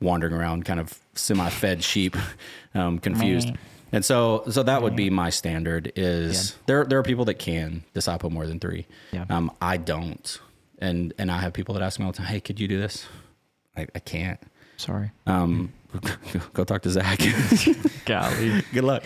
wandering 0.00 0.32
around, 0.32 0.64
kind 0.64 0.80
of 0.80 0.98
semi-fed 1.14 1.82
sheep, 1.84 2.16
um, 2.74 2.98
confused. 2.98 3.50
And 3.92 4.04
so, 4.04 4.42
so 4.50 4.62
that 4.64 4.82
would 4.82 4.96
be 4.96 5.10
my 5.10 5.30
standard. 5.30 5.92
Is 5.96 6.56
there 6.66 6.84
there 6.84 6.98
are 6.98 7.02
people 7.04 7.24
that 7.26 7.34
can 7.38 7.84
disciple 7.94 8.30
more 8.30 8.46
than 8.46 8.58
three. 8.58 8.86
Yeah. 9.12 9.24
Um, 9.30 9.50
I 9.62 9.76
don't, 9.76 10.40
and 10.80 11.14
and 11.18 11.30
I 11.30 11.38
have 11.38 11.52
people 11.52 11.72
that 11.74 11.82
ask 11.84 11.98
me 12.00 12.04
all 12.04 12.10
the 12.10 12.18
time, 12.18 12.26
"Hey, 12.26 12.40
could 12.40 12.58
you 12.58 12.66
do 12.66 12.78
this?" 12.80 13.06
I, 13.76 13.86
I 13.94 13.98
can't. 14.00 14.40
Sorry. 14.76 15.10
Um, 15.26 15.72
go 16.52 16.64
talk 16.64 16.82
to 16.82 16.90
Zach. 16.90 17.18
Golly. 18.04 18.62
Good 18.72 18.84
luck. 18.84 19.02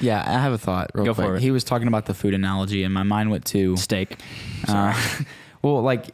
Yeah, 0.00 0.22
I 0.26 0.40
have 0.40 0.52
a 0.52 0.58
thought 0.58 0.90
real 0.94 1.04
Go 1.06 1.14
quick. 1.14 1.26
for 1.26 1.36
it. 1.36 1.42
He 1.42 1.50
was 1.50 1.64
talking 1.64 1.88
about 1.88 2.06
the 2.06 2.14
food 2.14 2.34
analogy, 2.34 2.82
and 2.82 2.92
my 2.92 3.02
mind 3.02 3.30
went 3.30 3.44
to 3.46 3.76
Steak. 3.76 4.18
Uh, 4.68 4.94
well, 5.62 5.82
like 5.82 6.06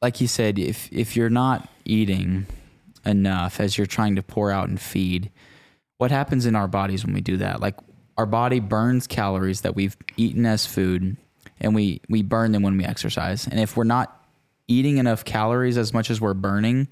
like 0.00 0.16
he 0.16 0.26
said, 0.26 0.58
if 0.58 0.92
if 0.92 1.16
you're 1.16 1.30
not 1.30 1.68
eating 1.84 2.46
enough 3.04 3.60
as 3.60 3.76
you're 3.76 3.86
trying 3.86 4.16
to 4.16 4.22
pour 4.22 4.50
out 4.50 4.68
and 4.68 4.80
feed, 4.80 5.30
what 5.98 6.10
happens 6.10 6.46
in 6.46 6.54
our 6.54 6.68
bodies 6.68 7.04
when 7.04 7.14
we 7.14 7.20
do 7.20 7.36
that? 7.38 7.60
Like 7.60 7.76
our 8.18 8.26
body 8.26 8.60
burns 8.60 9.06
calories 9.06 9.62
that 9.62 9.74
we've 9.74 9.96
eaten 10.16 10.44
as 10.44 10.66
food, 10.66 11.16
and 11.60 11.74
we 11.74 12.00
we 12.08 12.22
burn 12.22 12.52
them 12.52 12.62
when 12.62 12.76
we 12.76 12.84
exercise. 12.84 13.46
And 13.46 13.58
if 13.58 13.76
we're 13.76 13.84
not 13.84 14.18
eating 14.68 14.98
enough 14.98 15.24
calories 15.24 15.76
as 15.78 15.92
much 15.92 16.10
as 16.10 16.20
we're 16.20 16.34
burning, 16.34 16.88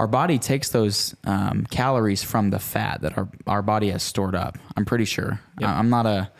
our 0.00 0.06
body 0.06 0.38
takes 0.38 0.70
those 0.70 1.14
um, 1.24 1.66
calories 1.70 2.22
from 2.22 2.48
the 2.50 2.58
fat 2.58 3.02
that 3.02 3.16
our, 3.18 3.28
our 3.46 3.62
body 3.62 3.90
has 3.90 4.02
stored 4.02 4.34
up. 4.34 4.56
I'm 4.76 4.84
pretty 4.86 5.04
sure. 5.04 5.38
I- 5.62 5.64
I'm 5.78 5.90
not 5.90 6.06
a 6.06 6.30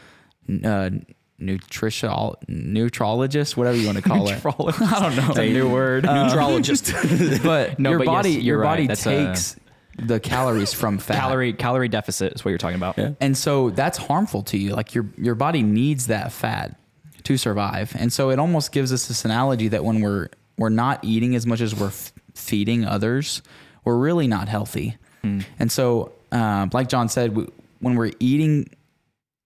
uh, 0.65 0.91
nutritional 1.39 2.39
nutrologist, 2.49 3.57
whatever 3.57 3.77
you 3.77 3.87
want 3.87 3.99
to 3.99 4.03
call 4.03 4.29
it. 4.29 4.41
I 4.45 5.01
don't 5.01 5.17
know. 5.17 5.29
It's 5.31 5.39
a 5.39 5.53
new 5.53 5.69
word. 5.71 6.05
Nutrologist. 6.05 7.43
but 7.43 7.79
No, 7.79 7.91
your 7.91 7.99
but 7.99 8.07
yes, 8.07 8.15
body 8.15 8.31
you're 8.33 8.41
your 8.43 8.59
right. 8.59 8.67
body 8.73 8.87
That's 8.87 9.07
a- 9.07 9.27
takes 9.27 9.57
the 9.99 10.19
calories 10.21 10.73
from 10.73 10.99
fat. 10.99 11.17
calorie 11.19 11.53
calorie 11.53 11.89
deficit 11.89 12.33
is 12.35 12.45
what 12.45 12.51
you're 12.51 12.59
talking 12.59 12.77
about. 12.77 12.97
Yeah. 12.97 13.13
And 13.21 13.37
so 13.37 13.71
that's 13.71 13.99
harmful 13.99 14.43
to 14.45 14.57
you. 14.59 14.75
Like 14.75 14.95
your 14.95 15.07
your 15.19 15.35
body 15.35 15.63
needs 15.63 16.07
that 16.07 16.33
fat 16.33 16.79
to 17.25 17.37
survive. 17.37 17.95
And 17.99 18.11
so 18.13 18.31
it 18.31 18.39
almost 18.39 18.73
gives 18.73 18.93
us 18.93 19.09
this 19.09 19.25
analogy 19.27 19.69
that 19.69 19.85
when 19.85 20.01
we're 20.01 20.29
we're 20.57 20.71
not 20.71 21.05
eating 21.05 21.35
as 21.35 21.47
much 21.47 21.61
as 21.61 21.75
we're 21.75 21.89
f- 21.89 22.13
feeding 22.41 22.84
others, 22.84 23.43
we're 23.84 23.97
really 23.99 24.26
not 24.26 24.49
healthy. 24.49 24.97
And 25.59 25.70
so, 25.70 26.12
uh, 26.32 26.66
like 26.72 26.88
John 26.88 27.09
said, 27.09 27.36
we, 27.36 27.47
when 27.80 27.95
we're 27.95 28.12
eating 28.20 28.70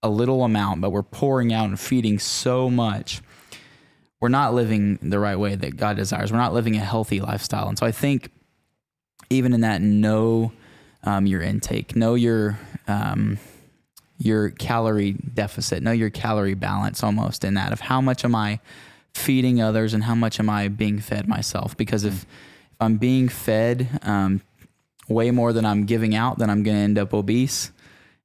a 0.03 0.09
little 0.09 0.45
amount, 0.45 0.80
but 0.80 0.90
we're 0.90 1.03
pouring 1.03 1.53
out 1.53 1.68
and 1.68 1.78
feeding 1.78 2.18
so 2.18 2.70
much, 2.70 3.22
we're 4.20 4.28
not 4.28 4.55
living 4.55 4.99
the 5.03 5.18
right 5.18 5.38
way 5.38 5.55
that 5.57 5.76
God 5.76 5.97
desires. 5.97 6.30
We're 6.30 6.38
not 6.38 6.55
living 6.55 6.76
a 6.76 6.80
healthy 6.80 7.20
lifestyle. 7.20 7.68
And 7.68 7.78
so 7.78 7.86
I 7.86 7.92
think 7.92 8.30
even 9.30 9.53
in 9.53 9.62
that, 9.62 9.82
know 9.82 10.53
um, 11.03 11.26
your 11.26 11.42
intake, 11.42 11.97
know 11.97 12.14
your 12.14 12.59
um, 12.86 13.38
your 14.18 14.51
calorie 14.51 15.12
deficit, 15.12 15.82
know 15.82 15.92
your 15.92 16.11
calorie 16.11 16.55
balance 16.55 17.03
almost 17.03 17.45
in 17.45 17.55
that 17.55 17.72
of 17.72 17.80
how 17.80 18.01
much 18.01 18.24
am 18.24 18.34
I 18.34 18.61
feeding 19.12 19.61
others 19.61 19.95
and 19.95 20.05
how 20.05 20.14
much 20.14 20.38
am 20.38 20.49
I 20.49 20.68
being 20.68 21.01
fed 21.01 21.28
myself? 21.28 21.76
Because 21.76 22.05
if, 22.05 22.14
if 22.14 22.26
I'm 22.85 22.97
being 22.99 23.28
fed 23.28 23.89
um, 24.03 24.41
way 25.09 25.30
more 25.30 25.53
than 25.53 25.64
I'm 25.66 25.85
giving 25.87 26.14
out, 26.14 26.39
then 26.39 26.51
I'm 26.51 26.62
going 26.62 26.76
to 26.76 26.82
end 26.82 26.99
up 26.99 27.12
obese. 27.14 27.72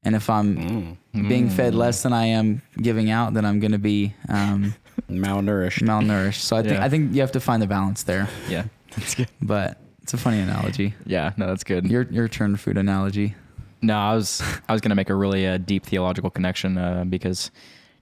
And 0.04 0.16
if 0.16 0.30
I'm 0.30 0.98
being 1.12 1.50
fed 1.50 1.76
less 1.76 2.04
than 2.04 2.14
I 2.14 2.26
am 2.28 2.62
giving 2.82 3.10
out, 3.10 3.34
then 3.34 3.44
I'm 3.46 3.60
going 3.60 3.74
to 3.74 3.78
be 3.80 4.14
um, 4.30 4.74
Malnourished. 5.10 5.82
malnourished. 5.84 6.42
So 6.42 6.56
I 6.56 6.62
think 6.62 6.74
Yeah. 6.76 6.84
I 6.86 6.90
think 6.90 7.14
you 7.14 7.22
have 7.22 7.32
to 7.34 7.40
find 7.40 7.62
the 7.62 7.68
balance 7.68 8.04
there. 8.04 8.30
Yeah, 8.50 8.66
that's 8.96 9.16
good. 9.16 9.28
But 9.42 9.82
it's 10.04 10.14
a 10.14 10.18
funny 10.18 10.40
analogy. 10.40 10.94
Yeah, 11.06 11.34
no, 11.38 11.48
that's 11.48 11.64
good. 11.64 11.86
Your 11.90 12.04
your 12.04 12.28
turn 12.28 12.56
food 12.58 12.78
analogy. 12.78 13.36
No, 13.82 13.98
I 13.98 14.14
was 14.16 14.42
I 14.68 14.74
was 14.74 14.82
gonna 14.82 14.96
make 14.96 15.10
a 15.10 15.16
really 15.16 15.48
uh, 15.48 15.58
deep 15.58 15.86
theological 15.86 16.30
connection 16.30 16.78
uh, 16.78 17.04
because 17.06 17.52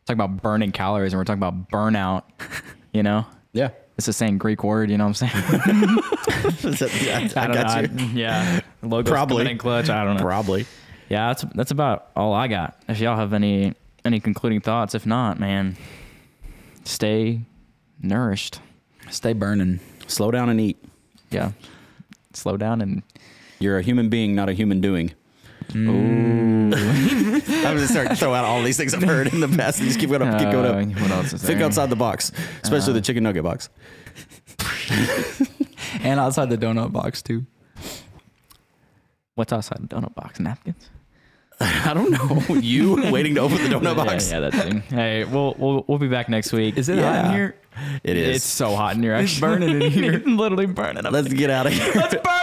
talking 0.05 0.19
about 0.21 0.41
burning 0.41 0.71
calories 0.71 1.13
and 1.13 1.19
we're 1.19 1.25
talking 1.25 1.41
about 1.43 1.69
burnout. 1.69 2.23
You 2.93 3.03
know, 3.03 3.25
Yeah. 3.53 3.69
It's 3.97 4.05
the 4.05 4.13
same 4.13 4.37
Greek 4.37 4.63
word. 4.63 4.89
You 4.89 4.97
know 4.97 5.07
what 5.07 5.21
I'm 5.21 5.29
saying? 5.29 5.33
I, 7.35 7.43
I 7.43 7.47
don't 7.47 7.53
got 7.53 7.91
know. 7.91 8.03
you. 8.03 8.09
yeah, 8.19 8.61
Logos 8.81 9.11
Probably. 9.11 9.49
in 9.49 9.57
clutch. 9.57 9.89
I 9.89 10.03
don't 10.03 10.17
know. 10.17 10.23
Probably. 10.23 10.65
Yeah, 11.09 11.27
that's 11.27 11.43
that's 11.55 11.71
about 11.71 12.11
all 12.15 12.33
I 12.33 12.47
got. 12.47 12.77
If 12.87 12.99
y'all 12.99 13.17
have 13.17 13.33
any 13.33 13.73
any 14.05 14.19
concluding 14.19 14.61
thoughts, 14.61 14.95
if 14.95 15.05
not, 15.05 15.39
man, 15.39 15.77
stay 16.83 17.41
nourished. 18.01 18.59
Stay 19.09 19.33
burning. 19.33 19.79
Slow 20.07 20.31
down 20.31 20.49
and 20.49 20.59
eat. 20.59 20.77
Yeah, 21.31 21.51
slow 22.33 22.57
down 22.57 22.81
and 22.81 23.03
You're 23.59 23.77
a 23.77 23.81
human 23.81 24.09
being, 24.09 24.35
not 24.35 24.49
a 24.49 24.53
human 24.53 24.81
doing. 24.81 25.11
I'm 25.75 26.69
gonna 26.71 27.87
start 27.87 28.09
to 28.09 28.15
throw 28.15 28.33
out 28.33 28.45
all 28.45 28.61
these 28.63 28.77
things 28.77 28.93
I've 28.93 29.03
heard 29.03 29.27
in 29.33 29.39
the 29.41 29.47
past 29.49 29.79
and 29.79 29.87
just 29.87 29.99
keep 29.99 30.09
going 30.09 30.21
up, 30.21 30.39
keep 30.39 30.49
going 30.51 30.65
Uh, 30.65 30.93
up. 30.95 31.01
what 31.01 31.11
else 31.11 31.33
is 31.33 31.41
Think 31.43 31.59
there? 31.59 31.67
outside 31.67 31.89
the 31.89 31.95
box, 31.95 32.31
especially 32.63 32.93
the 32.93 33.01
chicken 33.01 33.23
nugget 33.23 33.43
box. 33.43 33.69
And 36.01 36.19
outside 36.19 36.49
the 36.49 36.57
donut 36.57 36.91
box 36.91 37.21
too. 37.21 37.45
What's 39.35 39.53
outside 39.53 39.79
the 39.81 39.87
donut 39.95 40.13
box? 40.15 40.39
Napkins. 40.39 40.89
I 41.59 41.93
don't 41.93 42.11
know. 42.11 42.55
You 42.55 43.11
waiting 43.11 43.35
to 43.35 43.41
open 43.41 43.57
the 43.57 43.69
donut 43.69 43.95
box? 43.95 44.29
Yeah, 44.29 44.39
yeah, 44.39 44.49
that 44.49 44.63
thing. 44.63 44.81
hey, 44.81 45.23
we'll 45.23 45.55
we'll 45.57 45.85
we'll 45.87 45.97
be 45.97 46.07
back 46.07 46.27
next 46.29 46.51
week. 46.53 46.77
Is 46.77 46.89
it 46.89 46.99
hot 46.99 47.25
in 47.25 47.31
here? 47.31 47.55
It 48.03 48.17
is. 48.17 48.37
It's 48.37 48.45
so 48.45 48.75
hot 48.75 48.95
in 48.95 49.03
here. 49.03 49.13
Actually. 49.13 49.41
burning 49.41 49.81
in 49.81 49.91
here. 49.91 50.19
Literally 50.25 50.65
burning. 50.65 51.05
up. 51.05 51.11
Let's 51.13 51.31
get 51.33 51.49
out 51.49 51.65
of 51.67 51.73
here. 51.73 51.91
Let's 51.95 52.15
burn. 52.15 52.36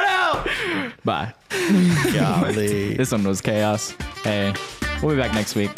Bye. 1.05 1.35
Golly. 2.13 2.95
This 2.95 3.13
one 3.13 3.25
was 3.25 3.41
chaos. 3.41 3.95
Hey, 4.23 4.55
we'll 5.03 5.15
be 5.15 5.21
back 5.21 5.35
next 5.35 5.55
week. 5.55 5.75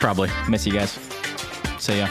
Probably. 0.00 0.30
Miss 0.48 0.66
you 0.66 0.72
guys. 0.72 0.98
See 1.78 1.98
ya. 1.98 2.08